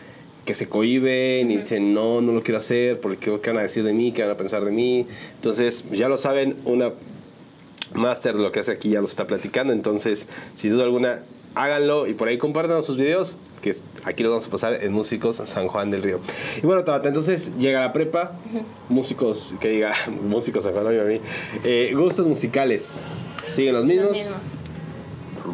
que 0.46 0.54
se 0.54 0.68
cohiben 0.68 1.50
y 1.50 1.56
dicen, 1.56 1.94
no, 1.94 2.20
no 2.20 2.32
lo 2.32 2.42
quiero 2.42 2.58
hacer, 2.58 3.00
porque 3.00 3.38
qué 3.40 3.50
van 3.50 3.58
a 3.58 3.62
decir 3.62 3.84
de 3.84 3.92
mí, 3.92 4.12
qué 4.12 4.22
van 4.22 4.32
a 4.32 4.36
pensar 4.36 4.64
de 4.64 4.72
mí. 4.72 5.06
Entonces, 5.36 5.86
ya 5.92 6.08
lo 6.08 6.16
saben, 6.16 6.56
una 6.64 6.92
Master 7.94 8.34
lo 8.34 8.50
que 8.52 8.60
hace 8.60 8.72
aquí 8.72 8.90
ya 8.90 9.00
lo 9.00 9.06
está 9.06 9.26
platicando, 9.26 9.72
entonces 9.72 10.28
sin 10.54 10.70
duda 10.70 10.84
alguna 10.84 11.20
háganlo 11.54 12.06
y 12.06 12.14
por 12.14 12.28
ahí 12.28 12.38
compartan 12.38 12.82
sus 12.82 12.96
videos, 12.96 13.36
que 13.60 13.74
aquí 14.04 14.22
los 14.22 14.30
vamos 14.30 14.46
a 14.46 14.50
pasar 14.50 14.74
en 14.82 14.92
Músicos 14.92 15.36
San 15.44 15.68
Juan 15.68 15.90
del 15.90 16.02
Río. 16.02 16.20
Y 16.62 16.66
bueno, 16.66 16.84
Tabata, 16.84 17.08
entonces 17.08 17.56
llega 17.58 17.80
la 17.80 17.92
prepa, 17.92 18.32
músicos, 18.88 19.54
que 19.60 19.68
diga, 19.68 19.94
músicos 20.22 20.64
San 20.64 20.72
Juan, 20.72 20.86
a 20.86 21.04
mí, 21.04 21.20
eh, 21.64 21.92
gustos 21.94 22.26
musicales, 22.26 23.04
¿siguen 23.46 23.74
los 23.74 23.84
mismos? 23.84 24.08
Los 24.08 24.18
mismos. 24.18 24.46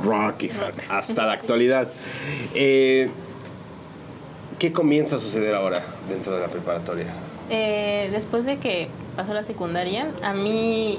Rock 0.04 0.42
y 0.44 0.50
hard, 0.50 0.74
hasta 0.90 1.26
la 1.26 1.32
actualidad. 1.32 1.88
Eh, 2.54 3.08
¿Qué 4.58 4.72
comienza 4.72 5.16
a 5.16 5.18
suceder 5.18 5.54
ahora 5.54 5.84
dentro 6.08 6.34
de 6.34 6.40
la 6.40 6.48
preparatoria? 6.48 7.06
Eh, 7.48 8.08
después 8.12 8.44
de 8.44 8.58
que 8.58 8.88
pasó 9.16 9.32
la 9.32 9.44
secundaria, 9.44 10.12
a 10.22 10.34
mí 10.34 10.98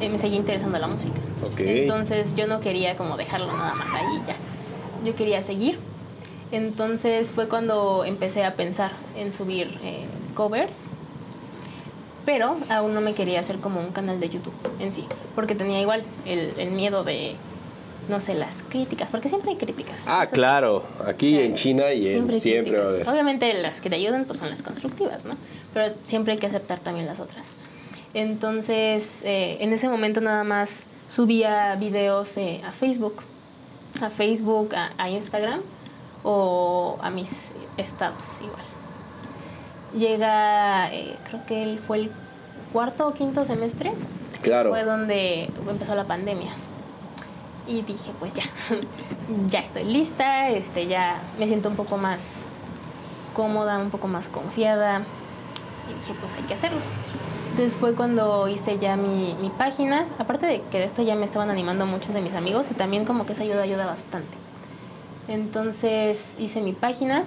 eh, 0.00 0.08
me 0.08 0.18
seguía 0.18 0.38
interesando 0.38 0.78
la 0.78 0.88
música. 0.88 1.20
Ok. 1.44 1.60
Entonces 1.60 2.34
yo 2.36 2.46
no 2.46 2.60
quería 2.60 2.96
como 2.96 3.16
dejarlo 3.16 3.48
nada 3.56 3.74
más 3.74 3.88
ahí 3.92 4.22
ya. 4.26 4.36
Yo 5.04 5.14
quería 5.16 5.42
seguir. 5.42 5.78
Entonces 6.52 7.30
fue 7.32 7.48
cuando 7.48 8.04
empecé 8.04 8.44
a 8.44 8.54
pensar 8.54 8.90
en 9.16 9.32
subir 9.32 9.78
eh, 9.84 10.04
covers. 10.34 10.76
Pero 12.26 12.56
aún 12.68 12.92
no 12.94 13.00
me 13.00 13.14
quería 13.14 13.40
hacer 13.40 13.56
como 13.58 13.80
un 13.80 13.92
canal 13.92 14.20
de 14.20 14.28
YouTube 14.28 14.52
en 14.78 14.92
sí. 14.92 15.04
Porque 15.34 15.54
tenía 15.54 15.80
igual 15.80 16.02
el, 16.26 16.52
el 16.58 16.70
miedo 16.70 17.02
de, 17.02 17.34
no 18.08 18.20
sé, 18.20 18.34
las 18.34 18.62
críticas. 18.62 19.08
Porque 19.10 19.28
siempre 19.28 19.50
hay 19.52 19.56
críticas. 19.56 20.06
Ah, 20.06 20.24
Eso 20.24 20.32
claro, 20.32 20.84
aquí 21.06 21.34
O 21.34 21.38
sea, 21.38 21.46
en 21.46 21.54
China 21.54 21.92
y 21.92 22.08
en 22.10 22.30
siempre 22.32 22.76
va 22.78 22.84
a 22.84 22.86
críticas. 22.88 23.06
haber. 23.06 23.08
Obviamente 23.08 23.54
las 23.54 23.80
que 23.80 23.88
te 23.88 23.96
ayudan 23.96 24.26
pues 24.26 24.38
son 24.38 24.50
las 24.50 24.62
constructivas, 24.62 25.24
¿no? 25.24 25.36
Pero 25.72 25.94
siempre 26.02 26.34
hay 26.34 26.38
que 26.38 26.46
aceptar 26.46 26.78
también 26.80 27.06
las 27.06 27.20
otras. 27.20 27.46
Entonces, 28.12 29.22
eh, 29.24 29.56
en 29.60 29.72
ese 29.72 29.88
momento 29.88 30.20
nada 30.20 30.44
más 30.44 30.84
subía 31.10 31.74
videos 31.74 32.36
eh, 32.36 32.62
a 32.64 32.70
Facebook, 32.72 33.16
a 34.00 34.08
Facebook, 34.10 34.74
a, 34.74 34.92
a 34.96 35.10
Instagram 35.10 35.60
o 36.22 36.96
a 37.02 37.10
mis 37.10 37.52
estados 37.76 38.40
igual. 38.40 38.62
Llega, 39.92 40.92
eh, 40.94 41.16
creo 41.28 41.44
que 41.46 41.62
él 41.64 41.80
fue 41.84 41.98
el 41.98 42.12
cuarto 42.72 43.08
o 43.08 43.14
quinto 43.14 43.44
semestre, 43.44 43.92
Claro. 44.40 44.70
fue 44.70 44.84
donde 44.84 45.50
empezó 45.68 45.94
la 45.96 46.04
pandemia. 46.04 46.52
Y 47.66 47.82
dije, 47.82 48.12
pues 48.18 48.32
ya, 48.34 48.44
ya 49.48 49.60
estoy 49.60 49.84
lista, 49.84 50.48
este, 50.48 50.86
ya 50.86 51.20
me 51.38 51.46
siento 51.48 51.68
un 51.68 51.76
poco 51.76 51.96
más 51.98 52.44
cómoda, 53.34 53.78
un 53.78 53.90
poco 53.90 54.06
más 54.08 54.28
confiada. 54.28 55.02
Y 55.90 55.94
dije, 55.94 56.14
pues 56.20 56.32
hay 56.34 56.42
que 56.44 56.54
hacerlo. 56.54 56.78
Entonces 57.60 57.78
fue 57.78 57.94
cuando 57.94 58.48
hice 58.48 58.78
ya 58.78 58.96
mi, 58.96 59.34
mi 59.38 59.50
página. 59.50 60.06
Aparte 60.18 60.46
de 60.46 60.62
que 60.70 60.78
de 60.78 60.84
esto 60.84 61.02
ya 61.02 61.14
me 61.14 61.26
estaban 61.26 61.50
animando 61.50 61.84
muchos 61.84 62.14
de 62.14 62.22
mis 62.22 62.32
amigos 62.32 62.68
y 62.70 62.74
también 62.74 63.04
como 63.04 63.26
que 63.26 63.34
esa 63.34 63.42
ayuda 63.42 63.60
ayuda 63.60 63.84
bastante. 63.84 64.34
Entonces 65.28 66.24
hice 66.38 66.62
mi 66.62 66.72
página 66.72 67.24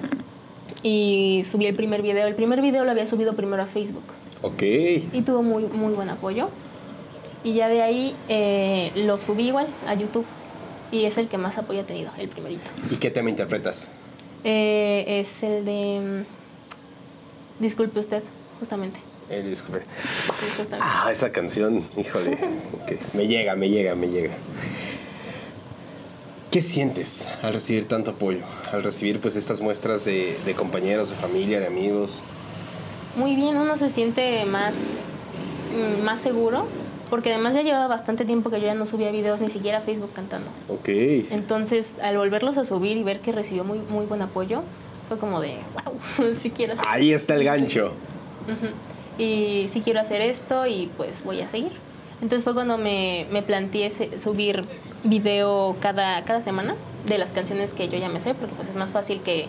y 0.82 1.44
subí 1.48 1.68
el 1.68 1.76
primer 1.76 2.02
video. 2.02 2.26
El 2.26 2.34
primer 2.34 2.62
video 2.64 2.84
lo 2.84 2.90
había 2.90 3.06
subido 3.06 3.36
primero 3.36 3.62
a 3.62 3.68
Facebook 3.68 4.06
Ok. 4.42 4.64
y 4.64 5.22
tuvo 5.24 5.44
muy, 5.44 5.66
muy 5.66 5.94
buen 5.94 6.10
apoyo. 6.10 6.50
Y 7.44 7.54
ya 7.54 7.68
de 7.68 7.84
ahí 7.84 8.16
eh, 8.28 8.92
lo 8.96 9.20
subí 9.20 9.50
igual 9.50 9.68
a 9.86 9.94
YouTube 9.94 10.26
y 10.92 11.06
es 11.06 11.20
el 11.20 11.28
que 11.28 11.38
más 11.38 11.60
apoyo 11.60 11.82
ha 11.82 11.86
tenido, 11.86 12.10
el 12.18 12.28
primerito. 12.28 12.72
¿Y 12.90 12.96
qué 12.96 13.12
tema 13.12 13.30
interpretas? 13.30 13.88
Eh, 14.44 15.06
es 15.20 15.44
el 15.44 15.64
de... 15.64 16.26
mm, 17.60 17.62
Disculpe 17.62 18.00
usted, 18.00 18.24
justamente. 18.60 19.00
El 19.34 19.50
disculpe. 19.50 19.84
Ah, 20.80 21.10
esa 21.12 21.32
canción, 21.32 21.84
híjole. 21.98 22.34
ok, 22.34 23.14
Me 23.14 23.28
llega, 23.28 23.56
me 23.56 23.70
llega, 23.70 23.96
me 23.96 24.08
llega. 24.08 24.34
¿Qué 26.52 26.62
sientes 26.62 27.28
al 27.42 27.54
recibir 27.54 27.88
tanto 27.88 28.12
apoyo? 28.12 28.42
Al 28.72 28.84
recibir 28.84 29.20
pues 29.20 29.36
estas 29.36 29.60
muestras 29.60 30.06
de, 30.06 30.38
de 30.46 30.54
compañeros, 30.54 31.10
de 31.10 31.16
familia, 31.16 31.60
de 31.60 31.66
amigos. 31.66 32.24
Muy 33.16 33.36
bien, 33.36 33.58
uno 33.58 33.76
se 33.78 33.90
siente 33.90 34.46
más, 34.46 35.06
mm, 36.00 36.04
más 36.04 36.22
seguro, 36.22 36.68
porque 37.10 37.34
además 37.34 37.56
ya 37.56 37.64
llevaba 37.64 37.88
bastante 37.88 38.24
tiempo 38.26 38.52
que 38.52 38.60
yo 38.60 38.68
ya 38.68 38.76
no 38.76 38.86
subía 38.86 39.10
videos 39.12 39.42
ni 39.42 39.50
siquiera 39.50 39.80
a 39.80 39.82
Facebook 39.82 40.12
cantando. 40.14 40.48
Ok. 40.70 40.90
Entonces, 41.32 41.98
al 42.00 42.18
volverlos 42.18 42.58
a 42.58 42.66
subir 42.66 42.98
y 42.98 43.04
ver 43.04 43.20
que 43.22 43.32
recibió 43.32 43.64
muy, 43.64 43.80
muy 43.90 44.06
buen 44.06 44.22
apoyo, 44.22 44.62
fue 45.08 45.18
como 45.18 45.42
de, 45.42 45.58
wow, 45.74 46.34
sí 46.36 46.52
quiero 46.52 46.74
hacer 46.74 46.86
Ahí 46.88 47.14
está 47.14 47.34
el 47.34 47.44
gancho. 47.46 47.94
Ujú. 48.44 48.68
Y 49.18 49.68
sí 49.70 49.82
quiero 49.82 49.99
hacer 49.99 50.22
esto 50.22 50.66
y 50.66 50.89
pues 50.97 51.24
voy 51.24 51.41
a 51.41 51.47
seguir. 51.47 51.72
Entonces 52.22 52.43
fue 52.43 52.53
cuando 52.53 52.78
me, 52.78 53.28
me 53.32 53.41
planteé 53.41 53.91
subir 54.18 54.66
video 55.03 55.76
cada, 55.82 56.24
cada 56.24 56.41
semana 56.41 56.76
de 57.05 57.18
las 57.18 57.34
canciones 57.34 57.74
que 57.74 57.89
yo 57.89 57.97
ya 57.97 58.09
me 58.09 58.20
sé, 58.20 58.34
porque 58.34 58.55
pues 58.55 58.70
es 58.70 58.76
más 58.76 58.91
fácil 58.91 59.22
que, 59.22 59.47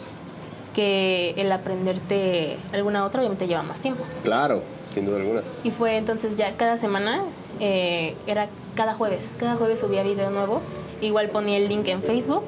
que 0.74 1.34
el 1.36 1.52
aprenderte 1.52 2.56
alguna 2.72 3.04
otra 3.04 3.20
obviamente 3.20 3.46
lleva 3.46 3.62
más 3.62 3.80
tiempo. 3.80 4.04
Claro, 4.24 4.62
sin 4.86 5.06
duda 5.06 5.18
alguna. 5.18 5.42
Y 5.62 5.70
fue 5.70 5.96
entonces 5.96 6.36
ya 6.36 6.56
cada 6.56 6.76
semana, 6.76 7.22
eh, 7.60 8.16
era 8.26 8.48
cada 8.74 8.94
jueves, 8.94 9.30
cada 9.38 9.54
jueves 9.54 9.80
subía 9.80 10.02
video 10.02 10.30
nuevo. 10.30 10.60
Igual 11.00 11.28
ponía 11.28 11.56
el 11.58 11.68
link 11.68 11.86
en 11.88 12.02
Facebook 12.02 12.44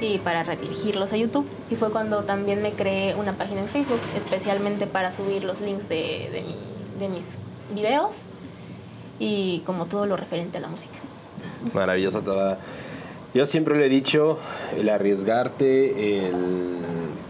y 0.00 0.18
para 0.18 0.42
redirigirlos 0.42 1.12
a 1.12 1.16
YouTube. 1.16 1.46
Y 1.70 1.76
fue 1.76 1.90
cuando 1.90 2.24
también 2.24 2.62
me 2.62 2.72
creé 2.72 3.14
una 3.14 3.32
página 3.34 3.60
en 3.60 3.68
Facebook, 3.68 4.00
especialmente 4.16 4.86
para 4.86 5.10
subir 5.12 5.44
los 5.44 5.60
links 5.60 5.88
de, 5.88 6.28
de, 6.32 6.42
mi- 6.42 6.98
de 7.00 7.08
mis 7.08 7.38
videos 7.74 8.14
y 9.18 9.60
como 9.66 9.86
todo 9.86 10.06
lo 10.06 10.16
referente 10.16 10.58
a 10.58 10.60
la 10.60 10.68
música. 10.68 10.94
Maravilloso 11.72 12.20
toda. 12.22 12.58
Yo 13.34 13.44
siempre 13.46 13.76
le 13.78 13.86
he 13.86 13.88
dicho, 13.88 14.38
el 14.78 14.88
arriesgarte, 14.88 16.18
el 16.18 16.32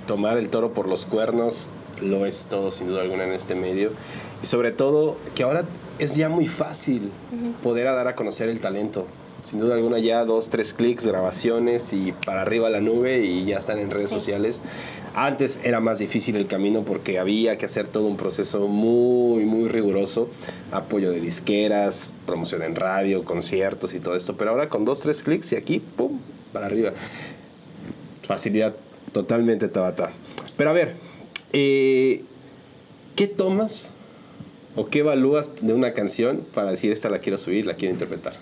tomar 0.06 0.36
el 0.38 0.48
toro 0.50 0.72
por 0.72 0.88
los 0.88 1.06
cuernos, 1.06 1.68
lo 2.00 2.26
es 2.26 2.46
todo 2.46 2.70
sin 2.72 2.88
duda 2.88 3.02
alguna 3.02 3.24
en 3.24 3.32
este 3.32 3.54
medio. 3.54 3.90
Y 4.42 4.46
sobre 4.46 4.70
todo 4.70 5.16
que 5.34 5.42
ahora 5.42 5.64
es 5.98 6.14
ya 6.14 6.28
muy 6.28 6.46
fácil 6.46 7.10
poder 7.62 7.88
a 7.88 7.94
dar 7.94 8.06
a 8.08 8.14
conocer 8.14 8.48
el 8.48 8.60
talento. 8.60 9.06
Sin 9.46 9.60
duda 9.60 9.76
alguna 9.76 10.00
ya 10.00 10.24
dos, 10.24 10.48
tres 10.48 10.74
clics, 10.74 11.06
grabaciones 11.06 11.92
y 11.92 12.10
para 12.10 12.42
arriba 12.42 12.68
la 12.68 12.80
nube 12.80 13.24
y 13.24 13.44
ya 13.44 13.58
están 13.58 13.78
en 13.78 13.92
redes 13.92 14.08
Sí. 14.08 14.16
sociales. 14.16 14.60
Antes 15.14 15.60
era 15.62 15.78
más 15.78 16.00
difícil 16.00 16.34
el 16.34 16.48
camino 16.48 16.82
porque 16.82 17.20
había 17.20 17.56
que 17.56 17.64
hacer 17.66 17.86
todo 17.86 18.08
un 18.08 18.16
proceso 18.16 18.66
muy, 18.66 19.44
muy 19.44 19.68
riguroso. 19.68 20.28
Apoyo 20.72 21.12
de 21.12 21.20
disqueras, 21.20 22.16
promoción 22.26 22.62
en 22.64 22.74
radio, 22.74 23.22
conciertos 23.24 23.94
y 23.94 24.00
todo 24.00 24.16
esto. 24.16 24.36
Pero 24.36 24.50
ahora 24.50 24.68
con 24.68 24.84
dos, 24.84 24.98
tres 25.02 25.22
clics 25.22 25.52
y 25.52 25.54
aquí, 25.54 25.78
¡pum!, 25.78 26.18
para 26.52 26.66
arriba. 26.66 26.90
Facilidad 28.24 28.74
totalmente 29.12 29.68
Tabata. 29.68 30.10
Pero 30.56 30.70
a 30.70 30.72
ver, 30.72 30.96
eh, 31.52 32.24
¿qué 33.14 33.28
tomas 33.28 33.92
o 34.74 34.86
qué 34.86 34.98
evalúas 34.98 35.52
de 35.60 35.72
una 35.72 35.92
canción 35.92 36.42
para 36.52 36.72
decir 36.72 36.90
esta 36.90 37.10
la 37.10 37.20
quiero 37.20 37.38
subir, 37.38 37.64
la 37.64 37.74
quiero 37.74 37.92
interpretar? 37.92 38.32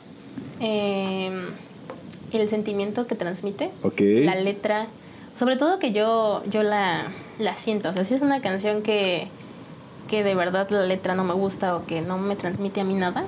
Eh, 0.67 1.31
el 2.33 2.49
sentimiento 2.49 3.07
que 3.07 3.15
transmite, 3.15 3.71
la 3.99 4.35
letra, 4.35 4.87
sobre 5.35 5.57
todo 5.57 5.79
que 5.79 5.93
yo, 5.93 6.43
yo 6.47 6.63
la, 6.63 7.13
la 7.39 7.55
siento. 7.55 7.91
O 7.91 7.93
sea, 7.93 8.05
si 8.05 8.15
es 8.15 8.23
una 8.23 8.41
canción 8.41 8.83
que, 8.83 9.29
que 10.09 10.25
de 10.25 10.35
verdad 10.35 10.69
la 10.71 10.85
letra 10.85 11.15
no 11.15 11.23
me 11.23 11.35
gusta 11.35 11.77
o 11.77 11.87
que 11.87 12.01
no 12.01 12.19
me 12.19 12.35
transmite 12.35 12.81
a 12.81 12.85
mí 12.85 12.95
nada, 12.95 13.25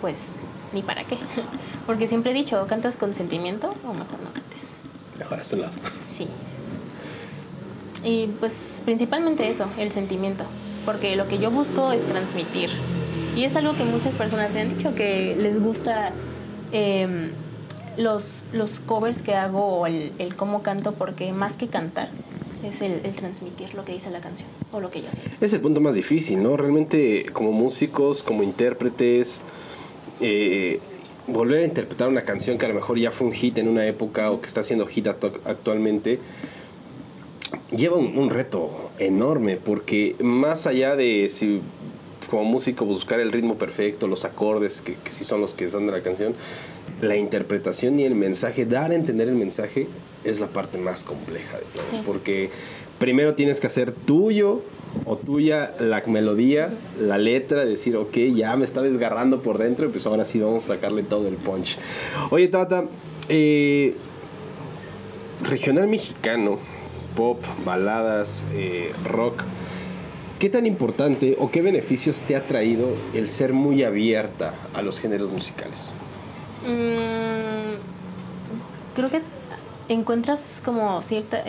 pues 0.00 0.32
ni 0.72 0.82
para 0.82 1.04
qué. 1.04 1.18
Porque 1.86 2.08
siempre 2.08 2.32
he 2.32 2.34
dicho, 2.34 2.60
o 2.60 2.66
cantas 2.66 2.96
con 2.96 3.14
sentimiento 3.14 3.74
o 3.84 3.92
mejor 3.92 4.20
no 4.20 4.32
cantes. 4.32 4.62
Mejor 5.18 5.40
a 5.40 5.44
su 5.44 5.56
lado. 5.56 5.72
Sí. 6.00 6.26
Y 8.04 8.26
pues 8.40 8.82
principalmente 8.84 9.48
eso, 9.48 9.66
el 9.78 9.92
sentimiento. 9.92 10.44
Porque 10.84 11.14
lo 11.14 11.28
que 11.28 11.38
yo 11.38 11.50
busco 11.50 11.92
es 11.92 12.02
transmitir. 12.02 12.70
Y 13.36 13.44
es 13.44 13.54
algo 13.56 13.74
que 13.76 13.84
muchas 13.84 14.14
personas 14.14 14.52
me 14.52 14.62
han 14.62 14.76
dicho 14.76 14.94
que 14.94 15.36
les 15.38 15.62
gusta 15.62 16.12
em, 16.72 17.30
los, 17.96 18.44
los 18.52 18.80
covers 18.80 19.18
que 19.18 19.34
hago 19.34 19.64
o 19.80 19.86
el, 19.86 20.12
el 20.18 20.34
cómo 20.34 20.62
canto, 20.62 20.92
porque 20.92 21.32
más 21.32 21.54
que 21.56 21.68
cantar 21.68 22.08
es 22.64 22.80
el, 22.80 23.00
el 23.04 23.12
transmitir 23.14 23.74
lo 23.74 23.84
que 23.84 23.92
dice 23.92 24.10
la 24.10 24.20
canción 24.20 24.48
o 24.72 24.80
lo 24.80 24.90
que 24.90 25.02
yo 25.02 25.10
siento. 25.10 25.30
Es 25.40 25.52
el 25.52 25.60
punto 25.60 25.80
más 25.80 25.94
difícil, 25.94 26.42
¿no? 26.42 26.56
Realmente 26.56 27.26
como 27.32 27.52
músicos, 27.52 28.22
como 28.22 28.42
intérpretes, 28.42 29.42
eh, 30.20 30.78
volver 31.26 31.60
a 31.62 31.64
interpretar 31.64 32.08
una 32.08 32.22
canción 32.22 32.58
que 32.58 32.66
a 32.66 32.68
lo 32.68 32.74
mejor 32.74 32.98
ya 32.98 33.10
fue 33.10 33.26
un 33.26 33.32
hit 33.32 33.58
en 33.58 33.68
una 33.68 33.86
época 33.86 34.30
o 34.30 34.40
que 34.40 34.46
está 34.46 34.62
siendo 34.62 34.86
hit 34.86 35.06
actu- 35.06 35.40
actualmente, 35.44 36.18
lleva 37.76 37.96
un, 37.96 38.16
un 38.16 38.30
reto 38.30 38.90
enorme 38.98 39.56
porque 39.56 40.14
más 40.20 40.66
allá 40.66 40.96
de 40.96 41.28
si 41.28 41.60
como 42.32 42.44
músico 42.44 42.86
buscar 42.86 43.20
el 43.20 43.30
ritmo 43.30 43.56
perfecto, 43.56 44.06
los 44.06 44.24
acordes 44.24 44.80
que, 44.80 44.94
que 44.94 45.12
sí 45.12 45.22
son 45.22 45.42
los 45.42 45.52
que 45.52 45.68
son 45.68 45.84
de 45.84 45.92
la 45.92 46.00
canción, 46.02 46.32
la 47.02 47.14
interpretación 47.14 47.98
y 47.98 48.04
el 48.04 48.14
mensaje, 48.14 48.64
dar 48.64 48.90
a 48.90 48.94
entender 48.94 49.28
el 49.28 49.34
mensaje 49.34 49.86
es 50.24 50.40
la 50.40 50.46
parte 50.46 50.78
más 50.78 51.04
compleja 51.04 51.58
de 51.58 51.64
todo, 51.74 51.82
Sí. 51.90 52.00
porque 52.06 52.48
primero 52.98 53.34
tienes 53.34 53.60
que 53.60 53.66
hacer 53.66 53.92
tuyo 53.92 54.62
o 55.04 55.18
tuya 55.18 55.74
la 55.78 56.02
melodía, 56.06 56.70
la 56.98 57.18
letra, 57.18 57.66
decir, 57.66 57.98
ok, 57.98 58.16
ya 58.34 58.56
me 58.56 58.64
está 58.64 58.80
desgarrando 58.80 59.42
por 59.42 59.58
dentro, 59.58 59.84
y 59.84 59.88
pues 59.90 60.06
ahora 60.06 60.24
sí 60.24 60.40
vamos 60.40 60.64
a 60.70 60.74
sacarle 60.76 61.02
todo 61.02 61.28
el 61.28 61.34
punch. 61.34 61.76
Oye, 62.30 62.48
Tata, 62.48 62.86
eh, 63.28 63.94
regional 65.46 65.86
mexicano, 65.86 66.58
pop, 67.14 67.42
baladas, 67.66 68.46
eh, 68.54 68.90
rock, 69.04 69.42
¿qué 70.42 70.50
tan 70.50 70.66
importante 70.66 71.36
o 71.38 71.52
qué 71.52 71.62
beneficios 71.62 72.20
te 72.22 72.34
ha 72.34 72.48
traído 72.48 72.96
el 73.14 73.28
ser 73.28 73.52
muy 73.52 73.84
abierta 73.84 74.54
a 74.74 74.82
los 74.82 74.98
géneros 74.98 75.30
musicales? 75.30 75.94
Mm, 76.66 77.76
creo 78.96 79.08
que 79.08 79.22
encuentras 79.88 80.60
como 80.64 81.00
ciertas 81.02 81.44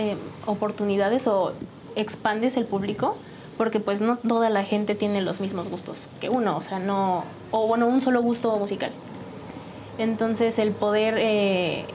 oportunidades 0.45 1.25
o 1.25 1.53
expandes 1.95 2.55
el 2.55 2.65
público 2.67 3.17
porque 3.57 3.79
pues 3.79 3.99
no 3.99 4.17
toda 4.17 4.51
la 4.51 4.63
gente 4.63 4.93
tiene 4.93 5.23
los 5.23 5.41
mismos 5.41 5.69
gustos 5.69 6.11
que 6.21 6.29
uno, 6.29 6.55
o 6.55 6.61
sea, 6.61 6.77
no, 6.77 7.23
o 7.49 7.65
bueno, 7.65 7.87
un 7.87 7.99
solo 7.99 8.21
gusto 8.21 8.55
musical. 8.59 8.91
Entonces 9.97 10.59
el 10.59 10.71
poder 10.71 11.15
eh, 11.17 11.85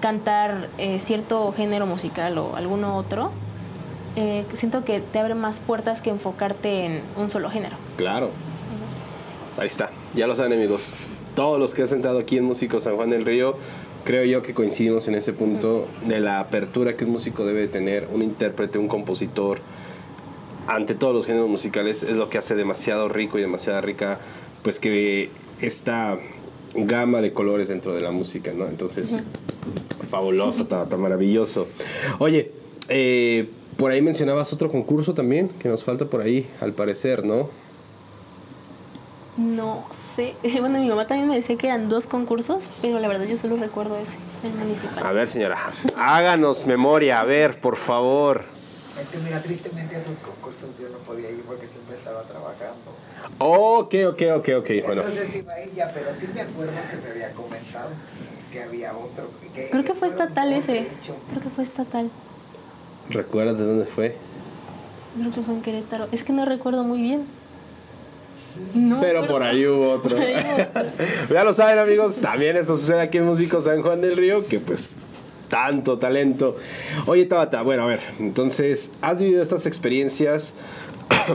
cantar 0.00 0.68
eh, 0.78 0.98
cierto 0.98 1.52
género 1.52 1.86
musical 1.86 2.38
o 2.38 2.56
alguno 2.56 2.96
otro, 2.96 3.30
eh, 4.16 4.44
siento 4.54 4.84
que 4.84 5.00
te 5.00 5.18
abre 5.18 5.34
más 5.34 5.60
puertas 5.60 6.00
que 6.00 6.10
enfocarte 6.10 6.86
en 6.86 7.02
un 7.16 7.28
solo 7.28 7.50
género. 7.50 7.76
Claro. 7.96 8.30
Pues 9.48 9.58
ahí 9.58 9.66
está, 9.66 9.90
ya 10.14 10.26
lo 10.26 10.34
saben 10.34 10.54
amigos. 10.54 10.96
Todos 11.34 11.60
los 11.60 11.74
que 11.74 11.82
han 11.82 11.88
sentado 11.88 12.18
aquí 12.18 12.38
en 12.38 12.44
Músico 12.44 12.80
San 12.80 12.96
Juan 12.96 13.10
del 13.10 13.26
Río, 13.26 13.56
creo 14.04 14.24
yo 14.24 14.40
que 14.40 14.54
coincidimos 14.54 15.06
en 15.08 15.16
ese 15.16 15.32
punto 15.32 15.86
de 16.06 16.20
la 16.20 16.40
apertura 16.40 16.96
que 16.96 17.04
un 17.04 17.12
músico 17.12 17.44
debe 17.44 17.68
tener, 17.68 18.08
un 18.12 18.22
intérprete, 18.22 18.78
un 18.78 18.88
compositor, 18.88 19.60
ante 20.66 20.94
todos 20.94 21.14
los 21.14 21.26
géneros 21.26 21.48
musicales, 21.48 22.02
es 22.02 22.16
lo 22.16 22.28
que 22.28 22.38
hace 22.38 22.54
demasiado 22.54 23.08
rico 23.08 23.38
y 23.38 23.42
demasiada 23.42 23.80
rica, 23.80 24.18
pues 24.62 24.80
que 24.80 25.30
esta 25.60 26.18
gama 26.74 27.20
de 27.20 27.32
colores 27.32 27.68
dentro 27.68 27.94
de 27.94 28.00
la 28.00 28.10
música, 28.10 28.52
¿no? 28.54 28.66
Entonces, 28.66 29.16
fabuloso, 30.10 30.62
está, 30.64 30.84
está 30.84 30.96
maravilloso. 30.96 31.68
Oye, 32.18 32.50
eh, 32.88 33.48
por 33.76 33.90
ahí 33.90 34.02
mencionabas 34.02 34.52
otro 34.52 34.70
concurso 34.70 35.14
también, 35.14 35.48
que 35.48 35.68
nos 35.68 35.84
falta 35.84 36.06
por 36.06 36.20
ahí, 36.20 36.48
al 36.60 36.72
parecer, 36.72 37.24
¿no? 37.24 37.50
No 39.36 39.84
sé. 39.92 40.34
Bueno, 40.60 40.78
mi 40.78 40.88
mamá 40.88 41.06
también 41.06 41.28
me 41.28 41.34
decía 41.34 41.56
que 41.56 41.66
eran 41.66 41.88
dos 41.88 42.06
concursos, 42.06 42.70
pero 42.80 42.98
la 42.98 43.08
verdad 43.08 43.26
yo 43.26 43.36
solo 43.36 43.56
recuerdo 43.56 43.96
ese, 43.98 44.16
el 44.42 44.52
municipal. 44.52 45.06
A 45.06 45.12
ver, 45.12 45.28
señora, 45.28 45.70
háganos 45.96 46.66
memoria, 46.66 47.20
a 47.20 47.24
ver, 47.24 47.60
por 47.60 47.76
favor. 47.76 48.44
Es 49.00 49.08
que 49.10 49.18
mira, 49.18 49.42
tristemente 49.42 49.94
a 49.94 49.98
esos 49.98 50.16
concursos 50.16 50.70
yo 50.80 50.88
no 50.88 50.96
podía 50.98 51.30
ir 51.30 51.42
porque 51.46 51.66
siempre 51.66 51.96
estaba 51.96 52.22
trabajando. 52.22 52.96
Ok, 53.38 53.94
ok, 54.08 54.22
ok, 54.38 54.48
ok. 54.60 54.70
Bueno, 54.86 55.02
Entonces 55.02 55.36
iba 55.36 55.58
ella, 55.58 55.90
pero 55.92 56.14
sí 56.14 56.28
me 56.32 56.40
acuerdo 56.40 56.72
que 56.90 56.96
me 56.96 57.10
había 57.10 57.32
comentado 57.32 57.90
que 58.50 58.62
había 58.62 58.96
otro. 58.96 59.30
Que, 59.54 59.68
Creo 59.68 59.84
que 59.84 59.94
fue 59.94 60.08
fueron 60.08 60.28
estatal 60.28 60.52
ese. 60.54 60.88
Creo 61.30 61.42
que 61.42 61.50
fue 61.50 61.64
estatal. 61.64 62.10
¿Recuerdas 63.10 63.58
de 63.58 63.64
dónde 63.64 63.86
fue? 63.86 64.16
Creo 65.18 65.30
que 65.30 65.40
fue 65.40 65.54
en 65.54 65.62
Querétaro. 65.62 66.08
Es 66.12 66.24
que 66.24 66.32
no 66.32 66.44
recuerdo 66.44 66.84
muy 66.84 67.00
bien. 67.00 67.24
No, 68.74 69.00
Pero 69.00 69.26
por 69.26 69.42
ahí 69.42 69.66
hubo 69.66 69.92
otro. 69.92 70.16
ya 71.30 71.44
lo 71.44 71.52
saben 71.52 71.78
amigos, 71.78 72.20
también 72.20 72.56
esto 72.56 72.76
sucede 72.76 73.00
aquí 73.00 73.18
en 73.18 73.26
Músico 73.26 73.60
San 73.60 73.82
Juan 73.82 74.00
del 74.00 74.16
Río, 74.16 74.46
que 74.46 74.60
pues 74.60 74.96
tanto 75.48 75.98
talento. 75.98 76.56
Oye 77.06 77.26
Tabata, 77.26 77.62
bueno, 77.62 77.84
a 77.84 77.86
ver, 77.86 78.00
entonces, 78.18 78.92
has 79.02 79.20
vivido 79.20 79.42
estas 79.42 79.66
experiencias. 79.66 80.54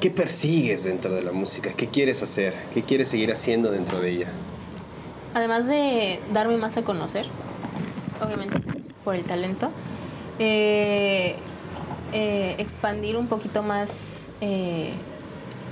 ¿Qué 0.00 0.10
persigues 0.10 0.84
dentro 0.84 1.14
de 1.14 1.22
la 1.22 1.32
música? 1.32 1.72
¿Qué 1.76 1.88
quieres 1.88 2.22
hacer? 2.22 2.54
¿Qué 2.72 2.82
quieres 2.82 3.08
seguir 3.08 3.32
haciendo 3.32 3.70
dentro 3.70 4.00
de 4.00 4.10
ella? 4.10 4.28
Además 5.34 5.66
de 5.66 6.20
darme 6.32 6.56
más 6.56 6.76
a 6.76 6.82
conocer, 6.84 7.26
obviamente 8.24 8.58
por 9.04 9.14
el 9.14 9.24
talento, 9.24 9.70
eh, 10.40 11.36
eh, 12.12 12.54
expandir 12.58 13.16
un 13.16 13.28
poquito 13.28 13.62
más 13.62 14.30
eh, 14.40 14.90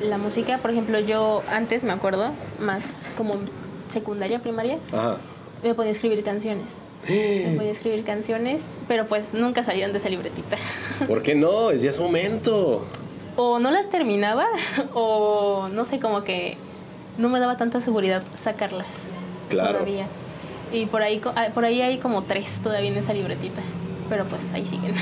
la 0.03 0.19
música. 0.19 0.59
Por 0.59 0.71
ejemplo, 0.71 1.01
yo 1.01 1.43
antes 1.51 1.83
me 1.85 1.93
acuerdo, 1.93 2.31
más 2.61 3.11
como 3.17 3.37
secundaria, 3.89 4.41
primaria, 4.41 4.79
Ajá. 4.93 5.17
me 5.65 5.75
podía 5.75 5.91
escribir 5.91 6.23
canciones. 6.23 6.67
Me 7.09 7.55
podía 7.57 7.71
escribir 7.71 8.05
canciones, 8.05 8.77
pero 8.87 9.07
pues 9.07 9.33
nunca 9.33 9.65
salieron 9.65 9.93
de 9.93 9.99
esa 9.99 10.11
libretita. 10.11 10.59
¿Por 11.09 11.23
qué 11.23 11.35
no? 11.35 11.71
Es 11.71 11.81
ya 11.81 11.91
es 11.91 11.99
momento. 11.99 12.85
o 13.37 13.59
no 13.59 13.71
las 13.71 13.89
terminaba, 13.89 14.47
o 14.95 15.69
no 15.73 15.87
sé, 15.87 15.99
como 15.99 16.25
que 16.25 16.59
no 17.17 17.31
me 17.31 17.41
daba 17.41 17.57
tanta 17.57 17.81
seguridad 17.81 18.23
sacarlas. 18.35 18.87
Claro. 19.49 19.79
Todavía. 19.79 20.07
Y 20.73 20.85
por 20.87 21.03
ahí, 21.03 21.23
ah, 21.25 21.49
por 21.55 21.65
ahí 21.65 21.81
hay 21.81 21.97
como 21.97 22.25
tres 22.25 22.61
todavía 22.63 22.91
en 22.91 22.99
esa 22.99 23.15
libretita. 23.15 23.63
Pero 24.09 24.25
pues 24.25 24.53
ahí 24.53 24.65
siguen. 24.67 24.95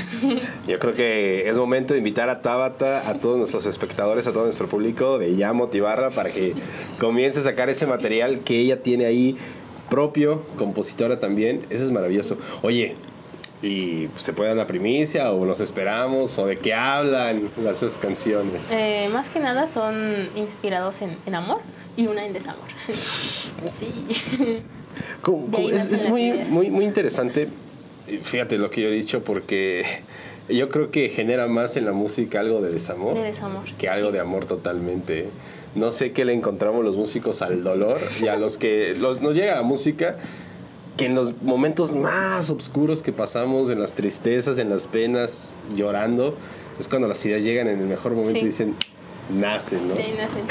Yo 0.67 0.79
creo 0.79 0.93
que 0.93 1.49
es 1.49 1.57
momento 1.57 1.93
de 1.93 1.99
invitar 1.99 2.29
a 2.29 2.41
Tabata, 2.41 3.09
a 3.09 3.15
todos 3.15 3.37
nuestros 3.37 3.65
espectadores, 3.65 4.27
a 4.27 4.33
todo 4.33 4.43
nuestro 4.43 4.67
público, 4.67 5.17
de 5.17 5.35
ya 5.35 5.53
motivarla 5.53 6.09
para 6.09 6.29
que 6.29 6.53
comience 6.99 7.39
a 7.39 7.43
sacar 7.43 7.69
ese 7.69 7.87
material 7.87 8.39
que 8.39 8.59
ella 8.59 8.83
tiene 8.83 9.05
ahí 9.05 9.37
propio, 9.89 10.43
compositora 10.57 11.19
también. 11.19 11.61
Eso 11.69 11.83
es 11.83 11.91
maravilloso. 11.91 12.37
Oye, 12.61 12.95
¿y 13.61 14.09
se 14.17 14.33
puede 14.33 14.49
dar 14.49 14.57
la 14.57 14.67
primicia 14.67 15.31
o 15.31 15.45
nos 15.45 15.61
esperamos 15.61 16.37
o 16.37 16.45
de 16.45 16.57
qué 16.57 16.73
hablan 16.73 17.49
las 17.63 17.83
esas 17.83 17.97
canciones? 17.97 18.69
Eh, 18.71 19.09
más 19.11 19.29
que 19.29 19.39
nada 19.39 19.67
son 19.67 20.29
inspirados 20.35 21.01
en, 21.01 21.17
en 21.25 21.35
amor 21.35 21.61
y 21.95 22.07
una 22.07 22.25
en 22.25 22.33
desamor. 22.33 22.67
sí. 22.87 24.63
Es, 25.71 25.91
es 25.91 26.09
muy, 26.09 26.31
muy, 26.49 26.69
muy 26.69 26.85
interesante. 26.85 27.49
Fíjate 28.23 28.57
lo 28.57 28.69
que 28.69 28.81
yo 28.81 28.87
he 28.89 28.91
dicho 28.91 29.23
porque 29.23 29.83
yo 30.49 30.69
creo 30.69 30.91
que 30.91 31.09
genera 31.09 31.47
más 31.47 31.75
en 31.77 31.85
la 31.85 31.91
música 31.91 32.39
algo 32.39 32.61
de 32.61 32.71
desamor. 32.71 33.13
De 33.15 33.21
desamor, 33.23 33.63
Que 33.77 33.89
algo 33.89 34.07
sí. 34.09 34.13
de 34.13 34.19
amor 34.19 34.45
totalmente. 34.45 35.29
No 35.75 35.91
sé 35.91 36.11
qué 36.13 36.25
le 36.25 36.33
encontramos 36.33 36.83
los 36.83 36.95
músicos 36.95 37.41
al 37.41 37.63
dolor 37.63 37.99
y 38.21 38.27
a 38.27 38.35
los 38.35 38.57
que 38.57 38.95
los, 38.97 39.21
nos 39.21 39.35
llega 39.35 39.55
la 39.55 39.61
música 39.63 40.17
que 40.95 41.05
en 41.05 41.13
los 41.13 41.43
momentos 41.43 41.91
más 41.91 42.49
oscuros 42.49 43.03
que 43.03 43.11
pasamos, 43.11 43.69
en 43.69 43.79
las 43.79 43.93
tristezas, 43.93 44.57
en 44.57 44.69
las 44.69 44.87
penas, 44.87 45.59
llorando, 45.75 46.35
es 46.79 46.87
cuando 46.87 47.07
las 47.07 47.23
ideas 47.25 47.43
llegan 47.43 47.67
en 47.67 47.79
el 47.79 47.85
mejor 47.85 48.13
momento 48.13 48.39
Sí. 48.39 48.39
y 48.39 48.45
dicen, 48.45 48.75
nacen, 49.29 49.87
¿no? 49.89 49.93
Ahí 49.93 50.15
nacen. 50.17 50.41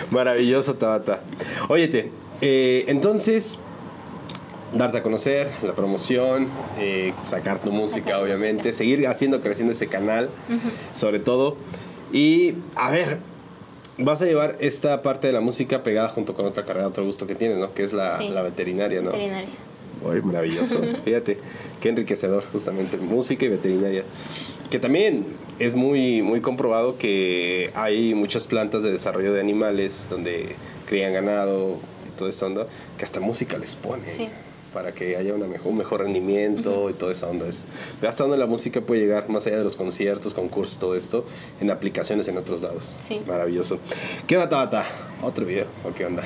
Maravilloso, 0.12 0.74
Tabata. 0.74 1.20
Óyete, 1.68 2.10
eh, 2.42 2.84
entonces, 2.86 3.58
darte 4.74 4.98
a 4.98 5.02
conocer, 5.02 5.50
la 5.62 5.72
promoción, 5.74 6.48
eh, 6.78 7.12
sacar 7.22 7.60
tu 7.60 7.70
música, 7.72 8.18
obviamente, 8.20 8.72
seguir 8.72 9.06
haciendo, 9.06 9.40
creciendo 9.40 9.72
ese 9.72 9.86
canal, 9.88 10.28
sobre 10.94 11.18
todo. 11.18 11.56
Y, 12.12 12.54
a 12.74 12.90
ver, 12.90 13.18
vas 13.98 14.20
a 14.22 14.26
llevar 14.26 14.56
esta 14.60 15.02
parte 15.02 15.26
de 15.28 15.32
la 15.32 15.40
música 15.40 15.82
pegada 15.82 16.08
junto 16.08 16.34
con 16.34 16.46
otra 16.46 16.64
carrera, 16.64 16.86
otro 16.88 17.04
gusto 17.04 17.26
que 17.26 17.34
tienes, 17.34 17.58
¿no? 17.58 17.72
Que 17.74 17.84
es 17.84 17.92
la, 17.92 18.18
Sí. 18.18 18.28
la 18.28 18.42
veterinaria, 18.42 19.00
¿no? 19.00 19.10
Veterinaria. 19.12 19.48
Uy, 20.04 20.20
maravilloso. 20.22 20.80
Fíjate, 21.04 21.38
qué 21.80 21.88
enriquecedor, 21.88 22.44
justamente, 22.52 22.96
música 22.96 23.44
y 23.46 23.48
veterinaria. 23.48 24.04
Que 24.70 24.78
también 24.78 25.24
es 25.58 25.74
muy, 25.74 26.22
muy 26.22 26.40
comprobado 26.40 26.98
que 26.98 27.70
hay 27.74 28.14
muchas 28.14 28.46
plantas 28.46 28.82
de 28.82 28.90
desarrollo 28.92 29.32
de 29.32 29.40
animales 29.40 30.06
donde 30.10 30.54
crían 30.86 31.12
ganado 31.12 31.78
y 32.06 32.18
todo 32.18 32.28
eso, 32.28 32.46
onda, 32.46 32.66
que 32.98 33.04
hasta 33.04 33.20
música 33.20 33.56
les 33.58 33.74
ponen. 33.76 34.06
Sí. 34.08 34.28
Para 34.76 34.92
que 34.92 35.16
haya 35.16 35.32
una 35.32 35.46
mejor, 35.46 35.68
un 35.72 35.78
mejor 35.78 36.02
rendimiento 36.02 36.90
y 36.90 36.92
toda 36.92 37.10
esa 37.10 37.28
onda. 37.28 37.48
Es, 37.48 37.66
ve 37.98 38.08
hasta 38.08 38.24
dónde 38.24 38.36
la 38.36 38.44
música 38.44 38.82
puede 38.82 39.00
llegar, 39.00 39.26
más 39.30 39.46
allá 39.46 39.56
de 39.56 39.64
los 39.64 39.74
conciertos, 39.74 40.34
concursos, 40.34 40.78
todo 40.78 40.94
esto, 40.94 41.24
en 41.62 41.70
aplicaciones 41.70 42.28
en 42.28 42.36
otros 42.36 42.60
lados. 42.60 42.94
Sí. 43.08 43.22
Maravilloso. 43.26 43.78
¿Qué 44.26 44.36
va, 44.36 44.50
Tabata? 44.50 44.84
¿Otro 45.22 45.46
video? 45.46 45.64
¿O 45.82 45.94
qué 45.94 46.04
onda? 46.04 46.24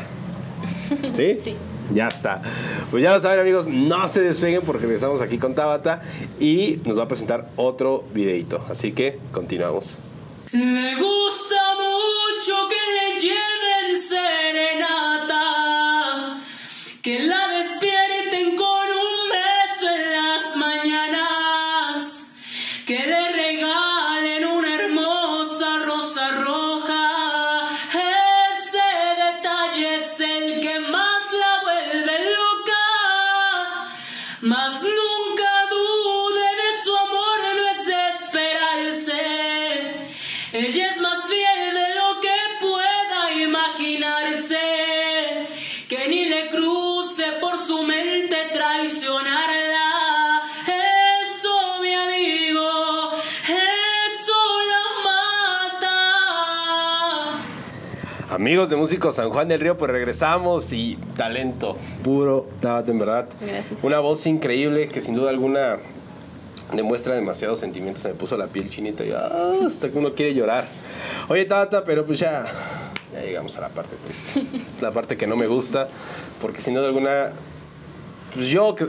¿Sí? 1.13 1.37
Sí. 1.39 1.55
Ya 1.95 2.09
está. 2.09 2.43
Pues 2.91 3.05
ya 3.05 3.15
lo 3.15 3.21
saben 3.21 3.39
amigos, 3.39 3.69
no 3.69 4.09
se 4.09 4.21
despeguen 4.21 4.63
porque 4.63 4.83
regresamos 4.83 5.21
aquí 5.21 5.39
con 5.39 5.55
Tabata 5.55 6.03
y 6.41 6.81
nos 6.85 6.99
va 6.99 7.05
a 7.05 7.09
presentar 7.09 7.51
otro 7.55 8.03
videito. 8.13 8.67
Así 8.69 8.91
que 8.91 9.21
continuamos. 9.31 9.97
Le 10.51 10.97
gusta 10.97 11.63
mucho 11.77 12.69
que 12.69 12.75
le 12.75 13.21
lleven 13.21 13.60
Amigos 58.51 58.69
de 58.69 58.75
Músicos 58.75 59.15
San 59.15 59.31
Juan 59.31 59.47
del 59.47 59.61
Río, 59.61 59.77
pues 59.77 59.93
regresamos 59.93 60.73
y 60.73 60.99
talento 61.17 61.77
puro, 62.03 62.49
en 62.89 62.99
verdad. 62.99 63.29
Gracias. 63.41 63.79
Una 63.81 64.01
voz 64.01 64.27
increíble 64.27 64.89
que 64.89 65.01
sin 65.01 65.15
duda 65.15 65.31
alguna 65.31 65.77
demuestra 66.73 67.15
demasiados 67.15 67.61
sentimientos. 67.61 68.03
Se 68.03 68.09
me 68.09 68.15
puso 68.17 68.37
la 68.37 68.49
piel 68.49 68.69
chinita 68.69 69.05
y 69.05 69.13
ah, 69.13 69.53
hasta 69.65 69.89
que 69.89 69.97
uno 69.97 70.15
quiere 70.15 70.35
llorar. 70.35 70.65
Oye, 71.29 71.45
Tabata, 71.45 71.85
pero 71.85 72.05
pues 72.05 72.19
ya, 72.19 72.45
ya 73.15 73.23
llegamos 73.23 73.57
a 73.57 73.61
la 73.61 73.69
parte 73.69 73.95
triste. 74.05 74.45
Es 74.69 74.83
la 74.83 74.91
parte 74.91 75.17
que 75.17 75.29
no 75.29 75.37
me 75.37 75.47
gusta, 75.47 75.87
porque 76.43 76.61
sin 76.61 76.75
duda 76.75 76.89
alguna 76.89 77.31
pues 78.35 78.49
yo, 78.49 78.75
que- 78.75 78.89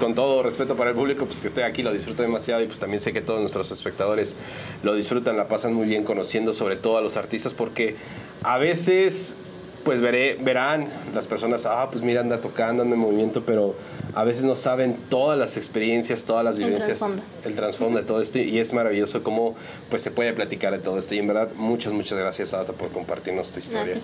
con 0.00 0.14
todo 0.14 0.42
respeto 0.42 0.74
para 0.74 0.90
el 0.90 0.96
público, 0.96 1.26
pues 1.26 1.40
que 1.40 1.46
estoy 1.46 1.62
aquí, 1.62 1.82
lo 1.82 1.92
disfruto 1.92 2.22
demasiado 2.22 2.62
y 2.62 2.66
pues 2.66 2.80
también 2.80 3.00
sé 3.00 3.12
que 3.12 3.20
todos 3.20 3.40
nuestros 3.40 3.70
espectadores 3.70 4.36
lo 4.82 4.94
disfrutan, 4.94 5.36
la 5.36 5.46
pasan 5.46 5.74
muy 5.74 5.86
bien 5.86 6.02
conociendo 6.02 6.54
sobre 6.54 6.74
todo 6.74 6.96
a 6.98 7.02
los 7.02 7.16
artistas 7.16 7.54
porque 7.54 7.94
a 8.42 8.58
veces 8.58 9.36
pues 9.84 10.00
veré, 10.00 10.36
verán 10.40 10.88
las 11.14 11.26
personas, 11.26 11.64
ah, 11.64 11.88
pues 11.90 12.02
mira, 12.02 12.20
anda 12.20 12.40
tocando, 12.40 12.82
anda 12.82 12.94
en 12.94 13.00
movimiento, 13.00 13.42
pero 13.46 13.74
a 14.14 14.24
veces 14.24 14.44
no 14.44 14.54
saben 14.54 14.96
todas 15.08 15.38
las 15.38 15.56
experiencias, 15.56 16.24
todas 16.24 16.44
las 16.44 16.58
vivencias, 16.58 17.02
el 17.44 17.54
trasfondo 17.54 17.98
de 17.98 18.04
todo 18.04 18.20
esto 18.20 18.38
y 18.38 18.58
es 18.58 18.72
maravilloso 18.72 19.22
cómo 19.22 19.54
pues 19.88 20.02
se 20.02 20.10
puede 20.10 20.32
platicar 20.32 20.72
de 20.72 20.80
todo 20.80 20.98
esto 20.98 21.14
y 21.14 21.18
en 21.18 21.28
verdad 21.28 21.50
muchas, 21.56 21.92
muchas 21.92 22.18
gracias 22.18 22.52
Ata 22.52 22.72
por 22.72 22.90
compartirnos 22.90 23.50
tu 23.50 23.58
historia. 23.58 23.96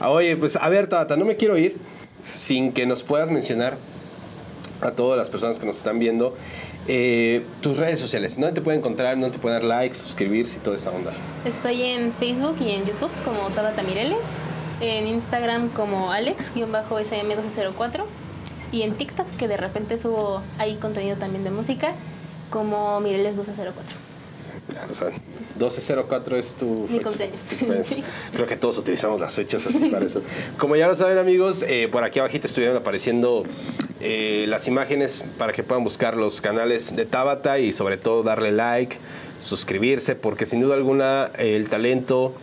Ah, 0.00 0.10
Oye, 0.10 0.36
pues 0.36 0.56
a 0.56 0.68
ver, 0.68 0.88
Tata, 0.88 1.16
no 1.16 1.24
me 1.24 1.36
quiero 1.36 1.56
ir 1.56 1.76
sin 2.34 2.72
que 2.72 2.86
nos 2.86 3.02
puedas 3.02 3.30
mencionar 3.30 3.76
a 4.88 4.92
todas 4.92 5.18
las 5.18 5.28
personas 5.30 5.58
que 5.58 5.66
nos 5.66 5.76
están 5.76 5.98
viendo. 5.98 6.34
Eh, 6.86 7.44
tus 7.60 7.76
redes 7.78 7.98
sociales, 8.00 8.34
¿dónde 8.36 8.52
te 8.52 8.60
pueden 8.60 8.80
encontrar? 8.80 9.14
¿Dónde 9.14 9.30
te 9.30 9.38
pueden 9.38 9.60
dar 9.60 9.68
likes, 9.68 9.96
suscribirse 9.96 10.58
y 10.58 10.60
toda 10.60 10.76
esa 10.76 10.90
onda? 10.90 11.12
Estoy 11.44 11.82
en 11.82 12.12
Facebook 12.12 12.56
y 12.60 12.70
en 12.70 12.84
YouTube 12.84 13.10
como 13.24 13.48
Tabata 13.50 13.82
Mireles, 13.82 14.26
en 14.80 15.06
Instagram 15.06 15.68
como 15.70 16.12
Alex-SM1204 16.12 18.04
y 18.72 18.82
en 18.82 18.94
TikTok 18.94 19.26
que 19.38 19.48
de 19.48 19.56
repente 19.56 19.98
subo 19.98 20.42
ahí 20.58 20.76
contenido 20.76 21.16
también 21.16 21.44
de 21.44 21.50
música 21.50 21.92
como 22.50 23.00
Mireles1204. 23.00 24.03
O 24.90 24.94
sea, 24.94 25.08
1204 25.08 26.36
es 26.36 26.54
tu 26.54 26.64
Mi 26.88 26.98
fecha. 26.98 27.02
cumpleaños. 27.04 27.40
Tu 27.48 27.56
cumpleaños. 27.56 27.86
Sí. 27.86 28.04
Creo 28.32 28.46
que 28.46 28.56
todos 28.56 28.78
utilizamos 28.78 29.20
las 29.20 29.34
fechas 29.34 29.66
así 29.66 29.88
para 29.90 30.06
eso. 30.06 30.22
Como 30.58 30.76
ya 30.76 30.86
lo 30.86 30.94
saben 30.94 31.18
amigos, 31.18 31.62
eh, 31.62 31.88
por 31.90 32.02
aquí 32.04 32.18
abajito 32.18 32.46
estuvieron 32.46 32.76
apareciendo 32.76 33.44
eh, 34.00 34.46
las 34.48 34.66
imágenes 34.68 35.22
para 35.38 35.52
que 35.52 35.62
puedan 35.62 35.84
buscar 35.84 36.16
los 36.16 36.40
canales 36.40 36.96
de 36.96 37.06
Tabata 37.06 37.58
y 37.58 37.72
sobre 37.72 37.96
todo 37.96 38.22
darle 38.22 38.52
like, 38.52 38.96
suscribirse, 39.40 40.14
porque 40.14 40.46
sin 40.46 40.60
duda 40.60 40.74
alguna 40.74 41.30
el 41.38 41.68
talento 41.68 42.34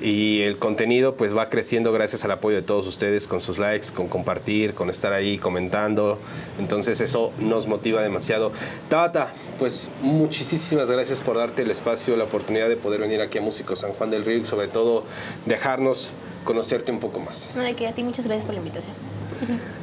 y 0.00 0.42
el 0.42 0.58
contenido 0.58 1.14
pues 1.14 1.36
va 1.36 1.48
creciendo 1.48 1.92
gracias 1.92 2.24
al 2.24 2.30
apoyo 2.32 2.56
de 2.56 2.62
todos 2.62 2.86
ustedes 2.86 3.28
con 3.28 3.40
sus 3.40 3.58
likes, 3.58 3.88
con 3.94 4.08
compartir, 4.08 4.74
con 4.74 4.90
estar 4.90 5.12
ahí 5.12 5.38
comentando. 5.38 6.18
Entonces 6.58 7.00
eso 7.00 7.32
nos 7.38 7.66
motiva 7.66 8.02
demasiado. 8.02 8.52
Tabata, 8.88 9.32
pues 9.58 9.90
muchísimas 10.02 10.90
gracias 10.90 11.20
por 11.20 11.36
darte 11.36 11.62
el 11.62 11.70
espacio, 11.70 12.16
la 12.16 12.24
oportunidad 12.24 12.68
de 12.68 12.76
poder 12.76 13.00
venir 13.00 13.20
aquí 13.20 13.38
a 13.38 13.42
Músico 13.42 13.76
San 13.76 13.92
Juan 13.92 14.10
del 14.10 14.24
Río 14.24 14.38
y 14.38 14.46
sobre 14.46 14.68
todo 14.68 15.04
dejarnos 15.46 16.12
conocerte 16.44 16.92
un 16.92 17.00
poco 17.00 17.20
más. 17.20 17.52
No, 17.56 17.62
de 17.62 17.74
que 17.74 17.86
a 17.86 17.92
ti 17.92 18.02
muchas 18.02 18.26
gracias 18.26 18.44
por 18.44 18.54
la 18.54 18.60
invitación. 18.60 18.94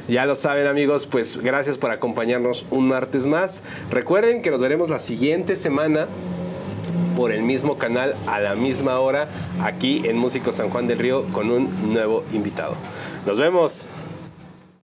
Ya 0.08 0.26
lo 0.26 0.34
saben 0.34 0.66
amigos, 0.66 1.06
pues 1.06 1.38
gracias 1.38 1.76
por 1.76 1.90
acompañarnos 1.90 2.64
un 2.70 2.88
martes 2.88 3.26
más. 3.26 3.62
Recuerden 3.90 4.42
que 4.42 4.50
nos 4.50 4.60
veremos 4.60 4.88
la 4.88 4.98
siguiente 4.98 5.56
semana 5.56 6.06
por 7.16 7.32
el 7.32 7.42
mismo 7.42 7.78
canal 7.78 8.14
a 8.26 8.40
la 8.40 8.54
misma 8.54 8.98
hora 8.98 9.28
aquí 9.62 10.02
en 10.04 10.16
Músico 10.16 10.52
San 10.52 10.70
Juan 10.70 10.86
del 10.86 10.98
Río 10.98 11.24
con 11.32 11.50
un 11.50 11.92
nuevo 11.92 12.24
invitado. 12.32 12.74
Nos 13.26 13.38
vemos. 13.38 13.86